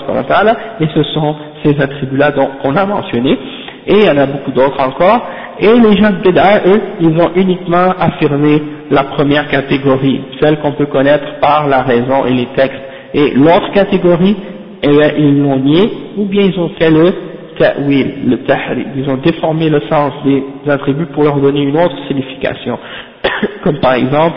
et 0.80 0.86
ce 0.92 1.02
sont 1.14 1.36
ces 1.64 1.80
attributs-là 1.80 2.32
qu'on 2.62 2.76
a 2.76 2.84
mentionnés, 2.84 3.38
et 3.86 3.94
il 3.94 4.04
y 4.04 4.10
en 4.10 4.16
a 4.16 4.26
beaucoup 4.26 4.52
d'autres 4.52 4.80
encore, 4.80 5.22
et 5.58 5.72
les 5.72 5.96
gens 5.96 6.10
de 6.10 6.22
Béda, 6.22 6.62
eux, 6.66 6.80
ils 7.00 7.10
vont 7.10 7.30
uniquement 7.34 7.94
affirmer 7.98 8.62
la 8.90 9.04
première 9.04 9.48
catégorie, 9.48 10.20
celle 10.40 10.58
qu'on 10.58 10.72
peut 10.72 10.86
connaître 10.86 11.40
par 11.40 11.66
la 11.68 11.82
raison 11.82 12.26
et 12.26 12.32
les 12.32 12.46
textes, 12.56 12.82
et 13.14 13.32
l'autre 13.34 13.72
catégorie, 13.72 14.36
eh 14.82 14.88
bien, 14.88 15.10
ils 15.16 15.42
l'ont 15.42 15.58
nié, 15.58 15.90
ou 16.16 16.24
bien 16.26 16.42
ils 16.42 16.58
ont 16.58 16.70
fait 16.78 16.90
le 16.90 17.12
ta'wil, 17.58 18.28
le 18.28 18.38
tahri, 18.44 18.86
ils 18.96 19.08
ont 19.08 19.16
déformé 19.16 19.70
le 19.70 19.80
sens 19.88 20.12
des 20.24 20.42
attributs 20.70 21.06
pour 21.06 21.24
leur 21.24 21.36
donner 21.36 21.62
une 21.62 21.76
autre 21.76 21.96
signification. 22.06 22.78
Comme 23.64 23.78
par 23.80 23.94
exemple, 23.94 24.36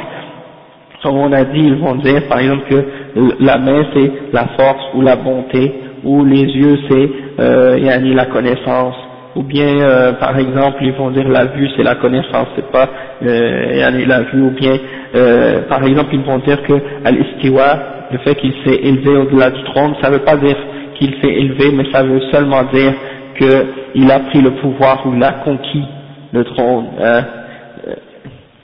comme 1.03 1.17
on 1.17 1.31
a 1.31 1.43
dit, 1.45 1.61
ils 1.61 1.75
vont 1.75 1.95
dire 1.95 2.27
par 2.27 2.39
exemple 2.39 2.63
que 2.69 2.85
la 3.39 3.57
main 3.57 3.85
c'est 3.93 4.11
la 4.33 4.47
force 4.57 4.83
ou 4.95 5.01
la 5.01 5.15
bonté, 5.15 5.73
ou 6.03 6.25
les 6.25 6.43
yeux 6.43 6.77
c'est 6.89 7.09
euh, 7.39 8.13
la 8.15 8.25
connaissance, 8.25 8.95
ou 9.35 9.43
bien 9.43 9.79
euh, 9.79 10.13
par 10.13 10.37
exemple 10.37 10.77
ils 10.81 10.93
vont 10.93 11.11
dire 11.11 11.27
la 11.27 11.45
vue 11.45 11.69
c'est 11.75 11.83
la 11.83 11.95
connaissance, 11.95 12.47
c'est 12.55 12.71
pas 12.71 12.89
euh, 13.23 14.05
la 14.07 14.21
vue, 14.23 14.41
ou 14.41 14.51
bien 14.51 14.73
euh, 15.15 15.61
par 15.69 15.83
exemple 15.83 16.09
ils 16.13 16.23
vont 16.23 16.39
dire 16.39 16.61
que 16.63 16.73
al-istiwa, 17.05 17.79
le 18.11 18.17
fait 18.19 18.35
qu'il 18.35 18.53
s'est 18.65 18.79
élevé 18.83 19.15
au-delà 19.17 19.51
du 19.51 19.63
trône, 19.65 19.95
ça 20.01 20.09
veut 20.09 20.19
pas 20.19 20.35
dire 20.37 20.57
qu'il 20.95 21.13
s'est 21.21 21.33
élevé, 21.33 21.71
mais 21.73 21.85
ça 21.91 22.03
veut 22.03 22.21
seulement 22.31 22.63
dire 22.73 22.93
qu'il 23.37 24.11
a 24.11 24.19
pris 24.19 24.41
le 24.41 24.51
pouvoir 24.61 25.05
ou 25.05 25.13
il 25.15 25.23
a 25.23 25.31
conquis 25.43 25.85
le 26.33 26.43
trône. 26.43 26.85
Hein, 27.01 27.23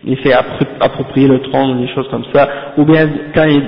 il 0.08 0.18
s'est 0.20 0.34
approprié 0.80 1.28
le 1.28 1.40
trône, 1.42 1.82
des 1.82 1.88
choses 1.94 2.08
comme 2.12 2.26
ça, 2.34 2.48
ou 2.78 2.86
bien 2.86 3.08
quand 3.34 3.46
ils, 3.46 3.64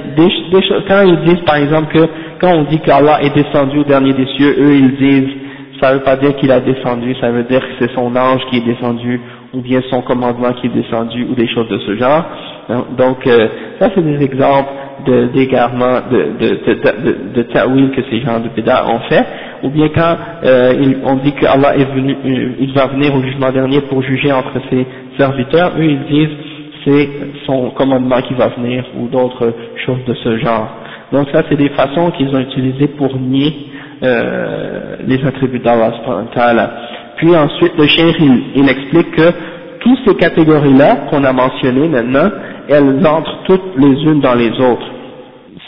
quand 0.87 1.01
ils 1.03 1.19
disent 1.25 1.43
par 1.45 1.55
exemple 1.55 1.93
que 1.93 2.05
quand 2.39 2.53
on 2.53 2.63
dit 2.65 2.79
qu'Allah 2.79 3.23
est 3.23 3.35
descendu 3.35 3.79
au 3.79 3.83
dernier 3.83 4.13
des 4.13 4.27
cieux, 4.37 4.55
eux 4.59 4.75
ils 4.75 4.95
disent 4.97 5.33
ça 5.82 5.89
ne 5.91 5.97
veut 5.97 6.03
pas 6.03 6.15
dire 6.15 6.36
qu'il 6.38 6.51
a 6.51 6.59
descendu, 6.59 7.15
ça 7.21 7.30
veut 7.32 7.43
dire 7.43 7.59
que 7.59 7.73
c'est 7.80 7.93
son 7.93 8.15
ange 8.15 8.41
qui 8.49 8.57
est 8.57 8.65
descendu, 8.65 9.19
ou 9.53 9.61
bien 9.61 9.82
son 9.89 10.01
commandement 10.01 10.53
qui 10.53 10.67
est 10.67 10.73
descendu, 10.73 11.25
ou 11.30 11.36
des 11.36 11.47
choses 11.47 11.67
de 11.69 11.78
ce 11.80 11.95
genre. 11.95 12.23
Donc 12.97 13.25
euh, 13.28 13.47
ça 13.80 13.89
c'est 13.93 14.03
des 14.03 14.23
exemples 14.23 14.69
d'égarement, 15.34 16.01
de, 16.11 17.34
de, 17.34 17.41
ta'wil 17.43 17.91
que 17.91 18.01
ces 18.09 18.19
gens 18.21 18.39
de 18.39 18.49
Béda 18.49 18.86
ont 18.88 18.99
fait, 19.07 19.23
ou 19.63 19.69
bien 19.69 19.88
quand 19.89 20.17
euh, 20.43 20.93
on 21.05 21.15
dit 21.17 21.32
qu'Allah 21.34 21.78
est 21.78 21.86
venu, 21.93 22.13
euh, 22.25 22.49
il 22.59 22.73
va 22.73 22.88
venir 22.88 23.15
au 23.15 23.21
jugement 23.21 23.51
dernier 23.51 23.82
pour 23.82 24.01
juger 24.01 24.34
entre 24.34 24.59
ses 24.69 24.86
serviteurs, 25.17 25.73
eux 25.78 25.84
ils 25.86 26.03
disent 26.09 26.38
c'est 26.84 27.09
son 27.45 27.69
commandement 27.71 28.21
qui 28.21 28.34
va 28.34 28.47
venir, 28.49 28.84
ou 28.99 29.07
d'autres 29.07 29.53
choses 29.86 30.03
de 30.05 30.13
ce 30.15 30.38
genre. 30.39 30.67
Donc 31.13 31.30
ça 31.32 31.43
c'est 31.47 31.55
des 31.55 31.69
façons 31.69 32.11
qu'ils 32.11 32.36
ont 32.36 32.39
utilisées 32.39 32.88
pour 32.88 33.15
nier 33.17 33.53
euh, 34.03 34.95
les 35.07 35.23
attributs 35.25 35.59
d'Allah. 35.59 35.91
Puis 37.17 37.35
ensuite 37.35 37.73
le 37.77 37.87
cheikh 37.87 38.15
il, 38.19 38.43
il 38.55 38.69
explique 38.69 39.11
que 39.11 39.31
toutes 39.79 39.99
ces 40.07 40.15
catégories-là 40.15 41.07
qu'on 41.09 41.23
a 41.23 41.33
mentionnées 41.33 41.87
maintenant, 41.87 42.29
elles 42.67 43.05
entrent 43.05 43.43
toutes 43.45 43.77
les 43.77 44.03
unes 44.03 44.19
dans 44.21 44.35
les 44.35 44.51
autres. 44.51 44.87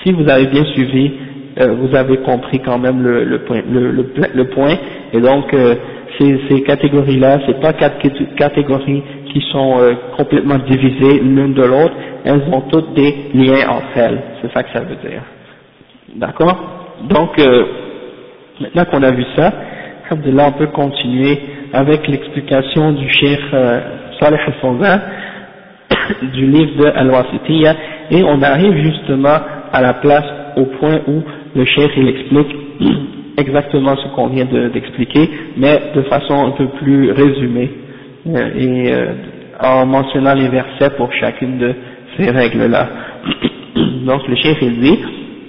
Si 0.03 0.11
vous 0.11 0.27
avez 0.30 0.47
bien 0.47 0.63
suivi, 0.65 1.11
euh, 1.59 1.73
vous 1.73 1.95
avez 1.95 2.17
compris 2.17 2.59
quand 2.59 2.77
même 2.77 3.01
le, 3.01 3.23
le, 3.23 3.39
point, 3.39 3.61
le, 3.69 3.91
le, 3.91 4.45
point, 4.49 4.75
et 5.13 5.19
donc 5.19 5.53
euh, 5.53 5.75
ces, 6.17 6.39
ces 6.49 6.61
catégories-là, 6.63 7.39
c'est 7.45 7.59
pas 7.59 7.73
quatre 7.73 7.97
catégories 8.36 9.03
qui 9.34 9.41
sont 9.51 9.77
euh, 9.80 9.93
complètement 10.17 10.57
divisées 10.69 11.19
l'une 11.19 11.53
de 11.53 11.63
l'autre, 11.63 11.93
elles 12.25 12.41
ont 12.51 12.61
toutes 12.61 12.93
des 12.93 13.13
liens 13.34 13.67
entre 13.69 13.97
elles, 13.97 14.21
c'est 14.41 14.51
ça 14.53 14.63
que 14.63 14.71
ça 14.73 14.82
veut 14.82 14.95
dire. 15.09 15.21
D'accord? 16.15 16.57
Donc, 17.09 17.39
Maintenant 18.60 18.86
qu'on 18.86 19.03
a 19.03 19.12
vu 19.12 19.24
ça, 19.38 19.53
Alhamdulillah, 20.10 20.47
on 20.49 20.57
peut 20.60 20.68
continuer 20.68 21.39
avec 21.72 22.05
l'explication 22.07 22.91
du 22.91 23.10
Cheikh 23.10 23.39
euh, 23.53 23.80
Saleh 24.20 24.38
al 24.64 25.01
du 26.34 26.45
livre 26.45 26.84
de 26.84 26.86
Al-Wasitiyya 26.88 27.76
et 28.12 28.24
on 28.24 28.41
arrive 28.41 28.76
justement 28.84 29.38
à 29.72 29.82
la 29.82 29.93
place, 29.93 30.26
au 30.57 30.66
point 30.66 30.99
où 31.07 31.22
le 31.55 31.66
Cheikh 31.66 31.91
il 31.95 32.10
explique 32.10 32.55
exactement 33.38 33.95
ce 33.95 34.07
qu'on 34.16 34.28
vient 34.28 34.45
d'expliquer, 34.74 35.30
mais 35.55 35.80
de 35.95 36.01
façon 36.03 36.47
un 36.47 36.51
peu 36.51 36.68
plus 36.84 37.12
résumée 37.12 37.72
euh, 38.28 38.49
et 38.57 38.91
euh, 38.91 39.14
en 39.62 39.86
mentionnant 39.86 40.34
les 40.34 40.49
versets 40.49 40.89
pour 40.97 41.14
chacune 41.14 41.60
de 41.60 41.74
ces 42.18 42.30
règles-là. 42.30 42.89
Donc 44.05 44.28
le 44.28 44.36
Cheikh 44.36 44.57
il 44.62 44.82
dit, 44.82 44.99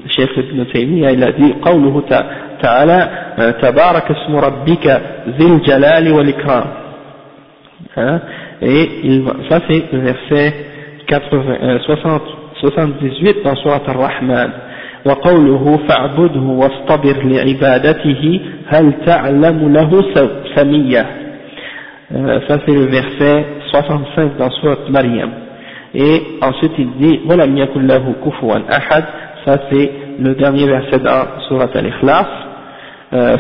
le 0.04 0.11
Cheikh 0.11 0.30
Ibn 0.36 0.64
Taymiyyah 0.66 1.12
il 1.12 1.24
a 1.24 1.32
dit 1.32 1.54
«تعالى 2.62 3.08
تبارك 3.62 4.11
اسم 4.11 4.36
ربك 4.36 4.86
ذي 5.38 5.46
الجلال 5.46 6.12
والإكرام 6.12 6.64
et 8.62 8.88
il, 9.04 9.24
ça 9.48 9.61
c'est 9.66 9.84
le 9.92 10.00
verset 10.00 10.54
80, 11.06 11.56
euh, 11.62 11.78
60, 11.80 12.22
78 12.61 13.42
dans 13.44 13.56
Surat 13.56 13.82
Ar-Rahman 13.86 14.50
وقوله 15.06 15.78
فاعبده 15.88 16.40
واصطبر 16.40 17.22
لعبادته 17.24 18.40
هل 18.68 18.92
تعلم 19.06 19.72
له 19.72 20.04
سمية 20.54 21.06
euh, 22.12 22.40
ça 22.48 22.58
c'est 22.66 22.74
le 22.74 22.86
verset 22.86 23.46
65 23.70 24.36
dans 24.36 24.50
Surat 24.50 24.76
Maryam 24.90 25.30
et 25.94 26.22
ensuite 26.42 26.72
il 26.78 26.90
dit 27.00 27.20
ولم 27.26 27.56
يكن 27.58 27.88
ça 29.46 29.58
c'est 29.70 29.90
le 30.20 30.34
dernier 30.34 30.66
verset 30.66 30.98
dans 30.98 31.40
Surat 31.48 31.70
Al-Ikhlas 31.74 32.49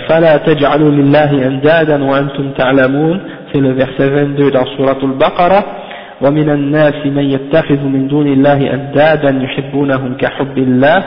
فلا 0.08 0.36
تجعلوا 0.36 0.90
لله 0.90 1.46
أندادا 1.46 2.04
وأنتم 2.04 2.50
تعلمون 2.58 3.20
c'est 3.52 3.60
le 3.60 3.72
verset 3.72 4.08
22 4.08 4.50
dans 4.50 4.66
Surah 4.76 4.96
Al-Baqarah 5.02 5.64
ومن 6.20 6.50
الناس 6.50 7.06
من 7.06 7.30
يتخذ 7.30 7.80
من 7.80 8.08
دون 8.08 8.26
الله 8.26 8.74
أندادا 8.74 9.30
يحبونهم 9.44 10.16
كحب 10.16 10.58
الله 10.58 11.02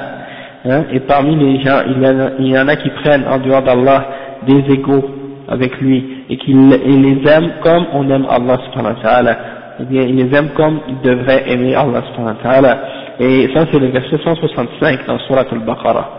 et 0.93 0.99
parmi 1.01 1.35
les 1.35 1.61
gens 1.61 1.79
il 1.87 2.01
y, 2.01 2.07
en 2.07 2.19
a, 2.19 2.29
il 2.39 2.47
y 2.47 2.57
en 2.57 2.67
a 2.69 2.75
qui 2.77 2.89
prennent 2.89 3.25
en 3.29 3.37
dehors 3.37 3.63
d'Allah 3.63 4.05
des 4.47 4.63
égaux 4.73 5.03
avec 5.49 5.77
lui 5.81 6.23
et 6.29 6.37
qui 6.37 6.53
les 6.53 7.29
aiment 7.29 7.51
comme 7.61 7.85
on 7.93 8.09
aime 8.09 8.25
Allah 8.29 8.57
subhanahu 8.65 8.95
wa 8.95 9.01
ta'ala 9.01 9.37
ou 9.81 9.83
bien 9.85 10.03
ils 10.03 10.15
les 10.15 10.33
aiment 10.33 10.51
comme 10.55 10.79
ils 10.87 11.01
devraient 11.01 11.43
aimer 11.51 11.75
Allah 11.75 12.01
subhanahu 12.07 12.37
wa 12.37 12.43
ta'ala 12.43 12.77
et 13.19 13.49
ça 13.53 13.65
c'est 13.69 13.79
le 13.79 13.87
verset 13.87 14.17
165 14.23 15.05
dans 15.05 15.19
Surah 15.19 15.43
Al-Baqarah 15.51 16.09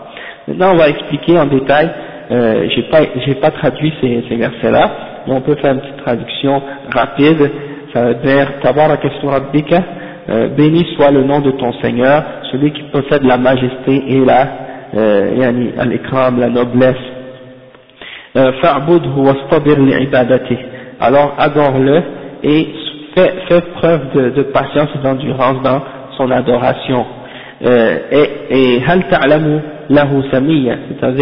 maintenant 0.47 0.73
on 0.73 0.77
va 0.77 0.89
expliquer 0.89 1.39
en 1.39 1.47
détail 1.47 1.89
euh, 2.31 2.67
j'ai 2.69 2.83
pas 2.83 3.01
pas 3.41 3.51
traduit 3.51 3.93
ces, 4.01 4.23
ces 4.29 4.35
versets 4.35 4.71
là 4.71 4.91
on 5.27 5.41
peut 5.41 5.55
faire 5.55 5.73
une 5.73 5.81
petite 5.81 5.97
traduction 5.97 6.61
rapide, 6.93 7.51
ça 7.93 8.05
veut 8.05 8.15
dire 8.15 8.59
Tabaraka 8.61 9.09
rabbika, 9.23 9.83
euh, 10.29 10.49
béni 10.49 10.85
soit 10.95 11.11
le 11.11 11.23
nom 11.23 11.39
de 11.39 11.51
ton 11.51 11.73
Seigneur, 11.81 12.23
celui 12.51 12.71
qui 12.71 12.83
possède 12.83 13.23
la 13.23 13.37
majesté 13.37 14.03
et 14.07 14.23
la 14.23 14.47
euh, 14.95 15.31
la 16.37 16.49
noblesse. 16.49 16.95
Euh, 18.37 18.51
fa'budhu 18.61 19.07
wastabir 19.17 19.79
li'ibadati. 19.79 20.57
Alors 20.99 21.35
adore-le 21.37 22.01
et 22.43 22.67
fais, 23.15 23.33
fais 23.47 23.61
preuve 23.77 24.11
de, 24.13 24.29
de, 24.31 24.43
patience 24.43 24.89
et 24.95 25.03
d'endurance 25.03 25.61
dans 25.63 25.81
son 26.17 26.29
adoration. 26.31 27.05
Euh, 27.65 27.97
et, 28.11 28.29
et 28.49 28.81
c'est-à-dire 28.85 29.39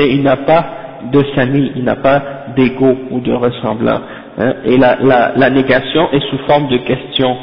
il 0.06 0.24
n'a 0.24 0.38
pas 0.38 0.66
de 1.12 1.24
sami, 1.36 1.72
il 1.76 1.84
n'a 1.84 1.96
pas 1.96 2.22
d'ego 2.56 2.96
ou 3.12 3.20
de 3.20 3.34
ressemblant. 3.34 4.02
Hein, 4.38 4.54
et 4.66 4.78
la, 4.78 5.50
négation 5.50 6.12
est 6.12 6.30
sous 6.30 6.38
forme 6.48 6.68
de 6.70 6.78
question. 6.78 7.38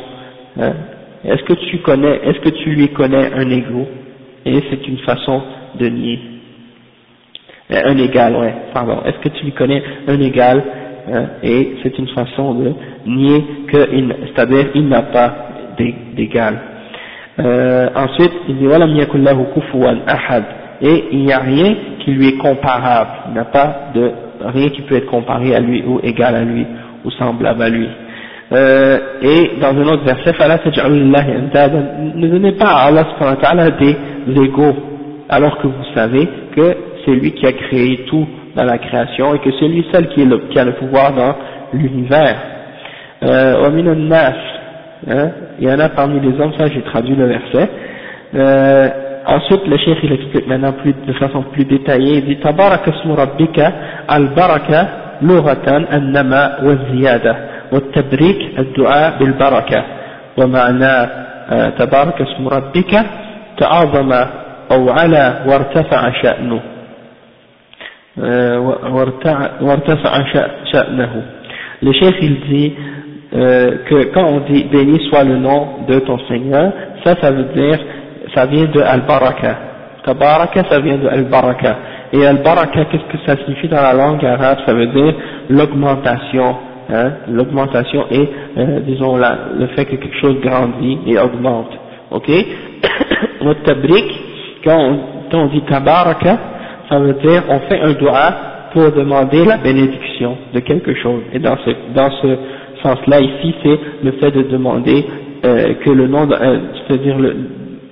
Hein. 0.60 0.72
Est-ce 1.24 1.42
que 1.44 1.52
tu 1.52 1.78
connais, 1.78 2.20
est-ce 2.24 2.40
que 2.40 2.50
tu 2.50 2.70
lui 2.70 2.88
connais 2.88 3.32
un 3.34 3.50
ego? 3.50 3.86
Et 4.46 4.62
c'est 4.70 4.88
une 4.88 4.98
façon 4.98 5.42
de 5.78 5.86
nier. 5.86 6.18
Euh, 7.72 7.80
un 7.84 7.98
égal, 7.98 8.34
ouais, 8.36 8.54
pardon. 8.72 9.02
Est-ce 9.04 9.18
que 9.18 9.28
tu 9.36 9.44
lui 9.44 9.52
connais 9.52 9.82
un 10.08 10.18
égal 10.20 10.62
hein, 11.12 11.26
Et 11.42 11.76
c'est 11.82 11.96
une 11.98 12.08
façon 12.08 12.54
de 12.54 12.72
nier 13.06 13.44
que, 13.68 13.86
c'est-à-dire 14.26 14.70
il 14.74 14.88
n'a 14.88 15.02
pas 15.02 15.34
d'égal. 16.16 16.58
Euh, 17.38 17.88
ensuite, 17.94 18.32
il 18.48 18.56
dit 18.58 18.66
et 20.82 21.04
il 21.12 21.24
n'y 21.24 21.32
a 21.32 21.38
rien 21.38 21.74
qui 22.04 22.12
lui 22.12 22.28
est 22.28 22.38
comparable, 22.38 23.10
il 23.28 23.32
n'y 23.34 23.38
a 23.38 23.44
pas 23.44 23.90
de 23.94 24.10
rien 24.44 24.68
qui 24.70 24.82
peut 24.82 24.96
être 24.96 25.06
comparé 25.06 25.54
à 25.54 25.60
lui 25.60 25.82
ou 25.86 26.00
égal 26.02 26.34
à 26.34 26.42
lui 26.42 26.66
ou 27.04 27.10
semblable 27.12 27.62
à 27.62 27.68
lui. 27.68 27.88
Euh, 28.52 28.98
et 29.22 29.52
dans 29.60 29.68
un 29.68 29.86
autre 29.86 30.04
verset, 30.04 30.32
ne 32.16 32.28
donnez 32.28 32.52
pas 32.52 32.66
à 32.66 32.86
Allah 32.86 33.70
des 33.78 33.96
égaux, 34.42 34.74
alors 35.28 35.58
que 35.58 35.68
vous 35.68 35.84
savez 35.94 36.28
que 36.56 36.76
c'est 37.04 37.12
lui 37.12 37.32
qui 37.32 37.46
a 37.46 37.52
créé 37.52 38.04
tout 38.08 38.26
dans 38.56 38.64
la 38.64 38.78
création 38.78 39.34
et 39.34 39.38
que 39.38 39.50
c'est 39.58 39.68
lui 39.68 39.86
seul 39.92 40.08
qui, 40.08 40.22
est 40.22 40.58
a 40.58 40.64
le 40.64 40.72
pouvoir 40.72 41.12
dans 41.12 41.34
l'univers. 41.72 42.36
Euh, 43.22 43.68
hein, 45.08 45.30
il 45.60 45.68
y 45.68 45.70
en 45.70 45.78
a 45.78 45.88
parmi 45.90 46.18
les 46.20 46.40
hommes, 46.40 46.52
ça 46.58 46.66
j'ai 46.66 46.82
traduit 46.82 47.14
le 47.14 47.26
verset. 47.26 47.70
Euh, 48.34 48.88
ensuite 49.36 49.66
le 49.66 49.76
cheikh 49.78 49.98
il 50.02 50.12
explique 50.12 50.46
maintenant 50.46 50.72
plus, 50.72 50.94
de 51.06 51.12
façon 51.14 51.42
plus 51.52 51.64
détaillée, 51.64 52.18
il 52.18 52.24
dit 52.24 52.36
تبارك 52.36 52.88
اسم 52.88 53.12
ربك 53.12 53.72
البركة 54.12 54.88
لغة 55.22 55.66
النماء 55.92 56.64
والزيادة 56.64 57.36
والتبريك 57.72 58.58
الدعاء 58.58 59.18
بالبركة 59.18 59.84
ومعنى 60.38 61.08
تبارك 61.78 62.20
اسم 62.20 62.48
ربك 62.48 62.92
تعاظم 63.58 64.12
أو 64.72 64.90
على 64.90 65.44
وارتفع 65.46 66.12
شأنه 66.22 66.60
وارتفع 69.60 70.12
شأنه 70.72 71.22
le 71.82 71.92
cheikh 71.92 72.16
il 72.20 72.40
dit 72.40 72.72
euh, 73.32 73.78
que 73.88 74.12
quand 74.12 74.24
on 74.24 74.40
dit 74.40 74.64
béni 74.64 74.98
soit 75.08 75.24
le 75.24 75.38
nom 75.38 75.86
de 75.88 75.98
ton 76.00 76.18
Seigneur 76.28 76.72
ça 77.04 77.14
ça 77.22 77.30
veut 77.30 77.48
dire 77.54 77.78
ça 78.34 78.46
vient 78.46 78.66
de 78.66 78.80
Al-Baraka. 78.80 79.56
Tabaraka, 80.04 80.64
ça 80.70 80.80
vient 80.80 80.96
de 80.96 81.08
Al-Baraka. 81.08 81.76
Et 82.12 82.26
al-baraka, 82.26 82.86
qu'est-ce 82.86 83.04
que 83.04 83.24
ça 83.24 83.36
signifie 83.44 83.68
dans 83.68 83.82
la 83.82 83.92
langue 83.92 84.24
arabe? 84.24 84.58
Ça 84.66 84.74
veut 84.74 84.86
dire 84.86 85.14
l'augmentation, 85.48 86.56
hein, 86.92 87.12
l'augmentation 87.30 88.06
et, 88.10 88.28
euh, 88.58 88.80
disons, 88.80 89.16
la, 89.16 89.38
le 89.56 89.66
fait 89.68 89.84
que 89.84 89.96
quelque 89.96 90.18
chose 90.20 90.40
grandit 90.40 90.98
et 91.06 91.18
augmente. 91.18 91.70
Ok? 92.10 92.28
Notre 93.42 93.62
tabrik, 93.62 94.06
quand 94.64 94.76
on, 94.76 94.98
quand 95.30 95.38
on 95.38 95.46
dit 95.46 95.62
tabaraka, 95.62 96.38
ça 96.88 96.98
veut 96.98 97.14
dire 97.14 97.44
on 97.48 97.60
fait 97.68 97.80
un 97.80 97.92
doigt 97.92 98.34
pour 98.72 98.90
demander 98.90 99.44
la 99.44 99.58
bénédiction 99.58 100.36
de 100.52 100.60
quelque 100.60 100.94
chose. 100.94 101.22
Et 101.32 101.38
dans 101.38 101.56
ce, 101.64 101.70
dans 101.94 102.10
ce 102.22 102.36
sens-là, 102.82 103.20
ici, 103.20 103.54
c'est 103.62 103.78
le 104.02 104.12
fait 104.12 104.32
de 104.32 104.42
demander 104.42 105.04
euh, 105.44 105.74
que 105.84 105.90
le 105.90 106.08
nom, 106.08 106.28
euh, 106.30 106.58
c'est-à-dire 106.88 107.16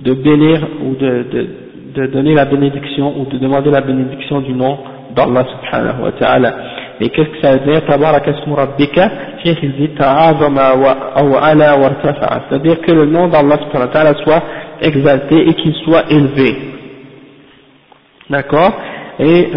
de 0.02 0.14
bénir 0.14 0.60
ou 0.84 0.96
de, 0.96 1.26
de, 1.32 1.48
de, 1.96 2.08
donner 2.08 2.34
la 2.34 2.46
bénédiction 2.46 3.14
ou 3.20 3.26
de 3.26 3.38
demander 3.38 3.72
la 3.72 3.82
bénédiction 3.82 4.42
du 4.42 4.54
nom 4.54 4.78
d'Allah 5.16 5.46
subhanahu 5.52 6.04
wa 6.04 6.12
ta'ala. 6.14 6.54
Et 7.00 7.10
qu'est-ce 7.10 7.30
que 7.30 7.42
ça 7.42 7.58
veut 7.58 7.72
dire 7.72 7.86
Tabaraka 7.86 8.32
ismu 8.32 8.54
rabbika 8.54 9.10
Cheikh 9.44 9.60
il 9.64 9.74
dit 9.74 9.90
ta'azama 9.90 10.76
wa 10.76 11.40
ala 11.42 11.78
wa 11.78 11.92
C'est-à-dire 12.50 12.82
que 12.82 12.92
le 12.92 13.06
nom 13.06 13.28
d'Allah 13.28 13.58
subhanahu 13.58 13.88
wa 13.88 13.94
ta'ala 13.94 14.14
soit 14.24 14.44
exalté 14.82 15.48
et 15.48 15.54
qu'il 15.54 15.74
soit 15.86 16.12
élevé. 16.12 16.56
D'accord 18.30 18.74
Et 19.20 19.48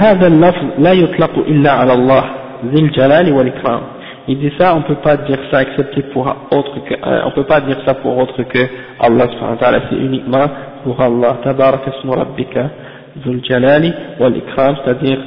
هذا 0.00 0.26
اللفظ 0.26 0.64
لا 0.78 0.92
يطلق 0.92 1.38
إلا 1.48 1.70
على 1.70 1.92
الله 1.92 2.24
ذي 2.64 2.82
الجلال 2.82 3.32
والإكرام 3.32 3.80
il 4.29 4.37
dit 4.37 4.51
ça, 4.59 4.75
on 4.75 4.83
peut 4.83 5.01
pas 5.01 5.17
dire 5.17 5.39
ça 5.49 5.63
excepté 5.63 6.03
pour 6.13 6.27
autre 6.27 6.83
que, 6.87 6.93
euh, 6.93 7.21
on 7.25 7.31
peut 7.31 7.45
pas 7.45 7.61
dire 7.61 7.77
ça 7.83 7.95
pour 7.95 8.15
autre 8.15 8.43
que 8.43 8.59
Allah 8.99 9.27
subhanahu 9.27 9.55
wa 9.55 9.57
ta'ala, 9.57 9.79
c'est 9.89 9.95
uniquement 9.95 10.45
pour 10.83 11.01
Allah. 11.01 11.37
Tabarak 11.43 11.81
ismu 11.87 12.13
rabbika, 12.13 12.69
dhul 13.15 13.43
jalali 13.43 13.91
wal 14.19 14.37
ikram, 14.37 14.75
c'est-à-dire, 14.85 15.17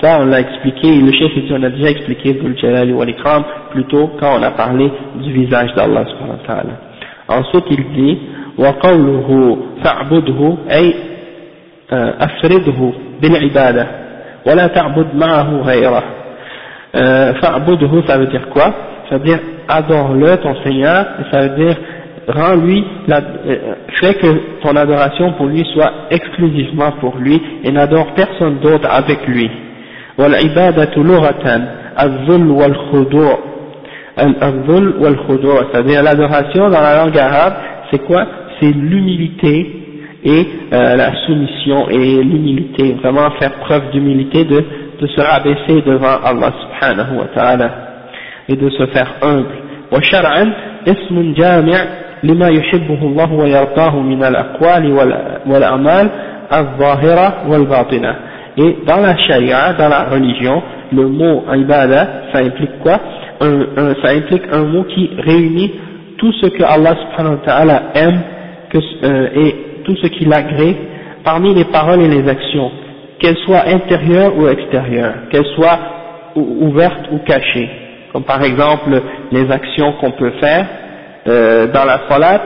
ça 0.00 0.18
on 0.20 0.26
l'a 0.26 0.38
expliqué, 0.38 0.94
le 0.94 1.10
chef 1.10 1.34
dit 1.34 1.50
on 1.50 1.60
a 1.64 1.70
déjà 1.70 1.90
expliqué 1.90 2.34
dhul 2.34 2.56
jalali 2.56 2.92
wal 2.92 3.10
ikram, 3.10 3.42
plutôt 3.72 4.12
quand 4.20 4.38
on 4.38 4.42
a 4.44 4.52
parlé 4.52 4.88
du 5.16 5.32
visage 5.32 5.74
d'Allah 5.74 6.04
subhanahu 6.04 6.38
wa 6.38 6.46
ta'ala. 6.46 7.40
Ensuite 7.40 7.64
il 7.68 7.84
dit, 7.94 8.18
wa 8.58 8.74
qawluhu 8.74 9.56
fa'budhu, 9.82 10.58
ay, 10.70 10.94
afridhu 11.90 12.70
bil 13.20 13.42
ibadah, 13.42 13.86
wa 14.46 14.54
la 14.54 14.68
ta'bud 14.68 15.08
ma'ahu. 15.14 16.21
Euh, 16.94 17.32
ça 17.40 18.18
veut 18.18 18.26
dire 18.26 18.48
quoi? 18.50 18.74
Ça 19.08 19.18
veut 19.18 19.24
dire 19.24 19.38
adore-le 19.68 20.36
ton 20.38 20.54
Seigneur, 20.64 21.06
et 21.20 21.34
ça 21.34 21.48
veut 21.48 21.64
dire 21.64 21.76
rends-lui, 22.28 22.84
euh, 23.10 23.74
fais 24.00 24.14
que 24.14 24.60
ton 24.62 24.76
adoration 24.76 25.32
pour 25.32 25.46
lui 25.46 25.64
soit 25.72 25.92
exclusivement 26.10 26.92
pour 27.00 27.16
lui 27.16 27.40
et 27.64 27.72
n'adore 27.72 28.14
personne 28.14 28.58
d'autre 28.60 28.88
avec 28.90 29.26
lui. 29.26 29.50
c'est-à-dire 35.72 36.02
l'adoration 36.02 36.68
dans 36.68 36.80
la 36.80 37.04
langue 37.04 37.16
arabe, 37.18 37.54
c'est 37.90 38.04
quoi? 38.06 38.26
C'est 38.60 38.70
l'humilité 38.70 39.82
et 40.24 40.46
euh, 40.72 40.96
la 40.96 41.12
soumission 41.26 41.88
et 41.88 42.22
l'humilité, 42.22 42.94
vraiment 43.02 43.30
faire 43.40 43.52
preuve 43.54 43.90
d'humilité 43.90 44.44
de 44.44 44.64
de 45.01 45.07
se 45.07 45.21
rabaisser 45.21 45.81
devant 45.81 46.17
Allah 46.23 46.51
subhanahu 46.61 47.17
wa 47.17 47.27
ta'ala 47.35 47.69
et 48.49 48.55
de 48.55 48.69
se 48.69 48.85
faire 48.87 49.15
humble. 49.21 49.67
وشرعا 49.91 50.53
اسم 50.87 51.33
جامع 51.33 51.85
لما 52.23 52.47
يحبه 52.49 53.01
الله 53.03 53.33
ويرضاه 53.33 53.99
من 53.99 54.23
الأقوال 54.23 54.91
والأعمال 55.45 56.09
الظاهرة 56.53 57.33
والباطنة. 57.49 58.15
Et 58.57 58.77
dans 58.87 58.97
la 59.01 59.15
charia, 59.17 59.73
dans 59.73 59.87
la 59.89 60.03
religion, 60.05 60.63
le 60.91 61.07
mot 61.07 61.43
ibada, 61.53 62.07
ça 62.33 62.39
implique 62.39 62.79
quoi 62.81 62.99
un, 63.39 63.61
un, 63.77 63.95
Ça 64.03 64.09
implique 64.15 64.43
un 64.51 64.63
mot 64.63 64.83
qui 64.83 65.09
réunit 65.19 65.71
tout 66.17 66.33
ce 66.41 66.47
que 66.47 66.63
Allah 66.63 66.95
subhanahu 66.95 67.35
wa 67.35 67.45
ta'ala 67.45 67.81
aime 67.93 68.19
que, 68.71 68.77
euh, 69.03 69.27
et 69.35 69.55
tout 69.85 69.95
ce 70.01 70.07
qu'il 70.07 70.33
agrée 70.33 70.75
parmi 71.23 71.53
les 71.53 71.65
paroles 71.65 72.01
et 72.01 72.07
les 72.07 72.27
actions 72.27 72.71
qu'elle 73.22 73.36
soit 73.38 73.66
intérieure 73.68 74.36
ou 74.36 74.48
extérieure, 74.48 75.14
qu'elle 75.30 75.46
soit 75.54 75.78
ouverte 76.34 77.08
ou 77.12 77.18
cachée, 77.18 77.70
comme 78.12 78.24
par 78.24 78.42
exemple 78.42 78.90
les 79.30 79.50
actions 79.50 79.92
qu'on 80.00 80.10
peut 80.10 80.32
faire 80.40 80.66
euh, 81.28 81.68
dans 81.68 81.84
la 81.84 82.00
salat, 82.08 82.40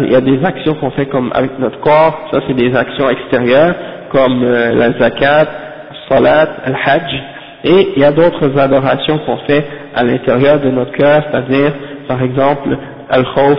il 0.00 0.12
y 0.12 0.14
a 0.14 0.20
des 0.20 0.42
actions 0.44 0.74
qu'on 0.74 0.90
fait 0.92 1.06
comme 1.06 1.30
avec 1.34 1.58
notre 1.58 1.80
corps, 1.80 2.28
ça 2.32 2.40
c'est 2.46 2.54
des 2.54 2.74
actions 2.74 3.10
extérieures 3.10 3.74
comme 4.10 4.42
euh, 4.44 4.72
la 4.72 4.92
zakat, 4.92 5.46
salat, 6.08 6.48
le 6.66 6.74
hajj, 6.74 7.22
et 7.64 7.88
il 7.96 8.02
y 8.02 8.04
a 8.04 8.12
d'autres 8.12 8.56
adorations 8.58 9.18
qu'on 9.18 9.38
fait 9.38 9.64
à 9.94 10.04
l'intérieur 10.04 10.60
de 10.60 10.70
notre 10.70 10.92
cœur, 10.92 11.22
c'est-à-dire 11.30 11.72
par 12.06 12.22
exemple 12.22 12.76
al-khawf, 13.10 13.58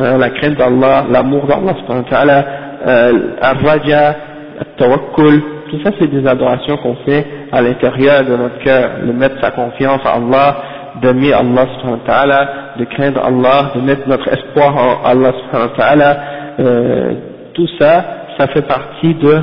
euh, 0.00 0.18
la 0.18 0.30
crainte 0.30 0.56
d'Allah, 0.56 1.06
l'amour 1.10 1.46
d'Allah, 1.46 2.44
euh, 2.86 3.12
al-raja, 3.40 4.16
al-tawakkul, 4.60 5.42
tout 5.69 5.79
ça 5.83 5.91
c'est 5.99 6.07
des 6.07 6.27
adorations 6.27 6.77
qu'on 6.77 6.95
fait 7.05 7.25
à 7.51 7.61
l'intérieur 7.61 8.23
de 8.23 8.35
notre 8.35 8.59
cœur, 8.59 8.91
de 9.05 9.11
mettre 9.11 9.39
sa 9.41 9.51
confiance 9.51 10.01
en 10.05 10.31
Allah, 10.31 10.57
d'aimer 11.01 11.33
Allah 11.33 11.65
subhanahu 11.75 11.99
wa 12.01 12.05
ta'ala, 12.05 12.49
de 12.77 12.85
craindre 12.85 13.21
Allah, 13.23 13.71
de 13.75 13.81
mettre 13.81 14.07
notre 14.07 14.27
espoir 14.27 14.75
en 14.75 15.05
Allah 15.05 15.31
subhanahu 15.39 15.69
wa 15.69 15.77
ta'ala, 15.77 16.17
euh, 16.59 17.13
tout 17.53 17.67
ça, 17.79 18.05
ça 18.37 18.47
fait 18.47 18.67
partie 18.67 19.13
de 19.15 19.41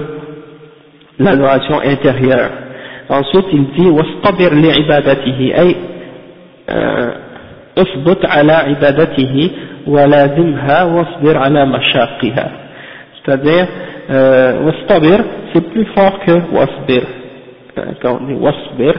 l'adoration 1.18 1.80
intérieure. 1.80 2.50
Ensuite 3.08 3.46
il 3.52 3.66
dit 3.76 3.88
واصطبر 3.88 4.54
لعبادته 4.54 5.52
أي 5.58 5.76
اثبت 7.78 8.26
على 8.26 8.52
عبادته 8.52 9.50
ولازمها 9.86 10.84
واصبر 10.84 11.36
على 11.38 11.66
مشاقها 11.66 12.50
c'est-à-dire 13.22 13.66
euh, 13.66 13.89
wastabir 14.09 15.19
c'est 15.53 15.69
plus 15.71 15.85
fort 15.95 16.19
que 16.25 16.31
wasbir. 16.53 17.03
Quand 18.01 18.19
on 18.21 18.25
dit 18.25 18.33
wasbir 18.33 18.93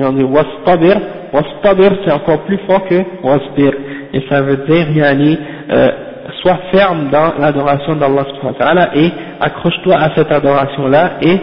on 0.00 0.12
dit 0.12 0.24
wastabir. 0.24 0.96
Wastabir 1.32 1.92
c'est 2.04 2.12
encore 2.12 2.40
plus 2.40 2.58
fort 2.66 2.84
que 2.86 3.02
wasbir. 3.22 3.72
Et 4.12 4.22
ça 4.28 4.42
veut 4.42 4.58
dire 4.68 4.90
yani 4.94 5.38
euh, 5.70 5.88
sois 6.42 6.58
ferme 6.70 7.08
dans 7.10 7.34
l'adoration 7.38 7.96
d'Allah 7.96 8.90
et 8.94 9.10
accroche-toi 9.40 9.96
à 9.96 10.14
cette 10.14 10.30
adoration 10.30 10.88
là 10.88 11.12
et 11.22 11.38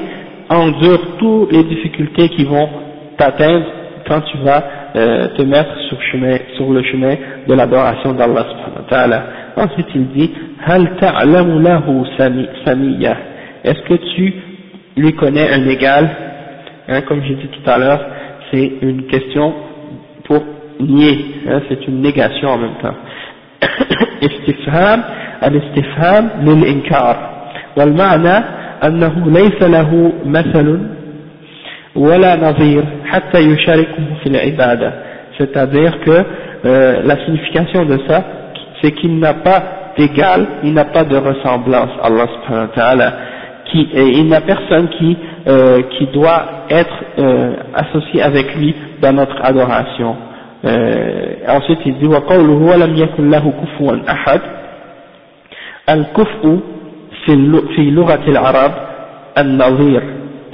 endure 0.49 1.17
toutes 1.17 1.51
les 1.51 1.63
difficultés 1.63 2.29
qui 2.29 2.45
vont 2.45 2.69
t'atteindre 3.17 3.65
quand 4.07 4.21
tu 4.21 4.37
vas 4.39 4.63
euh, 4.95 5.27
te 5.37 5.41
mettre 5.43 5.71
sur 6.55 6.71
le 6.71 6.81
chemin 6.83 7.15
de 7.47 7.53
l'adoration 7.53 8.13
d'Allah 8.13 9.23
ensuite 9.56 9.86
il 9.94 10.08
dit 10.08 10.30
Hal 10.66 10.96
ta'lamu 11.00 11.60
lahu 11.62 12.04
samiyya 12.64 13.16
est-ce 13.64 13.80
que 13.88 13.94
tu 14.14 14.34
lui 14.96 15.14
connais 15.14 15.50
un 15.50 15.66
égal 15.66 16.10
hein, 16.86 17.00
Comme 17.08 17.22
j'ai 17.24 17.34
dit 17.34 17.48
tout 17.48 17.70
à 17.70 17.78
l'heure, 17.78 18.00
c'est 18.50 18.72
une 18.82 19.06
question 19.06 19.54
pour 20.24 20.44
nier, 20.80 21.18
hein, 21.48 21.60
c'est 21.68 21.86
une 21.88 22.02
négation 22.02 22.48
en 22.50 22.58
même 22.58 22.76
temps. 22.82 22.94
استفهام 24.22 25.04
الاستفهام 25.44 26.30
للإنكار 26.42 27.16
والمعنى 27.76 28.44
أنه 28.84 29.14
ليس 29.26 29.62
له 29.62 30.12
مثل 30.24 30.78
ولا 31.96 32.36
نظير 32.36 32.84
حتى 33.04 33.38
يشاركه 33.40 34.04
في 34.22 34.26
العبادة 34.28 34.92
c'est-à-dire 35.38 36.00
que 36.00 36.24
euh, 36.64 37.02
la 37.04 37.16
signification 37.24 37.84
de 37.86 37.98
ça 38.06 38.24
c'est 38.80 38.92
qu'il 38.92 39.18
n'a 39.18 39.34
pas 39.34 39.62
d'égal, 39.96 40.46
il 40.64 40.72
n'a 40.74 40.84
pas 40.86 41.04
de 41.04 41.16
ressemblance 41.16 41.90
Allah 42.02 42.26
subhanahu 42.34 42.68
wa 42.68 42.74
ta'ala 42.74 43.12
qui, 43.70 43.88
il 43.94 44.26
n'y 44.26 44.34
a 44.34 44.40
personne 44.40 44.88
qui, 44.98 45.16
euh, 45.46 45.82
qui 45.96 46.06
doit 46.06 46.66
être 46.70 47.04
euh, 47.18 47.54
associé 47.74 48.22
avec 48.22 48.54
lui 48.56 48.74
dans 49.00 49.12
notre 49.12 49.36
adoration. 49.42 50.16
Euh, 50.64 51.34
ensuite 51.48 51.80
il 51.84 51.98
dit 51.98 52.06
وقوله 52.06 52.52
ولم 52.72 52.96
يكن 52.96 53.30
له 53.30 53.52
كفوا 53.62 53.96
أحد 54.10 54.40
الكفء 55.90 56.58
في 57.24 57.60
في 57.76 57.90
لغة 57.90 58.20
العرب 58.28 58.72
النظير 59.38 60.02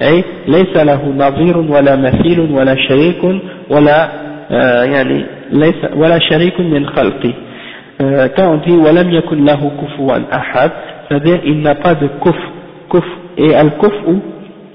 أي 0.01 0.25
ليس 0.49 0.77
له 0.77 1.01
نظير 1.17 1.59
ولا 1.59 1.97
مثيل 1.97 2.41
ولا 2.41 2.75
شريك 2.89 3.41
ولا 3.71 4.09
يعني 4.85 5.27
ليس 5.53 5.77
ولا 5.95 6.19
شريك 6.19 6.61
من 6.61 6.87
خلقه 6.87 7.33
euh, 8.02 8.28
quand 8.36 8.52
on 8.52 8.58
dit 8.58 8.76
walam 8.76 9.10
yakun 9.10 9.46
lahu 9.46 9.70
kufuwan 9.80 10.26
ahad, 10.30 10.72
c'est-à-dire 11.08 11.40
il 11.46 11.62
n'a 11.62 11.76
pas 11.76 11.96
de 11.96 12.08
kuf, 12.22 12.36
kuf 12.90 13.06
et 13.38 13.56
al 13.56 13.78
kufu 13.78 14.20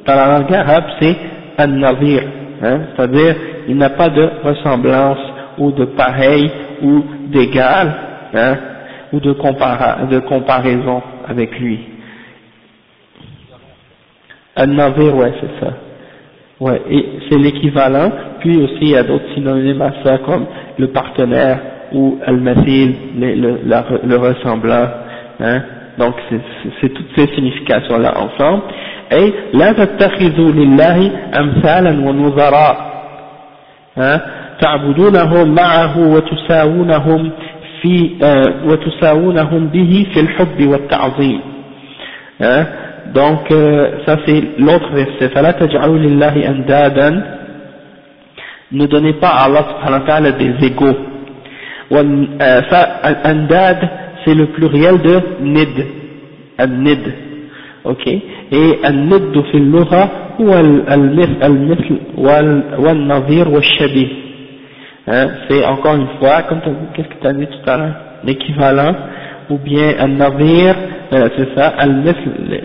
dans 0.06 0.14
la 0.14 0.38
langue 0.38 0.54
arabe 0.54 0.84
c'est 1.00 1.16
al 1.58 1.70
nazir, 1.72 2.22
hein? 2.62 2.80
c'est-à-dire 2.96 3.36
il 3.68 3.76
n'a 3.76 3.90
pas 3.90 4.08
de 4.08 4.26
ressemblance 4.42 5.18
ou 5.58 5.70
de 5.70 5.84
pareil 5.84 6.50
ou 6.82 7.02
d'égal 7.28 7.94
hein? 8.32 8.56
ou 9.12 9.20
de, 9.20 9.32
comparaison 9.32 11.02
avec 11.28 11.58
lui. 11.58 11.78
al 14.56 14.70
nazir, 14.70 15.14
ouais, 15.14 15.32
c'est 15.40 15.64
ça. 15.64 15.72
Ouais, 16.60 16.80
et 16.90 17.06
c'est 17.28 17.38
l'équivalent. 17.38 18.10
Puis 18.40 18.56
aussi 18.56 18.78
il 18.80 18.90
y 18.90 18.96
a 18.96 19.02
d'autres 19.02 19.34
synonymes 19.34 19.82
à 19.82 19.92
ça 20.04 20.18
comme 20.18 20.46
le 20.78 20.88
partenaire 20.88 21.58
ou 21.93 22.19
al-mathil, 22.25 22.95
le, 23.19 23.35
le, 23.35 24.07
le 24.07 24.17
ressemblant, 24.17 24.87
hein. 25.39 25.61
Donc 25.97 26.15
c'est 26.81 26.89
toutes 26.89 27.11
ces 27.15 27.27
significations-là 27.35 28.15
ensemble. 28.19 28.63
Et 29.11 29.33
la 29.53 29.73
tattakhidhu 29.73 30.51
lillahi 30.51 31.11
amsalan 31.31 32.03
wa 32.03 32.13
nuzara. 32.13 32.77
Hein. 33.97 34.19
تعبدونهم 34.61 35.55
معه 35.55 35.99
وتساوونهم 35.99 37.31
في 37.81 38.09
وتساوونهم 38.65 39.67
به 39.67 40.05
في 40.13 40.19
الحب 40.19 40.67
والتعظيم 40.67 41.39
hein? 42.41 42.65
donc 43.13 43.51
euh, 43.51 44.05
ça 44.05 44.17
c'est 44.25 44.43
l'autre 44.59 44.89
verset 44.93 45.27
فلا 45.35 45.51
تجعلوا 45.51 45.97
لله 45.97 46.49
أندادا 46.49 47.23
ne 48.71 48.85
donnez 48.87 49.13
pas 49.13 49.29
à 49.29 49.45
Allah 49.45 49.63
subhanahu 49.69 50.01
wa 50.01 50.07
ta'ala 50.07 50.31
des 50.31 50.53
égaux 50.65 50.85
euh, 50.87 50.93
ça, 50.93 51.08
andad 53.23 53.89
c'est 54.23 54.33
le 54.33 54.47
pluriel 54.47 54.97
de 55.01 55.19
nid 55.41 55.85
الند 56.59 57.05
ok 57.83 58.07
et 58.51 58.85
الند 58.85 59.41
في 59.51 59.57
اللغة 59.57 60.09
هو 60.41 60.59
المثل 61.43 61.97
والنظير 62.77 63.47
والشبيه 63.47 64.25
Hein, 65.07 65.27
c'est 65.47 65.63
encore 65.63 65.95
une 65.95 66.07
fois, 66.19 66.41
comme 66.49 66.61
qu'est-ce 66.95 67.07
que 67.07 67.21
tu 67.21 67.27
as 67.27 67.33
dit 67.33 67.45
tout 67.45 67.69
à 67.69 67.77
l'heure, 67.77 67.95
l'équivalent, 68.23 68.95
ou 69.51 69.59
bien 69.59 69.93
un 69.99 70.07
navire, 70.07 70.75
euh, 71.13 71.29
c'est 71.37 71.53
ça, 71.55 71.73
al 71.77 72.03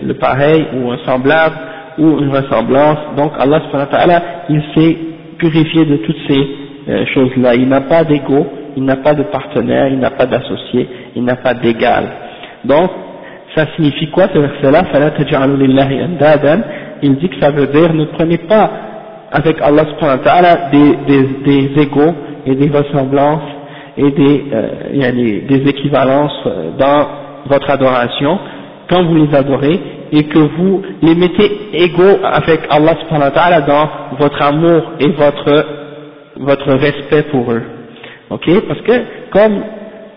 le 0.03 0.13
pareil, 0.15 0.65
ou 0.73 0.89
un 0.89 0.97
semblable, 1.05 1.55
ou 1.99 2.17
une 2.19 2.29
ressemblance. 2.29 2.97
Donc 3.15 3.33
Allah 3.37 3.61
subhanahu 3.65 3.91
wa 3.91 3.97
ta'ala, 3.97 4.23
il 4.49 4.63
s'est 4.73 4.97
purifié 5.37 5.85
de 5.85 5.97
toutes 5.97 6.17
ces 6.27 6.47
euh, 6.89 7.05
choses-là. 7.13 7.53
Il 7.53 7.67
n'a 7.69 7.81
pas 7.81 8.03
d'ego, 8.05 8.47
il 8.76 8.84
n'a 8.84 8.96
pas 8.96 9.14
de 9.14 9.22
partenaire, 9.24 9.88
il 9.88 9.98
n'a 9.98 10.10
pas 10.10 10.26
d'associé, 10.26 10.88
il 11.16 11.24
n'a 11.24 11.36
pas 11.36 11.54
d'égal. 11.54 12.04
Donc, 12.64 12.90
ça 13.54 13.66
signifie 13.74 14.10
quoi 14.10 14.28
ce 14.32 14.38
verset-là? 14.38 14.84
Il 17.02 17.16
dit 17.16 17.28
que 17.28 17.40
ça 17.40 17.50
veut 17.50 17.66
dire 17.68 17.92
ne 17.94 18.04
prenez 18.04 18.38
pas 18.38 18.70
avec 19.32 19.60
Allah 19.62 19.84
subhanahu 19.86 20.18
wa 20.18 20.24
ta'ala 20.24 20.70
des, 20.70 20.96
des, 21.44 21.82
égaux 21.82 22.14
et 22.46 22.54
des 22.54 22.68
ressemblances 22.68 23.42
et 23.96 24.10
des, 24.10 24.44
euh, 24.52 25.66
équivalences 25.66 26.38
euh, 26.46 26.70
dans 26.78 27.06
votre 27.46 27.70
adoration 27.70 28.38
quand 28.88 29.02
vous 29.04 29.14
les 29.14 29.34
adorez 29.34 29.80
et 30.12 30.24
que 30.24 30.38
vous 30.38 30.82
les 31.02 31.14
mettez 31.14 31.50
égaux 31.72 32.18
avec 32.24 32.60
Allah 32.70 32.94
subhanahu 33.00 33.28
wa 33.28 33.30
ta'ala 33.30 33.60
dans 33.62 33.88
votre 34.18 34.40
amour 34.42 34.92
et 35.00 35.08
votre 35.08 36.72
respect 36.74 37.22
pour 37.30 37.50
eux. 37.52 37.62
Ok 38.29 38.49
Parce 38.67 38.81
que 38.81 38.91
comme, 39.31 39.63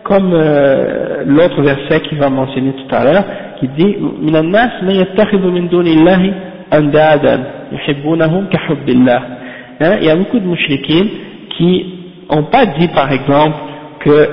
comme 0.04 0.30
euh, 0.32 1.24
l'autre 1.26 1.60
verset 1.62 2.00
qui 2.08 2.14
va 2.16 2.30
mentionner 2.30 2.72
tout 2.72 2.94
à 2.94 3.04
l'heure, 3.04 3.24
qui 3.60 3.68
dit « 3.68 4.22
من 4.22 4.36
الناس 4.36 4.82
من 4.82 4.94
يتخذ 4.94 5.46
من 5.46 5.68
دون 5.68 5.86
الله 5.86 6.32
أندادا 6.72 7.44
يحبونهم 7.72 8.46
كحب 8.52 8.88
الله 8.88 9.20
hein? 9.80 9.98
Il 10.00 10.06
y 10.06 10.10
a 10.10 10.16
beaucoup 10.16 10.38
de 10.38 10.46
mouchriquins 10.46 11.06
qui 11.56 11.86
n'ont 12.30 12.44
pas 12.44 12.66
dit 12.66 12.88
par 12.88 13.12
exemple 13.12 13.56
que, 14.00 14.28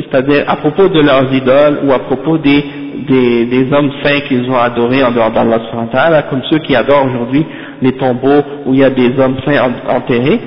c'est-à-dire 0.00 0.44
à 0.48 0.56
propos 0.56 0.88
de 0.88 1.00
leurs 1.00 1.32
idoles 1.32 1.80
ou 1.84 1.92
à 1.92 1.98
propos 1.98 2.38
des, 2.38 2.64
des, 3.08 3.46
des 3.46 3.72
hommes 3.72 3.90
saints 4.02 4.20
qu'ils 4.28 4.48
ont 4.48 4.56
adorés 4.56 5.02
en 5.02 5.10
dehors 5.10 5.30
d'Allah 5.30 6.22
comme 6.30 6.42
ceux 6.50 6.58
qui 6.58 6.76
adorent 6.76 7.06
aujourd'hui 7.06 7.44
les 7.82 7.92
tombeaux 7.92 8.42
où 8.66 8.74
il 8.74 8.80
y 8.80 8.84
a 8.84 8.90
des 8.90 9.18
hommes 9.18 9.36
saints 9.44 9.60
enterrés, 9.88 10.40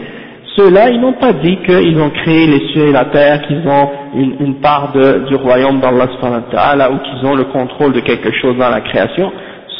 ceux-là, 0.57 0.91
ils 0.91 1.01
n'ont 1.01 1.13
pas 1.15 1.33
dit 1.33 1.59
qu'ils 1.67 2.01
ont 2.01 2.11
créé 2.11 2.47
les 2.47 2.69
cieux 2.73 2.89
et 2.89 2.93
la 2.93 3.07
terre, 3.07 3.43
qu'ils 3.43 3.67
ont 3.69 3.89
une, 4.15 4.55
part 4.57 4.93
du 5.29 5.35
royaume 5.37 5.81
d'Allah 5.81 6.91
ou 6.91 6.99
qu'ils 6.99 7.29
ont 7.29 7.35
le 7.35 7.45
contrôle 7.45 7.93
de 7.93 8.01
quelque 8.01 8.33
chose 8.41 8.57
dans 8.57 8.71
la 8.71 8.81
création, 8.81 9.31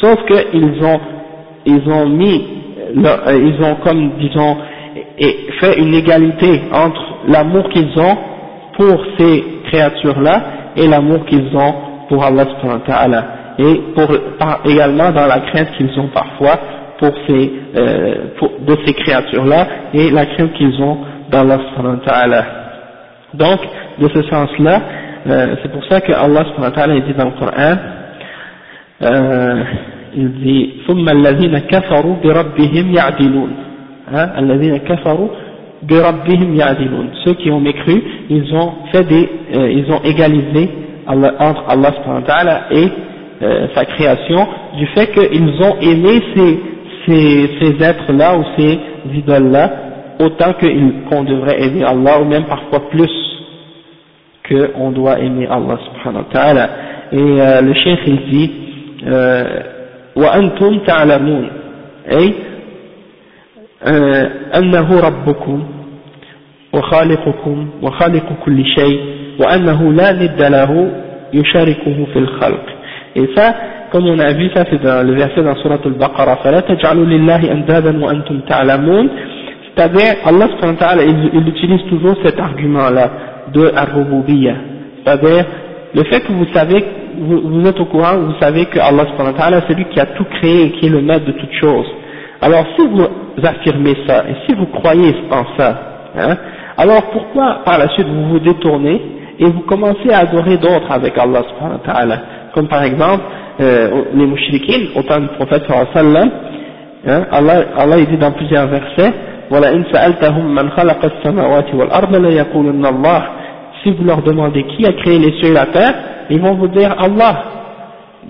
sauf 0.01 0.19
qu'ils 0.25 0.83
ont, 0.83 0.99
ils 1.65 1.89
ont 1.89 2.07
mis, 2.07 2.45
ils 2.93 3.57
ont 3.63 3.75
comme, 3.83 4.11
disons, 4.19 4.57
fait 5.59 5.79
une 5.79 5.93
égalité 5.93 6.61
entre 6.71 7.01
l'amour 7.27 7.69
qu'ils 7.69 7.97
ont 7.97 8.17
pour 8.77 9.03
ces 9.17 9.43
créatures-là 9.71 10.41
et 10.75 10.87
l'amour 10.87 11.25
qu'ils 11.25 11.55
ont 11.55 11.73
pour 12.07 12.23
Allah 12.23 12.45
et 13.59 13.81
pour, 13.95 14.07
également 14.65 15.11
dans 15.11 15.25
la 15.25 15.39
crainte 15.39 15.71
qu'ils 15.77 15.99
ont 15.99 16.09
parfois 16.13 16.59
pour 16.98 17.12
ces, 17.26 17.52
euh, 17.76 18.14
pour, 18.38 18.50
de 18.66 18.76
ces 18.84 18.94
créatures-là 18.94 19.66
et 19.94 20.10
la 20.10 20.26
crainte 20.26 20.52
qu'ils 20.54 20.80
ont 20.82 20.98
d'Allah 21.30 21.58
subhanahu 21.68 21.98
wa 21.98 22.04
ta'ala. 22.04 22.44
Donc, 23.34 23.60
de 23.98 24.08
ce 24.08 24.22
sens-là, 24.28 24.82
euh, 25.26 25.56
c'est 25.62 25.72
pour 25.72 25.84
ça 25.86 26.00
que 26.00 26.12
Allah 26.12 26.44
subhanahu 26.44 26.70
wa 26.70 26.76
ta'ala 26.76 27.00
dit 27.00 27.14
dans 27.14 27.24
le 27.24 27.38
Coran, 27.38 27.76
euh, 29.02 29.64
il 30.14 30.32
dit 30.34 30.70
ثم 30.86 31.08
الذين 31.08 31.58
كفروا 31.58 32.16
بربهم 32.24 32.94
يعدلون 32.94 33.50
الذين 34.38 34.76
كفروا 34.76 35.28
ceux 37.24 37.34
qui 37.34 37.50
ont 37.50 37.60
mécru, 37.60 38.02
ils 38.30 38.54
ont 38.54 38.72
fait 38.92 39.04
des, 39.04 39.28
euh, 39.54 39.70
ils 39.70 39.90
ont 39.92 40.00
égalisé 40.04 40.70
entre 41.06 41.64
Allah 41.68 41.92
subhanahu 41.96 42.60
et 42.70 42.88
euh, 43.42 43.66
sa 43.74 43.84
création 43.84 44.46
du 44.78 44.86
fait 44.88 45.08
qu'ils 45.08 45.62
ont 45.62 45.76
aimé 45.80 46.22
ces, 46.36 46.60
ces, 47.06 47.50
ces 47.60 47.82
êtres-là 47.84 48.36
ou 48.38 48.44
ces 48.56 48.78
idoles-là 49.14 49.70
autant 50.20 50.52
qu'on 50.54 51.24
devrait 51.24 51.62
aimer 51.62 51.84
Allah 51.84 52.20
ou 52.20 52.24
même 52.24 52.44
parfois 52.44 52.88
plus 52.90 53.10
qu'on 54.48 54.90
doit 54.90 55.18
aimer 55.18 55.46
Allah 55.46 55.78
subhanahu 55.86 56.24
wa 56.24 56.32
ta'ala. 56.32 56.70
Et 57.12 57.18
euh, 57.18 57.60
le 57.60 57.74
chef 57.74 57.98
il 58.06 58.30
dit 58.30 58.50
وأنتم 60.16 60.78
تعلمون 60.78 61.50
أي 62.12 62.34
أنه 64.56 65.00
ربكم 65.00 65.64
وخالقكم 66.72 67.70
وخالق 67.82 68.32
كل 68.44 68.64
شيء 68.66 69.00
وأنه 69.40 69.92
لا 69.92 70.12
ند 70.12 70.42
له 70.42 70.90
يشاركه 71.32 72.06
في 72.12 72.18
الخلق 72.18 72.66
et 73.16 73.28
ça 73.36 73.54
comme 73.91 74.05
on 74.05 74.19
a 74.19 74.33
vu, 74.33 74.49
ça 74.53 74.63
c'est 74.69 74.81
dans 74.81 75.05
le 75.05 75.13
verset 75.13 75.41
dans 75.43 75.55
Surat 75.57 75.79
al-Baqarah, 75.83 76.39
c'est-à-dire, 79.75 80.15
Allah 80.25 80.47
il, 81.05 81.29
il 81.33 81.47
utilise 81.47 81.83
toujours 81.89 82.15
cet 82.23 82.39
argument-là 82.39 83.09
de 83.53 83.71
Ar-Rububiyya, 83.75 84.53
c'est-à-dire, 85.03 85.45
le 85.95 86.03
fait 86.03 86.21
que 86.21 86.31
vous 86.31 86.47
savez, 86.53 86.83
vous, 87.19 87.65
êtes 87.65 87.79
au 87.79 87.85
courant, 87.85 88.17
vous 88.17 88.35
savez 88.41 88.65
que 88.65 88.79
Allah 88.79 89.05
c'est 89.67 89.73
lui 89.73 89.85
qui 89.85 89.99
a 89.99 90.05
tout 90.07 90.25
créé 90.25 90.65
et 90.65 90.71
qui 90.71 90.87
est 90.87 90.89
le 90.89 91.01
maître 91.01 91.25
de 91.25 91.31
toutes 91.31 91.53
choses. 91.53 91.87
Alors 92.41 92.65
si 92.77 92.87
vous 92.87 93.07
affirmez 93.43 93.95
ça, 94.07 94.23
et 94.29 94.35
si 94.47 94.55
vous 94.55 94.67
croyez 94.67 95.15
en 95.31 95.43
ça, 95.57 95.75
hein, 96.17 96.37
alors 96.77 97.03
pourquoi 97.11 97.61
par 97.65 97.79
la 97.79 97.87
suite 97.89 98.07
vous 98.07 98.29
vous 98.29 98.39
détournez 98.39 99.01
et 99.39 99.45
vous 99.45 99.61
commencez 99.61 100.11
à 100.11 100.19
adorer 100.19 100.57
d'autres 100.57 100.91
avec 100.91 101.17
Allah 101.17 101.41
comme 102.53 102.67
par 102.67 102.83
exemple 102.83 103.23
euh, 103.60 104.02
les 104.14 104.26
mouchriquins, 104.26 104.86
au 104.96 105.02
temps 105.02 105.20
du 105.20 105.28
prophète 105.28 105.64
sallallahu 105.66 105.88
alayhi 105.94 106.14
wa 106.14 106.20
sallam, 106.20 106.30
hein, 107.06 107.26
Allah, 107.30 107.64
Allah 107.76 107.96
dit 108.04 108.16
dans 108.16 108.32
plusieurs 108.32 108.66
versets, 108.66 109.12
وَلَئِنْ 109.50 109.84
سَأَلْتَهُمْ 109.92 110.54
مَنْ 110.54 110.70
خَلَقَ 110.70 111.04
السَّمَاوَاتِ 111.04 111.74
وَالْأَرْضَ 111.74 112.16
لَيَقُولُنَّ 112.16 112.84
اللَّهِ 112.86 113.22
Si 113.82 113.90
vous 113.90 114.04
leur 114.04 114.22
demandez 114.22 114.64
qui 114.64 114.86
a 114.86 114.92
créé 114.92 115.18
les 115.18 115.32
cieux 115.38 115.50
et 115.50 115.52
la 115.52 115.66
terre, 115.66 115.94
ils 116.30 116.40
vont 116.40 116.54
vous 116.54 116.68
dire 116.68 116.94
Allah. 116.98 117.44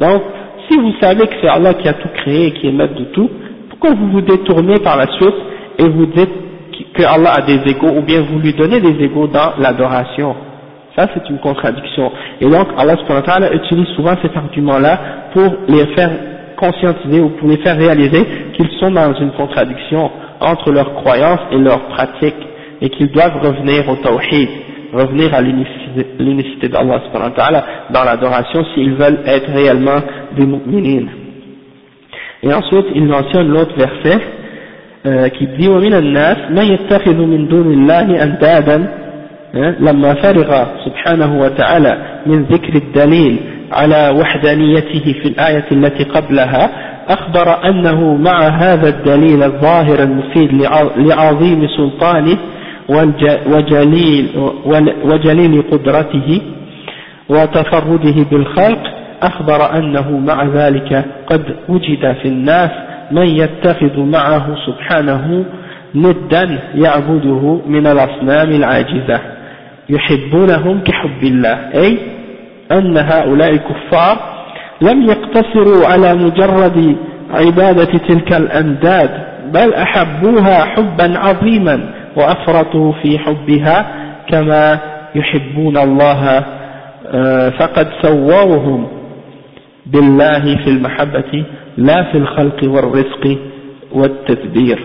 Donc, 0.01 0.23
si 0.69 0.77
vous 0.77 0.93
savez 1.01 1.27
que 1.27 1.35
c'est 1.41 1.49
Allah 1.49 1.75
qui 1.75 1.87
a 1.87 1.93
tout 1.93 2.09
créé 2.15 2.47
et 2.47 2.53
qui 2.53 2.69
est 2.69 2.73
maître 2.73 2.95
de 2.95 3.05
tout, 3.05 3.31
pourquoi 3.71 3.95
vous 3.95 4.09
vous 4.09 4.21
détournez 4.23 4.79
par 4.81 4.97
la 4.97 5.07
suite 5.13 5.35
et 5.79 5.89
vous 5.89 6.07
dites 6.07 6.31
que 6.95 7.03
Allah 7.05 7.35
a 7.37 7.43
des 7.43 7.61
égaux 7.71 7.93
ou 7.97 8.03
bien 8.03 8.23
vous 8.23 8.39
lui 8.39 8.55
donnez 8.55 8.81
des 8.81 9.05
égaux 9.05 9.29
dans 9.29 9.53
l'adoration 9.59 10.35
Ça 10.97 11.09
c'est 11.15 11.29
une 11.31 11.39
contradiction. 11.39 12.13
Et 12.41 12.49
donc 12.49 12.69
Allah 12.77 12.97
subhanahu 12.97 13.55
utilise 13.57 13.89
souvent 13.97 14.15
cet 14.21 14.37
argument-là 14.37 15.01
pour 15.33 15.57
les 15.69 15.87
faire 15.95 16.11
conscientiser 16.57 17.21
ou 17.21 17.31
pour 17.31 17.49
les 17.49 17.57
faire 17.59 17.77
réaliser 17.77 18.25
qu'ils 18.55 18.71
sont 18.79 18.91
dans 18.91 19.13
une 19.15 19.33
contradiction 19.33 20.11
entre 20.41 20.71
leurs 20.71 20.95
croyances 20.95 21.41
et 21.51 21.57
leurs 21.59 21.87
pratiques 21.87 22.47
et 22.81 22.89
qu'ils 22.91 23.11
doivent 23.11 23.39
revenir 23.43 23.89
au 23.89 23.97
tawhid, 23.97 24.49
revenir 24.93 25.33
à 25.35 25.41
l'unicité 25.41 26.69
d'Allah 26.69 27.01
dans 27.91 28.05
l'adoration 28.05 28.65
s'ils 28.75 28.95
veulent 28.95 29.21
être 29.27 29.51
réellement 29.51 30.01
des 30.37 30.47
mu'minines. 30.47 31.11
Et 32.43 32.53
ensuite, 32.53 32.87
il 32.95 33.05
mentionne 33.05 33.49
l'autre 33.49 33.75
verset 33.77 34.19
euh, 35.07 35.29
qui 35.31 35.47
dit 35.59 35.69
ومن 35.69 35.95
الناس 35.95 36.37
من 36.51 36.63
يتخذ 36.63 37.17
من 37.17 37.49
دون 37.49 37.73
الله 37.73 38.23
أندادا 38.23 38.87
لما 39.80 40.14
فرغ 40.14 40.66
سبحانه 40.86 41.42
وتعالى 41.42 41.98
من 42.26 42.44
ذكر 42.44 42.76
الدليل 42.76 43.40
على 43.72 44.10
وحدانيته 44.20 45.14
في 45.22 45.28
الآية 45.28 45.66
التي 45.72 46.04
قبلها 46.04 46.70
أخبر 47.10 47.70
أنه 47.70 48.16
مع 48.16 48.48
هذا 48.48 48.90
الدليل 48.90 49.44
الظاهر 49.44 50.04
المفيد 50.04 50.54
لعظيم 50.98 51.68
سلطانه 51.78 52.38
وجليل, 53.48 54.30
وجليل 55.04 55.64
قدرته 55.72 56.42
وتفرده 57.30 58.26
بالخلق 58.32 58.80
أخبر 59.22 59.78
أنه 59.78 60.18
مع 60.18 60.44
ذلك 60.44 61.06
قد 61.28 61.56
وجد 61.70 62.16
في 62.22 62.28
الناس 62.28 62.72
من 63.12 63.28
يتخذ 63.28 64.00
معه 64.00 64.56
سبحانه 64.66 65.46
ندا 65.96 66.60
يعبده 66.76 67.62
من 67.68 67.88
الأصنام 67.88 68.50
العاجزة. 68.52 69.20
يحبونهم 69.90 70.84
كحب 70.84 71.24
الله. 71.24 71.58
أي 71.74 71.98
أن 72.72 72.98
هؤلاء 72.98 73.50
الكفار 73.50 74.18
لم 74.82 75.02
يقتصروا 75.02 75.88
على 75.88 76.14
مجرد 76.14 76.98
عبادة 77.32 77.98
تلك 77.98 78.34
الأنداد 78.34 79.10
بل 79.54 79.74
أحبوها 79.74 80.66
حبا 80.66 81.20
عظيما 81.20 81.94
وأفرطوا 82.16 82.92
في 82.92 83.20
حبها 83.20 83.96
كما 84.30 84.80
يحبون 85.16 85.78
الله 85.78 86.44
فقد 87.50 87.88
سووهم 88.02 88.88
بالله 89.86 90.56
في 90.64 90.70
المحبة 90.70 91.46
لا 91.78 92.04
في 92.04 92.18
الخلق 92.18 92.60
والرزق 92.64 93.38
والتدبير. 93.92 94.80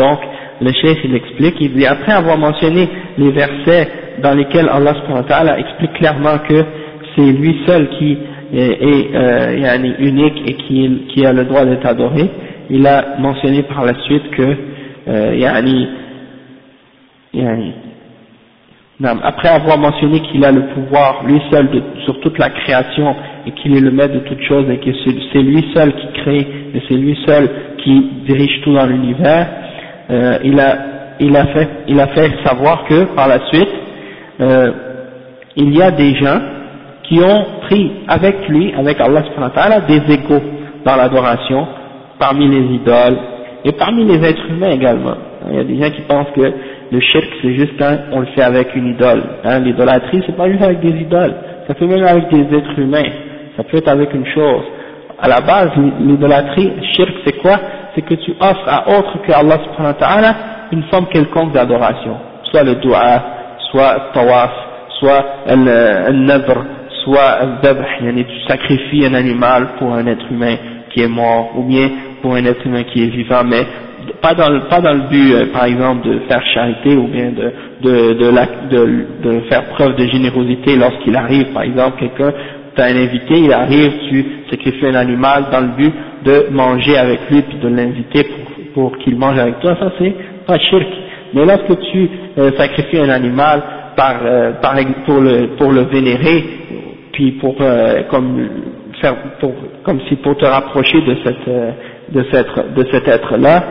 Donc 0.00 0.20
le 0.60 0.72
cheikh 0.72 0.98
il 1.04 1.14
explique 1.14 1.56
il 1.60 1.72
dit 1.72 1.86
après 1.86 2.12
avoir 2.12 2.38
mentionné 2.38 2.88
les 3.16 3.30
versets 3.30 3.88
dans 4.22 4.34
lesquels 4.34 4.68
Allah 4.68 4.94
subhanahu 4.94 5.60
explique 5.60 5.92
clairement 5.94 6.38
que 6.48 6.64
c'est 7.14 7.32
lui 7.32 7.60
seul 7.66 7.88
qui 7.98 8.18
est, 8.52 8.82
est 8.82 9.14
euh, 9.14 9.94
unique 9.98 10.42
et 10.46 10.54
qui, 10.54 11.26
a 11.26 11.32
le 11.32 11.44
droit 11.44 11.64
d'être 11.64 11.86
adoré 11.86 12.30
il 12.70 12.86
a 12.86 13.18
mentionné 13.18 13.62
par 13.62 13.84
la 13.84 13.94
suite 14.02 14.30
que 14.30 14.56
euh, 15.08 15.34
yani 15.36 15.88
après 19.22 19.48
avoir 19.48 19.78
mentionné 19.78 20.20
qu'il 20.20 20.44
a 20.44 20.50
le 20.50 20.66
pouvoir, 20.74 21.22
lui 21.24 21.40
seul, 21.52 21.68
sur 22.04 22.18
toute 22.20 22.36
la 22.38 22.48
création, 22.50 23.14
et 23.46 23.52
qu'il 23.52 23.76
est 23.76 23.80
le 23.80 23.92
maître 23.92 24.14
de 24.14 24.20
toutes 24.20 24.42
choses, 24.42 24.68
et 24.70 24.78
que 24.78 24.90
c'est 25.32 25.42
lui 25.42 25.64
seul 25.72 25.92
qui 25.94 26.20
crée, 26.20 26.46
et 26.74 26.82
c'est 26.88 26.96
lui 26.96 27.16
seul 27.24 27.48
qui 27.78 28.10
dirige 28.26 28.60
tout 28.62 28.74
dans 28.74 28.86
l'univers, 28.86 29.46
euh, 30.10 30.38
il, 30.44 30.58
a, 30.58 30.76
il, 31.20 31.36
a 31.36 31.46
fait, 31.46 31.68
il 31.88 32.00
a 32.00 32.06
fait 32.08 32.30
savoir 32.44 32.84
que, 32.84 33.04
par 33.14 33.28
la 33.28 33.40
suite, 33.48 33.68
euh, 34.40 34.72
il 35.56 35.76
y 35.76 35.82
a 35.82 35.90
des 35.90 36.14
gens 36.16 36.40
qui 37.02 37.20
ont 37.20 37.44
pris 37.62 37.90
avec 38.06 38.48
lui, 38.48 38.72
avec 38.76 39.00
Allah 39.00 39.22
des 39.88 40.14
égaux 40.14 40.42
dans 40.84 40.96
l'adoration, 40.96 41.66
parmi 42.18 42.46
les 42.48 42.74
idoles, 42.74 43.18
et 43.64 43.72
parmi 43.72 44.04
les 44.04 44.24
êtres 44.24 44.50
humains 44.50 44.70
également. 44.70 45.16
Il 45.50 45.56
y 45.56 45.60
a 45.60 45.64
des 45.64 45.82
gens 45.82 45.90
qui 45.90 46.02
pensent 46.02 46.30
que 46.34 46.52
le 46.90 47.00
shirk 47.00 47.26
c'est 47.42 47.54
juste 47.54 47.72
quand 47.78 47.96
on 48.12 48.20
le 48.20 48.26
fait 48.26 48.42
avec 48.42 48.74
une 48.74 48.88
idole. 48.88 49.22
Hein, 49.44 49.60
L'idolâtrie 49.60 50.22
c'est 50.26 50.36
pas 50.36 50.48
juste 50.48 50.62
avec 50.62 50.80
des 50.80 51.00
idoles, 51.00 51.34
ça 51.66 51.74
peut 51.74 51.86
même 51.86 52.04
avec 52.04 52.28
des 52.30 52.56
êtres 52.56 52.78
humains, 52.78 53.08
ça 53.56 53.64
peut 53.64 53.78
être 53.78 53.88
avec 53.88 54.12
une 54.14 54.26
chose. 54.26 54.62
À 55.20 55.28
la 55.28 55.40
base, 55.40 55.70
l'idolâtrie, 56.00 56.72
shirk 56.94 57.12
c'est 57.24 57.38
quoi? 57.40 57.58
C'est 57.98 58.04
que 58.04 58.14
tu 58.14 58.30
offres 58.38 58.68
à 58.68 58.96
autre 58.96 59.20
que 59.26 59.32
Allah 59.32 59.58
subhanahu 59.64 59.94
wa 59.94 59.94
ta'ala 59.94 60.34
une 60.70 60.84
forme 60.84 61.06
quelconque 61.06 61.52
d'adoration, 61.52 62.16
soit 62.44 62.62
le 62.62 62.76
dua, 62.76 63.24
soit 63.72 63.94
le 63.94 64.14
tawaf, 64.14 64.50
soit 65.00 65.24
le 65.48 66.12
nadr, 66.12 66.64
soit 67.02 67.38
le 67.42 67.60
dabh, 67.60 67.82
tu 67.98 68.40
sacrifies 68.46 69.04
un 69.04 69.14
animal 69.14 69.70
pour 69.80 69.94
un 69.94 70.06
être 70.06 70.30
humain 70.30 70.54
qui 70.94 71.02
est 71.02 71.08
mort, 71.08 71.50
ou 71.56 71.64
bien 71.64 71.90
pour 72.22 72.34
un 72.34 72.44
être 72.44 72.64
humain 72.64 72.84
qui 72.84 73.02
est 73.02 73.08
vivant, 73.08 73.42
mais 73.44 73.66
pas 74.22 74.34
dans 74.34 74.48
le, 74.48 74.60
pas 74.68 74.80
dans 74.80 74.94
le 74.94 75.08
but, 75.08 75.34
euh, 75.34 75.46
par 75.52 75.64
exemple, 75.64 76.08
de 76.08 76.20
faire 76.28 76.42
charité 76.54 76.96
ou 76.96 77.08
bien 77.08 77.32
de, 77.32 77.52
de, 77.82 78.14
de, 78.14 79.06
de, 79.24 79.40
faire 79.50 79.64
preuve 79.70 79.96
de 79.96 80.04
générosité 80.06 80.76
lorsqu'il 80.76 81.16
arrive, 81.16 81.46
par 81.46 81.64
exemple, 81.64 81.98
quelqu'un, 81.98 82.32
tu 82.76 82.80
as 82.80 82.84
un 82.84 82.96
invité, 82.96 83.40
il 83.40 83.52
arrive, 83.52 83.92
tu 84.08 84.24
sacrifies 84.50 84.86
un 84.86 84.94
animal 84.94 85.46
dans 85.50 85.60
le 85.60 85.76
but 85.76 85.92
de 86.24 86.48
manger 86.50 86.96
avec 86.96 87.20
lui 87.30 87.42
puis 87.42 87.58
de 87.58 87.68
l'inviter 87.68 88.24
pour, 88.24 88.90
pour 88.90 88.98
qu'il 88.98 89.16
mange 89.16 89.38
avec 89.38 89.60
toi, 89.60 89.76
ça 89.78 89.92
c'est 89.98 90.14
pas 90.46 90.58
shirk. 90.58 90.86
Mais 91.34 91.44
lorsque 91.44 91.78
tu 91.90 92.08
euh, 92.38 92.50
sacrifies 92.56 92.98
un 93.00 93.10
animal 93.10 93.62
par, 93.96 94.20
euh, 94.24 94.52
par, 94.62 94.74
pour, 95.04 95.20
le, 95.20 95.56
pour 95.58 95.72
le 95.72 95.82
vénérer, 95.82 96.44
puis 97.12 97.32
pour, 97.32 97.56
comme, 98.10 98.48
faire, 99.00 99.16
pour, 99.40 99.52
comme 99.84 100.00
si 100.08 100.16
pour 100.16 100.36
te 100.36 100.44
rapprocher 100.46 101.00
de 101.00 101.16
cette, 101.24 101.48
de, 102.12 102.24
cette, 102.30 102.74
de 102.74 102.86
cet 102.92 103.08
être-là, 103.08 103.62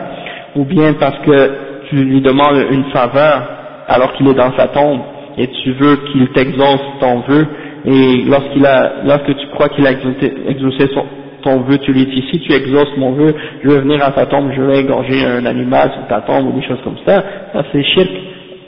ou 0.56 0.64
bien 0.64 0.92
parce 0.94 1.18
que 1.20 1.50
tu 1.88 1.96
lui 1.96 2.20
demandes 2.20 2.66
une 2.70 2.84
faveur 2.92 3.42
alors 3.86 4.12
qu'il 4.12 4.28
est 4.28 4.34
dans 4.34 4.52
sa 4.56 4.68
tombe 4.68 5.00
et 5.38 5.46
tu 5.46 5.72
veux 5.72 5.96
qu'il 6.10 6.28
t'exauce 6.32 6.82
ton 7.00 7.20
vœu 7.20 7.46
et 7.86 8.24
lorsqu'il 8.28 8.66
a, 8.66 9.04
lorsque 9.04 9.34
tu 9.34 9.46
crois 9.48 9.68
qu'il 9.70 9.86
a 9.86 9.92
exaucé, 9.92 10.90
son, 10.92 11.04
ton 11.42 11.60
vœu, 11.60 11.78
tu 11.78 11.92
lui 11.92 12.06
dis 12.06 12.24
si 12.30 12.40
tu 12.40 12.52
exauces 12.52 12.96
mon 12.96 13.12
vœu, 13.12 13.34
je 13.62 13.68
vais 13.68 13.80
venir 13.80 14.04
à 14.04 14.10
ta 14.12 14.26
tombe, 14.26 14.50
je 14.54 14.62
vais 14.62 14.80
égorger 14.80 15.24
un 15.24 15.44
animal 15.46 15.90
sur 15.92 16.06
ta 16.08 16.20
tombe 16.22 16.46
ou 16.46 16.58
des 16.58 16.66
choses 16.66 16.80
comme 16.84 16.98
ça, 17.06 17.22
ça 17.52 17.62
c'est 17.72 17.82
shirk 17.82 18.10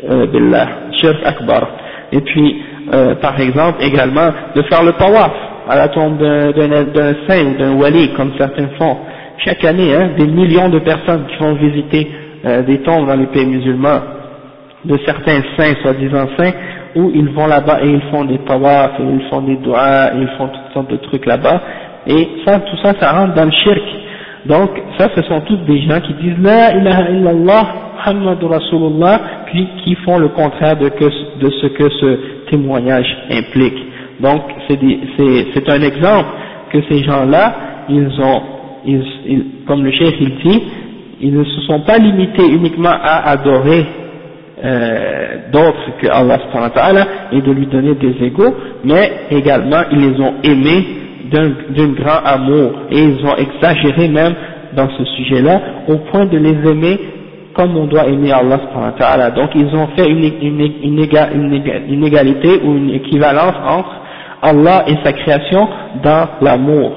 euh, 0.08 0.26
billah, 0.26 0.66
shirk 0.92 1.18
akbar. 1.24 1.68
Et 2.12 2.20
puis, 2.20 2.62
euh, 2.92 3.14
par 3.16 3.38
exemple, 3.40 3.82
également, 3.82 4.30
de 4.54 4.62
faire 4.62 4.82
le 4.82 4.92
tawaf 4.92 5.32
à 5.68 5.76
la 5.76 5.88
tombe 5.88 6.18
d'un 6.18 7.14
saint 7.28 7.44
ou 7.46 7.58
d'un 7.58 7.74
wali, 7.74 8.10
comme 8.16 8.32
certains 8.38 8.68
font. 8.78 8.96
Chaque 9.44 9.64
année 9.64 9.94
hein, 9.94 10.10
des 10.16 10.26
millions 10.26 10.68
de 10.68 10.80
personnes 10.80 11.26
qui 11.26 11.36
vont 11.42 11.54
visiter 11.54 12.10
euh, 12.44 12.62
des 12.62 12.78
tombes 12.78 13.06
dans 13.06 13.16
les 13.16 13.26
pays 13.26 13.46
musulmans. 13.46 14.00
De 14.84 14.98
certains 15.04 15.42
saints, 15.56 15.74
soi-disant 15.82 16.28
saints, 16.38 16.52
où 16.96 17.10
ils 17.14 17.28
vont 17.28 17.46
là-bas 17.46 17.80
et 17.82 17.88
ils 17.88 18.02
font 18.10 18.24
des 18.24 18.38
tawaf, 18.38 18.92
et 18.98 19.02
ils 19.02 19.28
font 19.28 19.42
des 19.42 19.56
doigts, 19.56 20.10
ils 20.14 20.28
font 20.38 20.48
toutes 20.48 20.72
sortes 20.72 20.90
de 20.90 20.96
trucs 20.96 21.26
là-bas, 21.26 21.60
et 22.11 22.28
tout 22.44 22.76
ça, 22.82 22.92
ça 22.98 23.12
rentre 23.12 23.34
dans 23.34 23.44
le 23.44 23.52
shirk. 23.52 23.82
Donc, 24.46 24.70
ça, 24.98 25.08
ce 25.14 25.22
sont 25.22 25.40
tous 25.42 25.58
des 25.58 25.82
gens 25.82 26.00
qui 26.00 26.14
disent 26.14 26.38
La 26.42 26.74
ilaha 26.74 27.11
illallah, 27.11 27.74
Muhammad 27.96 28.42
Rasulullah, 28.42 29.20
puis 29.46 29.68
qui 29.84 29.94
font 29.96 30.18
le 30.18 30.28
contraire 30.28 30.76
de, 30.76 30.88
que, 30.88 31.04
de 31.04 31.50
ce 31.50 31.66
que 31.68 31.88
ce 31.90 32.18
témoignage 32.50 33.06
implique. 33.30 33.78
Donc, 34.20 34.42
c'est 34.68 35.70
un 35.70 35.82
exemple 35.82 36.28
que 36.72 36.78
ces 36.88 37.02
gens-là, 37.04 37.54
ils 37.88 38.20
ont 38.20 38.42
ils, 38.84 39.44
comme 39.66 39.84
le 39.84 39.90
chef 39.92 40.14
il 40.20 40.36
dit, 40.44 40.62
ils 41.20 41.36
ne 41.36 41.44
se 41.44 41.61
sont 41.62 41.80
pas 41.80 41.98
limités 41.98 42.46
uniquement 42.46 42.88
à 42.90 43.30
adorer 43.30 43.84
euh, 44.62 45.36
d'autres 45.52 45.98
que 46.00 46.06
Allah 46.08 46.38
et 47.32 47.40
de 47.40 47.52
lui 47.52 47.66
donner 47.66 47.94
des 47.94 48.24
égaux, 48.24 48.54
mais 48.84 49.11
également 49.30 49.82
ils 49.92 50.00
les 50.00 50.20
ont 50.20 50.34
aimés 50.42 50.86
d'un 51.32 51.88
grand 51.94 52.24
amour. 52.24 52.72
Et 52.90 52.98
ils 53.02 53.24
ont 53.24 53.36
exagéré 53.36 54.08
même 54.08 54.34
dans 54.76 54.88
ce 54.96 55.04
sujet-là 55.04 55.60
au 55.88 55.96
point 56.10 56.26
de 56.26 56.38
les 56.38 56.70
aimer 56.70 56.98
comme 57.54 57.76
on 57.76 57.86
doit 57.86 58.06
aimer 58.06 58.32
Allah 58.32 58.58
Donc 59.30 59.50
ils 59.54 59.74
ont 59.74 59.88
fait 59.96 60.08
une, 60.08 60.24
une, 60.40 60.72
une 61.88 62.04
égalité 62.04 62.60
ou 62.64 62.76
une 62.76 62.90
équivalence 62.90 63.54
entre 63.66 63.90
Allah 64.42 64.84
et 64.86 64.94
sa 65.04 65.12
création 65.12 65.68
dans 66.02 66.28
l'amour. 66.40 66.92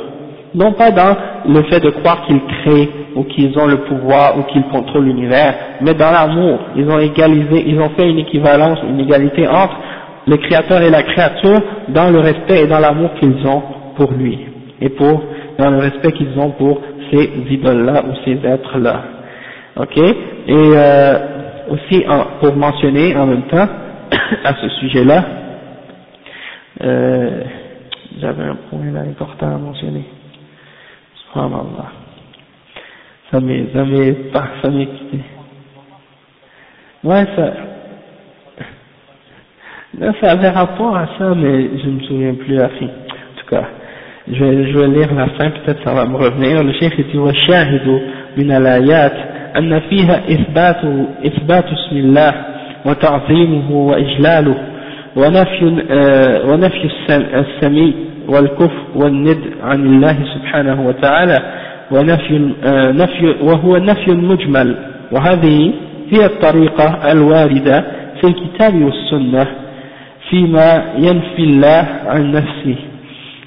Non 0.56 0.74
pas 0.74 0.92
dans 0.92 1.16
le 1.50 1.64
fait 1.64 1.80
de 1.80 1.90
croire 1.90 2.26
qu'ils 2.28 2.42
créent 2.62 2.90
ou 3.16 3.24
qu'ils 3.24 3.58
ont 3.58 3.66
le 3.66 3.78
pouvoir 3.78 4.38
ou 4.38 4.44
qu'ils 4.44 4.64
contrôlent 4.72 5.06
l'univers, 5.06 5.56
mais 5.82 5.94
dans 5.96 6.12
l'amour. 6.12 6.60
Ils 6.76 6.88
ont 6.90 7.00
égalisé, 7.00 7.64
ils 7.68 7.80
ont 7.80 7.90
fait 7.98 8.08
une 8.10 8.20
équivalence, 8.20 8.78
une 8.88 9.00
égalité 9.00 9.48
entre 9.48 9.76
le 10.28 10.38
créateur 10.38 10.82
et 10.82 10.90
la 10.90 11.04
créature 11.04 11.60
dans 11.90 12.10
le 12.12 12.20
respect 12.20 12.64
et 12.64 12.68
dans 12.68 12.80
l'amour 12.80 13.10
qu'ils 13.20 13.36
ont 13.48 13.62
pour 13.96 14.12
lui 14.12 14.40
et 14.82 14.90
pour 14.90 15.24
dans 15.58 15.70
le 15.72 15.78
respect 15.78 16.12
qu'ils 16.14 16.38
ont 16.40 16.52
pour 16.52 16.82
ces 17.12 17.32
idoles-là 17.50 18.04
ou 18.06 18.14
ces 18.26 18.46
êtres-là. 18.46 19.04
Ok? 19.78 19.98
Et 19.98 20.16
euh, 20.50 21.20
aussi 21.70 22.06
pour 22.40 22.56
mentionner 22.56 23.16
en 23.16 23.26
même 23.28 23.44
temps 23.44 23.68
à 24.44 24.54
ce 24.56 24.70
sujet-là, 24.80 25.26
euh, 26.84 27.44
j'avais 28.20 28.44
un 28.44 28.56
point 28.70 28.92
là 28.92 29.02
important 29.02 29.48
à 29.48 29.58
mentionner. 29.58 30.06
Subhanallah. 31.16 31.92
Ça 33.32 33.40
m'est, 33.40 33.66
ça 33.74 33.84
m'est, 33.86 34.16
ça 34.62 34.70
m'est 34.70 34.86
quitté. 34.86 35.20
Ouais, 37.04 37.26
ça, 37.36 37.42
là, 40.00 40.14
ça 40.22 40.32
avait 40.32 40.50
rapport 40.50 40.96
à 40.96 41.08
ça, 41.18 41.34
mais 41.36 41.78
je 41.80 41.90
me 41.90 42.00
souviens 42.02 42.34
plus 42.36 42.60
à. 42.60 42.66
En 42.66 42.70
tout 42.70 43.46
cas, 43.50 43.64
je 44.32 44.44
vais, 44.44 44.72
je 44.72 44.78
vais 44.78 44.88
lire 44.88 45.14
la 45.14 45.28
fin, 45.38 45.50
peut-être 45.50 45.84
ça 45.84 45.94
va 45.94 46.06
me 46.06 46.16
revenir. 46.16 46.64
Le 46.64 46.74
chef 46.74 46.96
dit, 46.96 47.18
وَالشَّاهِدُ 47.18 48.02
من 48.38 48.52
الآيات 48.52 49.14
أن 49.58 49.80
فيها 49.80 50.22
إثبات 50.30 50.82
إثبات 51.26 51.66
اسم 51.66 51.98
الله 51.98 52.34
وتعظيمه 52.86 53.72
وإجلاله 53.72 54.56
ونفي 55.16 55.66
ونفي 56.48 56.90
السمي 57.10 57.94
والكفر 58.28 58.84
والند 58.96 59.38
عن 59.64 59.86
الله 59.86 60.18
سبحانه 60.36 60.88
وتعالى 60.88 61.40
ونفي 61.92 62.52
نفي 63.02 63.36
وهو 63.42 63.78
نفي 63.78 64.12
مجمل 64.12 64.76
وهذه 65.12 65.74
هي 66.12 66.26
الطريقة 66.26 67.12
الواردة 67.12 67.86
في 68.22 68.28
الكتاب 68.28 68.82
والسنة 68.82 69.48
فيما 70.30 70.84
ينفي 70.98 71.40
الله 71.44 71.88
عن 72.08 72.32
نفسه 72.32 72.76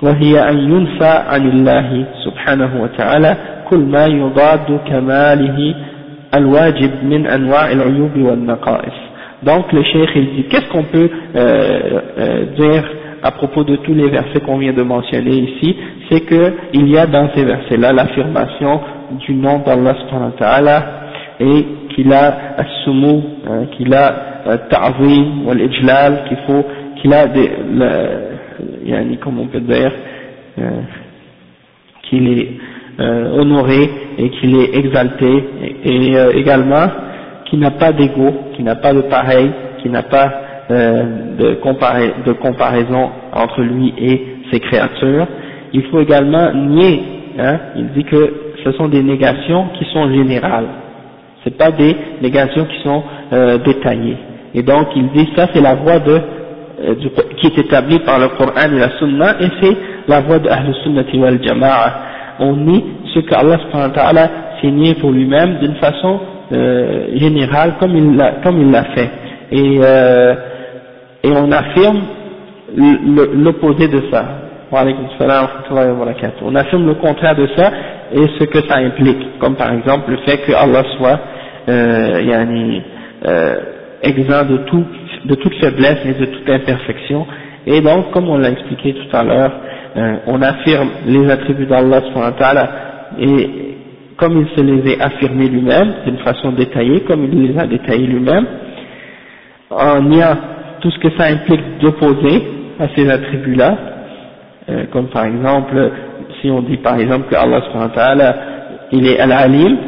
وهي 0.02 0.50
أن 0.50 0.58
ينفى 0.58 1.24
عن 1.28 1.50
الله 1.50 2.06
سبحانه 2.26 2.82
وتعالى 2.84 3.38
كل 3.70 3.80
ما 3.80 4.06
يضاد 4.06 4.80
كماله 4.89 5.76
الواجب 6.36 6.92
من 7.04 7.28
أنواع 7.28 7.72
العيوب 7.72 8.18
والنقائص 8.18 8.94
donc 9.44 9.72
le 9.74 9.82
cheikh 9.84 10.10
il 10.16 10.36
dit 10.36 10.44
qu'est-ce 10.50 10.70
qu'on 10.70 10.84
peut 10.84 11.10
euh, 11.36 12.00
euh, 12.20 12.46
dire 12.60 12.84
à 13.24 13.32
propos 13.32 13.64
de 13.64 13.76
tous 13.78 13.94
les 13.94 14.08
versets 14.08 14.39
qu'on 14.39 14.58
vient 14.60 14.74
de 14.74 14.84
mentionner 14.84 15.32
ici 15.32 15.76
c'est 16.10 16.22
que 16.22 16.54
il 16.74 16.88
y 16.88 16.98
a 16.98 17.08
dans 17.08 17.28
ces 17.34 17.44
versets 17.44 17.78
là 17.78 17.92
l'affirmation 17.92 18.80
du 19.26 19.34
nom 19.34 19.60
d'Allah 19.66 19.96
subhanahu 20.02 20.32
wa 20.34 20.38
ta'ala 20.38 20.84
et 21.39 21.66
qu'il 21.96 22.14
a 22.14 22.38
as-sumu 22.58 23.20
hein, 23.50 23.66
qu'il 23.76 23.92
a 23.96 24.14
euh, 24.48 24.58
ta'zim 24.70 25.44
wal 25.48 25.60
ijlal 25.60 26.24
qu'il 26.28 26.38
faut 26.46 26.64
qu'il 27.02 27.12
a 27.14 27.26
des 27.28 27.50
yani, 28.87 29.18
comment 29.18 29.43
on 29.43 29.47
peut 29.47 29.61
dire 29.61 29.93
euh, 30.59 30.80
qu'il 32.09 32.39
est 32.39 32.49
euh, 32.99 33.39
honoré 33.39 33.91
et 34.16 34.30
qu'il 34.30 34.57
est 34.57 34.74
exalté 34.74 35.45
et, 35.84 36.16
euh, 36.16 36.32
également 36.34 36.87
qu'il 37.45 37.59
n'a 37.59 37.72
pas 37.72 37.93
d'ego, 37.93 38.32
qu'il 38.55 38.64
n'a 38.64 38.76
pas 38.76 38.95
de 38.95 39.03
pareil, 39.03 39.51
qu'il 39.82 39.91
n'a 39.91 40.03
pas 40.03 40.32
euh, 40.70 41.05
de, 41.39 42.32
comparaison 42.32 43.11
entre 43.34 43.61
lui 43.61 43.93
et 43.99 44.22
ses 44.51 44.61
créatures. 44.61 45.26
Il 45.74 45.82
faut 45.84 46.01
également 46.01 46.55
nier, 46.55 47.03
hein, 47.39 47.59
il 47.76 47.89
dit 47.89 48.05
que 48.05 48.32
ce 48.64 48.72
sont 48.72 48.89
des 48.89 49.03
négations 49.03 49.66
qui 49.78 49.84
sont 49.93 50.11
générales, 50.11 50.68
ce 51.45 51.51
pas 51.51 51.70
des 51.72 51.95
négations 52.22 52.64
qui 52.64 52.82
sont 52.82 53.03
détaillées. 53.64 54.16
Et 54.55 54.62
donc 54.62 54.87
il 54.97 55.09
dit 55.11 55.28
ça 55.37 55.49
c'est 55.53 55.61
la 55.61 55.74
voie 55.74 55.99
de, 55.99 56.18
qui 57.39 57.47
est 57.47 57.59
établie 57.59 57.99
par 58.01 58.18
le 58.18 58.29
Coran 58.29 58.53
et 58.70 58.79
la 58.79 58.91
Sunna 58.99 59.37
et 59.41 59.49
c'est 59.61 59.77
la 60.09 60.20
voie 60.20 60.39
de 60.39 60.49
Ahl 60.49 60.74
Sunnati 60.83 61.18
wal 61.18 61.39
Jama'a. 61.43 61.93
On 62.39 62.55
nie 62.57 62.85
ce 63.14 63.20
qu'Allah 63.20 63.59
s'est 64.61 64.70
nié 64.70 64.95
pour 64.95 65.11
lui-même 65.11 65.59
d'une 65.59 65.77
façon 65.77 66.20
euh, 66.53 67.16
général 67.16 67.74
comme 67.81 67.97
il 67.97 68.16
l'a 68.16 68.33
comme 68.45 68.61
il 68.61 68.70
l'a 68.70 68.85
fait. 68.95 69.11
Et 69.53 69.81
euh, 69.83 70.35
et 71.22 71.31
on 71.33 71.51
affirme 71.51 72.01
l'opposé 73.35 73.89
de 73.89 74.03
ça. 74.11 74.24
On 74.70 76.55
affirme 76.55 76.87
le 76.87 76.95
contraire 76.95 77.37
de 77.37 77.49
ça 77.57 77.70
et 78.12 78.27
ce 78.39 78.45
que 78.45 78.61
ça 78.68 78.77
implique. 78.79 79.39
Comme 79.39 79.55
par 79.55 79.72
exemple 79.72 80.11
le 80.11 80.16
fait 80.18 80.39
que 80.39 80.53
Allah 80.53 80.83
soit 80.99 81.18
euh, 81.68 82.20
yani, 82.22 82.83
euh, 83.27 83.55
exempt 84.03 84.45
de 84.45 84.57
tout 84.59 84.85
de 85.27 85.35
toute 85.35 85.55
faiblesse 85.61 85.99
et 86.05 86.14
de 86.14 86.27
toute 86.27 86.49
imperfection. 86.49 87.27
Et 87.66 87.81
donc 87.81 88.11
comme 88.12 88.29
on 88.29 88.39
l'a 88.39 88.51
expliqué 88.51 88.95
tout 88.95 89.16
à 89.16 89.22
l'heure 89.24 89.53
euh, 89.97 90.16
on 90.27 90.43
affirme 90.43 90.89
les 91.07 91.31
attributs 91.31 91.64
d'Allah 91.64 92.03
et 93.18 93.51
comme 94.18 94.43
il 94.43 94.49
se 94.55 94.61
les 94.62 95.01
a 95.01 95.07
affirmés 95.07 95.49
lui-même, 95.49 95.95
d'une 96.05 96.18
façon 96.18 96.53
détaillée, 96.53 97.01
comme 97.01 97.24
il 97.24 97.49
les 97.49 97.59
a 97.59 97.66
détaillés 97.66 98.07
lui-même, 98.07 98.47
en 99.70 100.03
niant 100.03 100.37
tout 100.81 100.91
ce 100.91 100.99
que 100.99 101.11
ça 101.16 101.24
implique 101.24 101.79
d'opposer 101.81 102.43
à 102.79 102.89
ces 102.95 103.09
attributs-là, 103.09 103.79
euh, 104.68 104.85
comme 104.93 105.07
par 105.09 105.24
exemple, 105.24 105.93
si 106.41 106.51
on 106.51 106.61
dit 106.61 106.77
par 106.77 106.99
exemple 106.99 107.29
que 107.31 107.35
Allah 107.35 108.37
il 108.93 109.07
est 109.07 109.18
al-alim, 109.18 109.79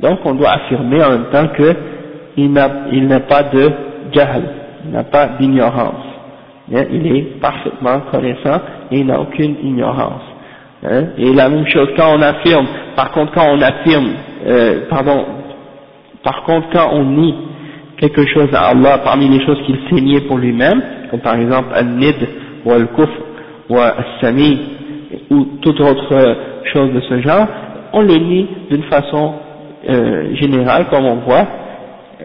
donc 0.00 0.20
on 0.24 0.34
doit 0.34 0.52
affirmer 0.52 1.04
en 1.04 1.10
même 1.10 1.26
temps 1.30 1.48
qu'il 1.54 2.52
n'a 2.52 3.20
pas 3.20 3.42
de 3.42 3.70
jahl, 4.12 4.42
n'a 4.94 5.04
pas 5.04 5.28
d'ignorance, 5.38 6.04
il 6.70 7.06
est 7.06 7.40
parfaitement 7.40 8.00
connaissant 8.10 8.60
et 8.90 8.98
il 9.00 9.06
n'a 9.06 9.20
aucune 9.20 9.56
ignorance. 9.62 10.22
Hein, 10.84 11.04
et 11.16 11.32
la 11.32 11.48
même 11.48 11.66
chose 11.66 11.88
quand 11.96 12.14
on 12.16 12.22
affirme. 12.22 12.66
Par 12.94 13.10
contre, 13.12 13.32
quand 13.32 13.46
on 13.50 13.60
affirme, 13.60 14.10
euh, 14.46 14.80
pardon, 14.90 15.24
par 16.22 16.42
contre, 16.44 16.68
quand 16.72 16.90
on 16.92 17.04
nie 17.04 17.34
quelque 17.96 18.26
chose 18.26 18.48
à 18.52 18.68
Allah 18.68 18.98
parmi 18.98 19.28
les 19.28 19.44
choses 19.44 19.58
qu'il 19.64 19.78
s'est 19.88 20.02
nié 20.02 20.20
pour 20.22 20.38
lui-même, 20.38 20.82
comme 21.10 21.20
par 21.20 21.36
exemple 21.36 21.68
al-nid 21.74 22.16
ou 22.64 22.72
al-kufr 22.72 23.18
ou 23.70 23.78
al-sami 23.78 24.58
ou 25.30 25.44
toute 25.62 25.80
autre 25.80 26.36
chose 26.72 26.92
de 26.92 27.00
ce 27.00 27.20
genre, 27.20 27.46
on 27.92 28.02
le 28.02 28.16
nie 28.16 28.46
d'une 28.70 28.82
façon 28.84 29.34
euh, 29.88 30.34
générale 30.34 30.86
comme 30.90 31.04
on 31.04 31.16
voit 31.16 31.46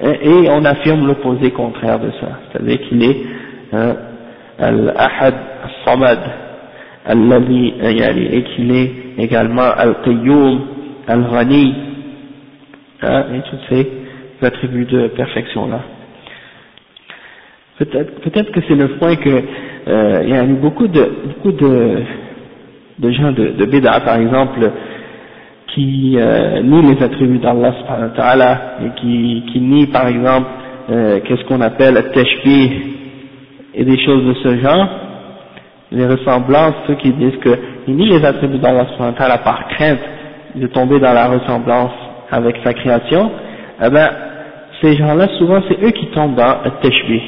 et 0.02 0.50
on 0.50 0.64
affirme 0.66 1.08
l'opposé 1.08 1.52
contraire 1.52 2.00
de 2.00 2.12
ça, 2.20 2.40
c'est-à-dire 2.52 2.80
qu'il 2.88 3.04
est 3.04 3.18
euh, 3.74 3.94
al-ahad 4.58 5.34
al-samad 5.64 6.20
al-ladhi 7.06 7.74
et 7.82 8.44
qu'il 8.56 8.72
est 8.72 8.92
également 9.18 9.72
Al-Qayyum, 9.76 10.62
Al-Ghani, 11.08 11.76
hein, 13.02 13.24
et 13.36 13.42
tous 13.50 13.58
ces 13.70 13.88
attributs 14.46 14.86
de 14.86 15.08
perfection 15.08 15.68
là. 15.68 15.82
Peut-être 17.80 18.22
peut 18.22 18.32
que 18.52 18.60
c'est 18.68 18.76
le 18.76 18.90
point 19.00 19.16
que 19.16 19.30
euh, 19.88 20.22
il 20.24 20.30
y 20.30 20.34
a 20.36 20.44
beaucoup 20.44 20.88
de 20.88 21.10
beaucoup 21.28 21.52
de, 21.54 22.02
de 23.00 23.12
gens 23.12 23.32
de, 23.32 23.50
de 23.52 23.80
par 24.02 24.18
exemple 24.18 24.70
qui 25.74 26.16
euh, 26.18 26.62
nient 26.62 26.94
les 26.94 27.04
attributs 27.04 27.40
d'Allah 27.40 28.62
et 28.84 29.00
qui, 29.00 29.44
qui 29.52 29.60
nient 29.60 29.88
par 29.88 30.08
exemple 30.08 30.48
euh, 30.90 31.20
qu'est-ce 31.26 31.44
qu'on 31.46 31.62
appelle 31.62 31.94
le 31.96 32.12
tashbih 32.12 32.72
et 33.76 33.84
des 33.84 34.04
choses 34.06 34.26
de 34.26 34.34
ce 34.44 34.58
genre 34.58 34.88
les 35.92 36.06
ressemblances, 36.06 36.76
ceux 36.88 36.96
qui 36.96 37.12
disent 37.14 37.40
qu'il 37.42 37.96
nie 37.96 38.10
les 38.10 38.24
attributs 38.24 38.60
d'Allah 38.60 38.86
par 39.44 39.68
crainte 39.70 40.00
de 40.56 40.68
tomber 40.68 41.00
dans 41.00 41.14
la 41.14 41.28
ressemblance 41.28 41.92
avec 42.32 42.58
sa 42.64 42.74
création, 42.74 43.32
eh 43.84 43.90
ben, 43.90 44.10
ces 44.82 44.96
gens-là, 44.96 45.28
souvent, 45.38 45.62
c'est 45.68 45.84
eux 45.84 45.92
qui 45.92 46.08
tombent 46.08 46.36
dans 46.36 46.58
le 46.64 46.72
tashbih. 46.82 47.22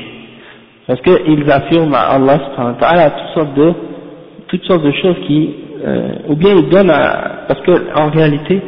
Parce 0.88 1.02
qu'ils 1.02 1.52
affirment 1.52 1.96
à 1.96 2.16
Allah 2.16 2.40
toutes 3.10 3.34
sortes 3.34 3.54
de, 3.56 3.74
toutes 4.52 4.66
sortes 4.66 4.84
de 4.84 4.92
choses 4.92 5.16
qui, 5.28 5.50
euh, 5.86 6.10
ou 6.28 6.36
bien 6.36 6.54
ils 6.56 6.68
donnent 6.68 6.90
à, 6.90 7.46
parce 7.48 7.62
que, 7.62 7.72
en 7.98 8.10
réalité, 8.10 8.62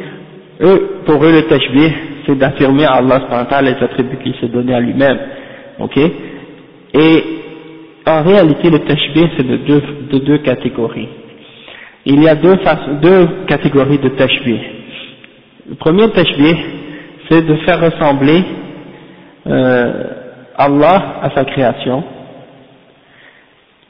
eux, 0.62 1.00
pour 1.04 1.22
eux, 1.22 1.30
le 1.30 1.42
tashbih, 1.42 1.92
c'est 2.26 2.38
d'affirmer 2.38 2.86
à 2.86 2.94
Allah 2.94 3.20
les 3.62 3.74
attributs 3.84 4.16
qu'il 4.22 4.34
s'est 4.36 4.48
donné 4.48 4.74
à 4.74 4.80
lui-même. 4.80 5.18
Ok? 5.78 5.98
Et, 5.98 7.24
en 8.06 8.22
réalité, 8.22 8.70
le 8.70 8.78
tashbih, 8.78 9.28
c'est 9.36 9.46
de 9.46 9.56
deux, 9.58 9.82
de 10.10 10.18
deux 10.24 10.38
catégories. 10.38 11.08
Il 12.06 12.22
y 12.22 12.28
a 12.28 12.34
deux, 12.34 12.56
deux 13.02 13.28
catégories 13.46 13.98
de 13.98 14.08
tashbih. 14.08 14.60
Le 15.68 15.74
premier 15.74 16.08
tashbih, 16.12 16.56
c'est 17.28 17.46
de 17.46 17.56
faire 17.56 17.80
ressembler 17.80 18.42
euh, 19.46 19.92
Allah 20.56 21.16
à 21.22 21.30
sa 21.34 21.44
création. 21.44 22.02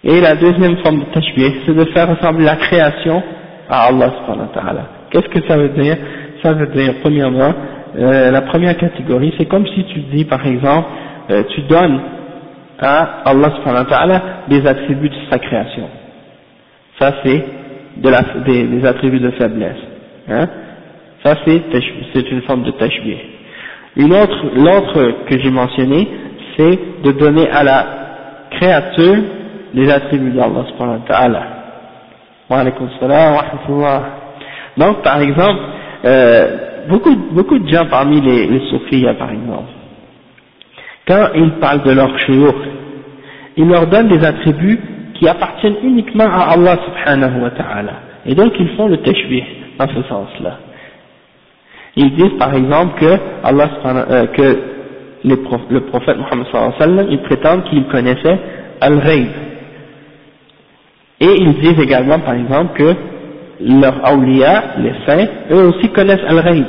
Et 0.04 0.20
la 0.20 0.34
deuxième 0.34 0.76
forme 0.78 1.00
de 1.00 1.04
tashbih, 1.06 1.62
c'est 1.64 1.74
de 1.74 1.84
faire 1.86 2.08
ressembler 2.08 2.44
la 2.44 2.56
création 2.56 3.22
à 3.70 3.86
Allah 3.86 4.12
subhanahu 4.18 4.48
wa 4.48 4.62
ta'ala. 4.62 4.82
Qu'est-ce 5.10 5.28
que 5.28 5.48
ça 5.48 5.56
veut 5.56 5.70
dire? 5.70 5.96
Ça 6.42 6.52
veut 6.52 6.66
dire, 6.66 6.94
premièrement, 7.02 7.54
euh, 7.96 8.30
la 8.30 8.42
première 8.42 8.76
catégorie, 8.76 9.32
c'est 9.38 9.46
comme 9.46 9.66
si 9.66 9.84
tu 9.84 10.00
dis, 10.12 10.24
par 10.26 10.46
exemple, 10.46 10.88
euh, 11.30 11.42
tu 11.54 11.62
donnes 11.62 12.00
à 12.78 13.22
Allah 13.24 13.50
subhanahu 13.56 13.84
wa 13.84 13.90
ta'ala 13.90 14.22
des 14.48 14.66
attributs 14.66 15.08
de 15.08 15.16
sa 15.30 15.38
création. 15.38 15.88
Ça 16.98 17.14
c'est 17.24 17.44
des, 17.96 18.86
attributs 18.86 19.20
de 19.20 19.30
faiblesse. 19.30 19.78
Hein. 20.28 20.46
Ça 21.24 21.36
c'est 21.44 22.30
une 22.30 22.42
forme 22.42 22.64
de 22.64 22.72
tashbih. 22.72 23.18
Une 23.96 24.12
autre, 24.12 24.44
l'autre 24.56 25.26
que 25.26 25.38
j'ai 25.38 25.50
mentionné, 25.50 26.08
c'est 26.56 26.78
de 27.04 27.12
donner 27.12 27.48
à 27.48 27.62
la 27.64 27.86
créature 28.50 29.18
les 29.74 29.90
attributs 29.90 30.30
d'Allah 30.30 30.64
subhanahu 30.70 31.00
wa 31.00 31.06
ta'ala. 31.06 31.42
Wa 32.48 32.58
alaykum 32.58 32.88
salam 33.00 33.34
wa 33.34 33.40
rahmatullah. 33.42 34.02
Donc 34.76 35.02
par 35.02 35.20
exemple, 35.20 35.60
euh, 36.04 36.56
beaucoup, 36.88 37.14
beaucoup 37.32 37.58
de 37.58 37.68
gens 37.68 37.86
parmi 37.90 38.20
les, 38.20 38.46
les 38.46 39.14
par 39.14 39.30
exemple, 39.30 39.72
quand 41.06 41.28
ils 41.34 41.52
parlent 41.60 41.82
de 41.82 41.92
leur 41.92 42.18
shuyukh, 42.20 42.54
ils 43.56 43.68
leur 43.68 43.86
donnent 43.86 44.08
des 44.08 44.24
attributs 44.24 44.80
qui 45.14 45.28
appartiennent 45.28 45.76
uniquement 45.82 46.24
à 46.24 46.52
Allah 46.52 46.78
subhanahu 46.86 47.42
wa 47.42 47.50
ta'ala. 47.50 47.92
Et 48.26 48.34
donc 48.34 48.52
ils 48.58 48.68
font 48.76 48.88
le 48.88 48.98
tashbih 48.98 49.44
dans 49.78 49.88
ce 49.88 50.02
sens-là. 50.08 50.58
Ils 51.96 52.14
disent 52.14 52.38
par 52.38 52.54
exemple 52.54 52.98
que 52.98 53.18
Allah 53.44 53.70
euh, 53.86 54.26
que 54.28 54.58
le 55.24 55.80
prophète 55.80 56.16
Muhammad 56.18 56.46
sallallahu 56.50 56.72
alayhi 56.76 56.80
wa 56.80 56.86
sallam, 56.86 57.06
il 57.10 57.18
prétend 57.22 57.60
qu'il 57.62 57.84
connaissait 57.86 58.38
al-Ghaib. 58.80 59.28
Et 61.24 61.40
ils 61.42 61.54
disent 61.54 61.80
également, 61.80 62.18
par 62.18 62.34
exemple, 62.34 62.74
que 62.78 62.94
leurs 63.60 63.98
awliya, 64.04 64.62
les 64.78 64.92
saints, 65.06 65.26
eux 65.50 65.68
aussi 65.68 65.88
connaissent 65.88 66.26
al-Ghaib. 66.28 66.66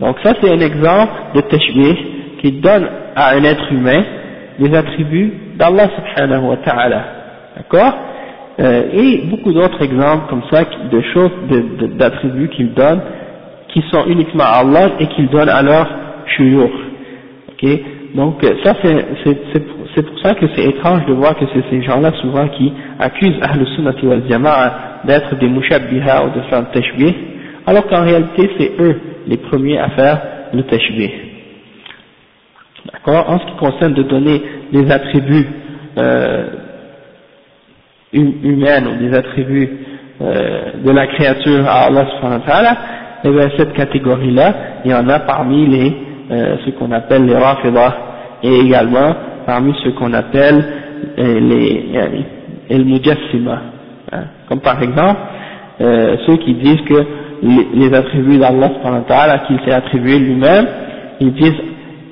Donc 0.00 0.16
ça 0.22 0.32
c'est 0.40 0.50
un 0.50 0.60
exemple 0.60 1.12
de 1.34 1.40
tashbih 1.42 1.96
qui 2.40 2.52
donne 2.52 2.86
à 3.14 3.34
un 3.34 3.44
être 3.44 3.70
humain 3.70 4.02
les 4.58 4.74
attributs 4.74 5.32
d'Allah 5.56 5.88
subhanahu 5.96 6.48
wa 6.48 6.56
ta'ala. 6.56 7.04
D'accord? 7.56 7.92
Euh, 8.60 8.82
Et 8.92 9.22
beaucoup 9.30 9.52
d'autres 9.52 9.82
exemples 9.82 10.24
comme 10.30 10.42
ça 10.50 10.64
de 10.90 11.00
choses, 11.12 11.30
d'attributs 11.98 12.48
qu'il 12.48 12.72
donne 12.74 13.00
qui 13.68 13.82
sont 13.90 14.04
uniquement 14.06 14.44
à 14.44 14.60
Allah 14.60 14.90
et 14.98 15.06
qu'il 15.06 15.28
donne 15.28 15.48
à 15.48 15.62
leur 15.62 15.86
shuyur. 16.26 16.70
Ok? 17.52 17.68
Donc 18.14 18.44
ça 18.64 18.74
c'est 18.82 19.62
pour 20.04 20.18
ça 20.20 20.34
que 20.34 20.46
c'est 20.54 20.64
étrange 20.64 21.04
de 21.06 21.12
voir 21.12 21.36
que 21.36 21.44
c'est 21.52 21.64
ces 21.70 21.82
gens-là 21.82 22.12
souvent 22.20 22.46
qui 22.48 22.72
accusent 22.98 23.40
Ahl 23.42 23.66
Sunnati 23.74 24.06
wal 24.06 24.22
Jama'a 24.28 24.72
d'être 25.04 25.36
des 25.36 25.48
mushabbiha 25.48 26.24
ou 26.24 26.30
de 26.30 26.42
faire 26.42 26.60
le 26.60 26.66
tashbih, 26.66 27.14
alors 27.66 27.86
qu'en 27.86 28.02
réalité 28.02 28.50
c'est 28.58 28.72
eux 28.80 29.00
les 29.26 29.36
premiers 29.36 29.78
à 29.78 29.88
faire 29.90 30.20
le 30.52 30.62
tashbih. 30.62 31.10
D'accord? 32.92 33.28
En 33.28 33.38
ce 33.38 33.44
qui 33.46 33.56
concerne 33.58 33.94
de 33.94 34.02
donner 34.02 34.42
des 34.72 34.90
attributs 34.90 35.46
euh, 35.98 36.46
hum, 38.14 38.32
humains 38.44 38.86
ou 38.86 39.08
des 39.08 39.16
attributs 39.16 39.70
euh, 40.22 40.60
de 40.84 40.90
la 40.90 41.06
créature 41.08 41.66
à 41.66 41.86
Allah 41.86 42.06
subhanahu 42.14 42.40
wa 42.40 42.46
ta'ala, 42.46 42.72
et 43.22 43.28
eh 43.28 43.30
bien 43.30 43.48
cette 43.56 43.74
catégorie-là, 43.74 44.54
il 44.84 44.90
y 44.90 44.94
en 44.94 45.06
a 45.08 45.20
parmi 45.20 45.66
les, 45.66 45.96
euh, 46.30 46.56
ce 46.64 46.70
qu'on 46.70 46.90
appelle 46.92 47.26
les 47.26 47.36
rafidah, 47.36 47.96
et 48.42 48.60
également 48.60 49.14
parmi 49.46 49.74
ce 49.84 49.90
qu'on 49.90 50.12
appelle 50.12 50.64
euh, 51.18 51.40
les, 51.40 51.86
les 52.70 52.84
mujassima, 52.84 53.62
hein. 54.12 54.24
comme 54.48 54.60
par 54.60 54.82
exemple 54.82 55.20
euh, 55.80 56.16
ceux 56.26 56.36
qui 56.36 56.54
disent 56.54 56.82
que 56.82 57.06
les, 57.42 57.94
attributs 57.94 58.38
d'Allah 58.38 58.70
qu'il 59.46 59.58
s'est 59.64 59.72
attribué 59.72 60.18
lui-même, 60.18 60.66
ils 61.20 61.32
disent 61.32 61.60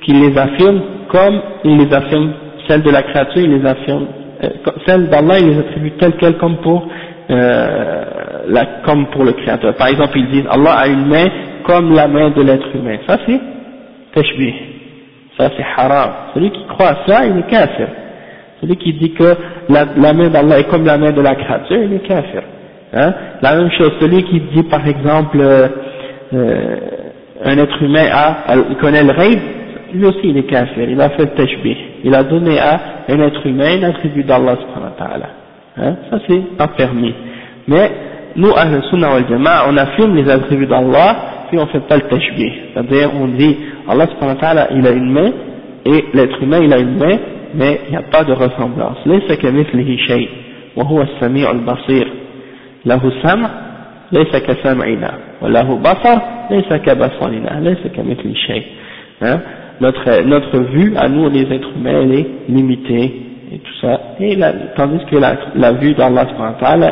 qu'il 0.02 0.20
les 0.20 0.38
affirme 0.38 0.80
comme 1.08 1.40
il 1.64 1.76
les 1.78 1.92
affirme, 1.92 2.32
celles 2.66 2.82
de 2.82 2.90
la 2.90 3.02
créature, 3.02 3.42
il 3.42 3.58
les 3.58 3.66
affirme, 3.66 4.06
euh, 4.44 4.48
celles 4.86 5.08
d'Allah, 5.08 5.38
il 5.38 5.50
les 5.50 5.58
attribue 5.58 5.90
telles 5.92 6.16
quelles 6.16 6.38
comme 6.38 6.56
pour, 6.58 6.88
euh, 7.30 8.04
la, 8.48 8.64
comme 8.86 9.06
pour 9.08 9.24
le 9.24 9.32
créateur. 9.32 9.74
Par 9.74 9.88
exemple, 9.88 10.18
ils 10.18 10.28
disent 10.28 10.46
Allah 10.50 10.72
a 10.72 10.88
une 10.88 11.06
main 11.06 11.26
comme 11.64 11.94
la 11.94 12.08
main 12.08 12.30
de 12.30 12.40
l'être 12.42 12.74
humain. 12.74 12.96
Ça 13.06 13.18
c'est 13.26 13.40
tashbih. 14.14 14.54
Ça 15.38 15.50
c'est 15.56 15.64
haram. 15.76 16.10
Celui 16.34 16.50
qui 16.50 16.64
croit 16.66 16.88
à 16.88 16.96
ça, 17.06 17.26
il 17.26 17.38
est 17.38 17.50
kafir. 17.50 17.88
Celui 18.60 18.76
qui 18.76 18.92
dit 18.94 19.12
que 19.12 19.36
la, 19.68 19.84
la 19.96 20.12
main 20.12 20.28
d'Allah 20.28 20.58
est 20.58 20.68
comme 20.68 20.84
la 20.84 20.98
main 20.98 21.12
de 21.12 21.20
la 21.20 21.34
créature, 21.36 21.82
il 21.82 21.94
est 21.94 22.06
kafir. 22.06 22.42
Hein? 22.92 23.14
La 23.40 23.54
même 23.56 23.70
chose, 23.72 23.92
celui 24.00 24.24
qui 24.24 24.40
dit 24.40 24.62
par 24.64 24.86
exemple 24.86 25.38
euh, 25.40 25.68
euh, 26.34 26.76
un 27.44 27.58
être 27.58 27.82
humain 27.82 28.06
a, 28.12 28.56
il 28.70 28.76
connaît 28.76 29.04
le 29.04 29.12
rêve, 29.12 29.40
lui 29.94 30.04
aussi 30.06 30.20
il 30.24 30.36
est 30.38 30.44
kafir, 30.44 30.88
il 30.88 31.00
a 31.00 31.10
fait 31.10 31.22
le 31.22 31.30
tashbih, 31.30 31.76
il 32.04 32.14
a 32.14 32.24
donné 32.24 32.58
à 32.58 32.80
un 33.08 33.20
être 33.20 33.46
humain 33.46 33.80
un 33.80 33.90
attribut 33.90 34.24
d'Allah 34.24 34.56
subhanahu 34.56 34.92
wa 34.98 35.06
ta'ala. 35.06 35.26
Hein? 35.76 35.96
Ça 36.10 36.18
c'est 36.26 36.56
pas 36.56 36.68
permis. 36.68 37.14
Mais 37.68 37.90
nous, 38.36 38.52
à 38.52 38.66
sunnah 38.90 39.12
wal 39.12 39.24
jama'a, 39.28 39.66
on 39.68 39.76
affirme 39.76 40.16
les 40.16 40.30
attributs 40.30 40.66
d'Allah, 40.66 41.16
puis 41.49 41.59
on 41.59 41.67
fait 41.67 41.87
pas 41.87 41.97
le 41.97 42.03
tashbih. 42.03 42.51
C'est-à-dire 42.73 43.09
on 43.19 43.27
dit 43.27 43.57
Allah 43.87 44.07
subhanahu 44.07 44.35
wa 44.35 44.41
ta'ala 44.41 44.67
il 44.71 44.87
a 44.87 44.91
une 44.91 45.11
main, 45.11 45.31
et 45.85 46.05
l'être 46.13 46.41
humain 46.41 46.59
il 46.63 46.73
a 46.73 46.79
une 46.79 46.97
main, 46.97 47.17
mais 47.53 47.81
il 47.87 47.91
n'y 47.91 47.97
a 47.97 48.03
pas 48.03 48.23
de 48.23 48.33
ressemblance. 48.33 48.97
ليس 49.05 49.31
كمثله 49.37 49.97
شيء 49.97 50.29
وهو 50.75 51.01
السميع 51.01 51.51
البصير 51.51 52.07
له 52.85 53.11
سمع 53.23 53.49
ليس 54.11 54.35
كسمعنا 54.35 55.13
وله 55.41 55.77
بصر 55.77 56.17
ليس 56.51 56.73
كبصرنا 56.73 57.59
ليس 57.59 57.87
كمثل 57.95 58.35
شيء 58.35 58.63
hein? 59.21 59.39
notre, 59.81 60.21
notre 60.23 60.59
vue 60.59 60.93
à 60.97 61.09
nous 61.09 61.29
les 61.29 61.43
êtres 61.51 61.69
humains 61.75 62.01
elle 62.03 62.13
est 62.13 62.27
limitée 62.49 63.21
et 63.51 63.57
tout 63.59 63.77
ça 63.81 63.99
et 64.19 64.35
la, 64.35 64.51
tandis 64.75 65.03
que 65.05 65.17
la, 65.17 65.35
la 65.55 65.73
vue 65.73 65.93
d'Allah 65.93 66.27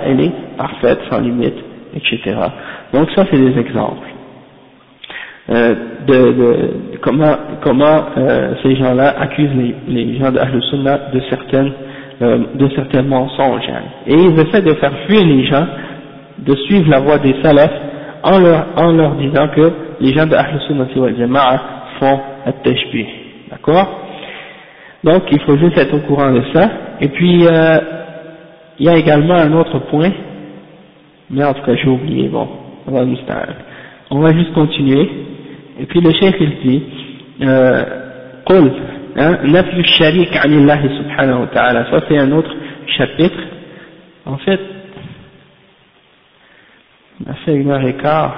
elle 0.06 0.22
est 0.22 0.32
parfaite 0.58 1.00
sans 1.10 1.20
limite 1.20 1.60
etc 1.96 2.36
donc 2.94 3.10
ça 3.16 3.26
c'est 3.30 3.38
des 3.38 3.60
exemples 3.60 4.08
euh, 5.49 5.75
de, 6.07 6.15
de, 6.15 6.71
comment, 7.03 7.37
comment 7.63 8.05
euh, 8.19 8.55
ces 8.63 8.75
gens-là 8.77 9.15
accusent 9.21 9.55
les, 9.55 9.75
les 9.89 10.19
gens 10.19 10.33
de 10.33 10.61
Sunnah 10.71 11.11
de 11.13 11.21
certaines 11.31 11.73
euh, 12.23 12.39
de 12.55 12.69
certains 12.75 13.03
mensonges. 13.03 13.69
Et 14.07 14.15
ils 14.15 14.41
essaient 14.41 14.63
de 14.63 14.73
faire 14.75 14.93
fuir 15.07 15.23
les 15.23 15.45
gens, 15.45 15.67
de 16.39 16.57
suivre 16.57 16.89
la 16.89 17.01
voie 17.01 17.19
des 17.19 17.35
salafs, 17.43 17.71
en 18.23 18.39
leur, 18.39 18.67
en 18.77 18.93
leur 18.93 19.17
disant 19.17 19.49
que 19.49 19.71
les 20.01 20.15
gens 20.15 20.27
de 20.27 20.35
Ahl 20.35 20.59
Sunnah 20.67 20.87
wal 20.97 21.61
font 22.01 22.21
at-tashbih. 22.47 23.07
D'accord? 23.51 23.87
Donc 25.05 25.25
il 25.31 25.41
faut 25.43 25.59
juste 25.59 25.77
être 25.77 25.95
au 25.95 26.01
courant 26.01 26.33
de 26.33 26.43
ça. 26.55 26.71
Et 27.03 27.09
puis 27.09 27.47
euh, 27.47 27.81
il 28.79 28.87
y 28.87 28.89
a 28.89 28.97
également 28.97 29.35
un 29.35 29.53
autre 29.53 29.79
point, 29.91 30.11
mais 31.31 31.45
en 31.45 31.53
tout 31.53 31.63
cas 31.67 31.75
j'ai 31.77 31.89
oublié, 31.89 32.29
bon, 32.29 32.49
on 32.87 32.93
va, 32.93 33.05
on 34.11 34.21
va 34.21 34.33
juste 34.33 34.55
continuer. 34.55 35.11
Et 35.79 35.87
puis 35.87 36.01
le 36.01 36.13
chef 36.13 36.35
il 36.41 36.59
dit, 36.65 36.83
euh, 37.43 37.83
hein, 39.17 39.39
Nafyu 39.45 39.85
sharik 39.85 40.35
anillahi 40.37 40.89
subhanahu 40.97 41.41
wa 41.41 41.47
ta'ala, 41.49 41.91
ça 41.91 42.01
c'est 42.09 42.19
un 42.19 42.33
autre 42.33 42.51
chapitre. 42.97 43.39
En 44.25 44.39
fait, 44.39 44.61
on 47.21 47.31
a 47.31 47.35
fait 47.45 47.55
une 47.55 47.71
heure 47.71 47.87
et 47.87 47.95
quart. 47.95 48.37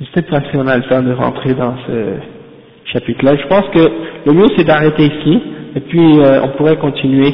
Je 0.00 0.06
sais 0.14 0.22
pas 0.22 0.40
si 0.50 0.56
on 0.56 0.66
a 0.66 0.76
le 0.76 0.82
temps 0.84 1.02
de 1.02 1.12
rentrer 1.12 1.54
dans 1.54 1.76
ce 1.86 2.14
chapitre-là. 2.92 3.36
Je 3.36 3.46
pense 3.46 3.68
que 3.68 3.90
le 4.26 4.32
mieux 4.32 4.48
c'est 4.56 4.64
d'arrêter 4.64 5.04
ici, 5.04 5.42
et 5.76 5.80
puis 5.80 6.20
euh, 6.20 6.42
on 6.42 6.48
pourrait 6.56 6.76
continuer 6.76 7.32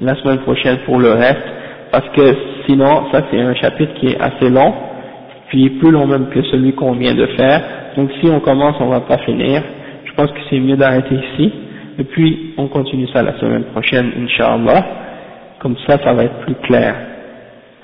la 0.00 0.14
semaine 0.16 0.38
prochaine 0.38 0.78
pour 0.86 0.98
le 1.00 1.10
reste, 1.12 1.42
parce 1.90 2.08
que 2.10 2.36
sinon, 2.66 3.10
ça 3.10 3.22
c'est 3.30 3.40
un 3.40 3.54
chapitre 3.54 3.94
qui 3.94 4.08
est 4.08 4.20
assez 4.20 4.50
long, 4.50 4.72
puis 5.54 5.70
plus 5.70 5.92
long 5.92 6.06
même 6.08 6.26
que 6.30 6.42
celui 6.50 6.72
qu'on 6.72 6.92
vient 6.92 7.14
de 7.14 7.26
faire. 7.38 7.62
Donc 7.96 8.10
si 8.20 8.28
on 8.28 8.40
commence, 8.40 8.74
on 8.80 8.88
va 8.88 9.00
pas 9.00 9.18
finir 9.18 9.62
je 10.14 10.22
pense 10.22 10.30
que 10.30 10.40
c'est 10.48 10.60
mieux 10.60 10.76
d'arrêter 10.76 11.14
ici, 11.16 11.52
et 11.98 12.04
puis 12.04 12.54
on 12.56 12.68
continue 12.68 13.08
ça 13.08 13.22
la 13.22 13.36
semaine 13.40 13.64
prochaine, 13.64 14.12
Inch'Allah, 14.16 14.86
comme 15.58 15.76
ça, 15.88 15.98
ça 15.98 16.12
va 16.12 16.24
être 16.24 16.38
plus 16.40 16.54
clair. 16.62 16.94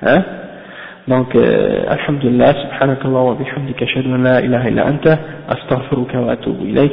Hein? 0.03 0.23
Donc, 1.09 1.35
euh, 1.35 1.83
Alhamdulillah, 1.89 2.55
subhanakallah 2.55 3.23
wa 3.23 3.35
bihamdika, 3.35 3.85
ashhadu 3.85 4.15
an 4.15 4.19
la 4.19 4.43
ilaha 4.43 4.69
illa 4.71 4.87
anta, 4.87 5.19
astaghfiruka 5.49 6.21
wa 6.21 6.33
atubu 6.33 6.69
ilayk. 6.69 6.93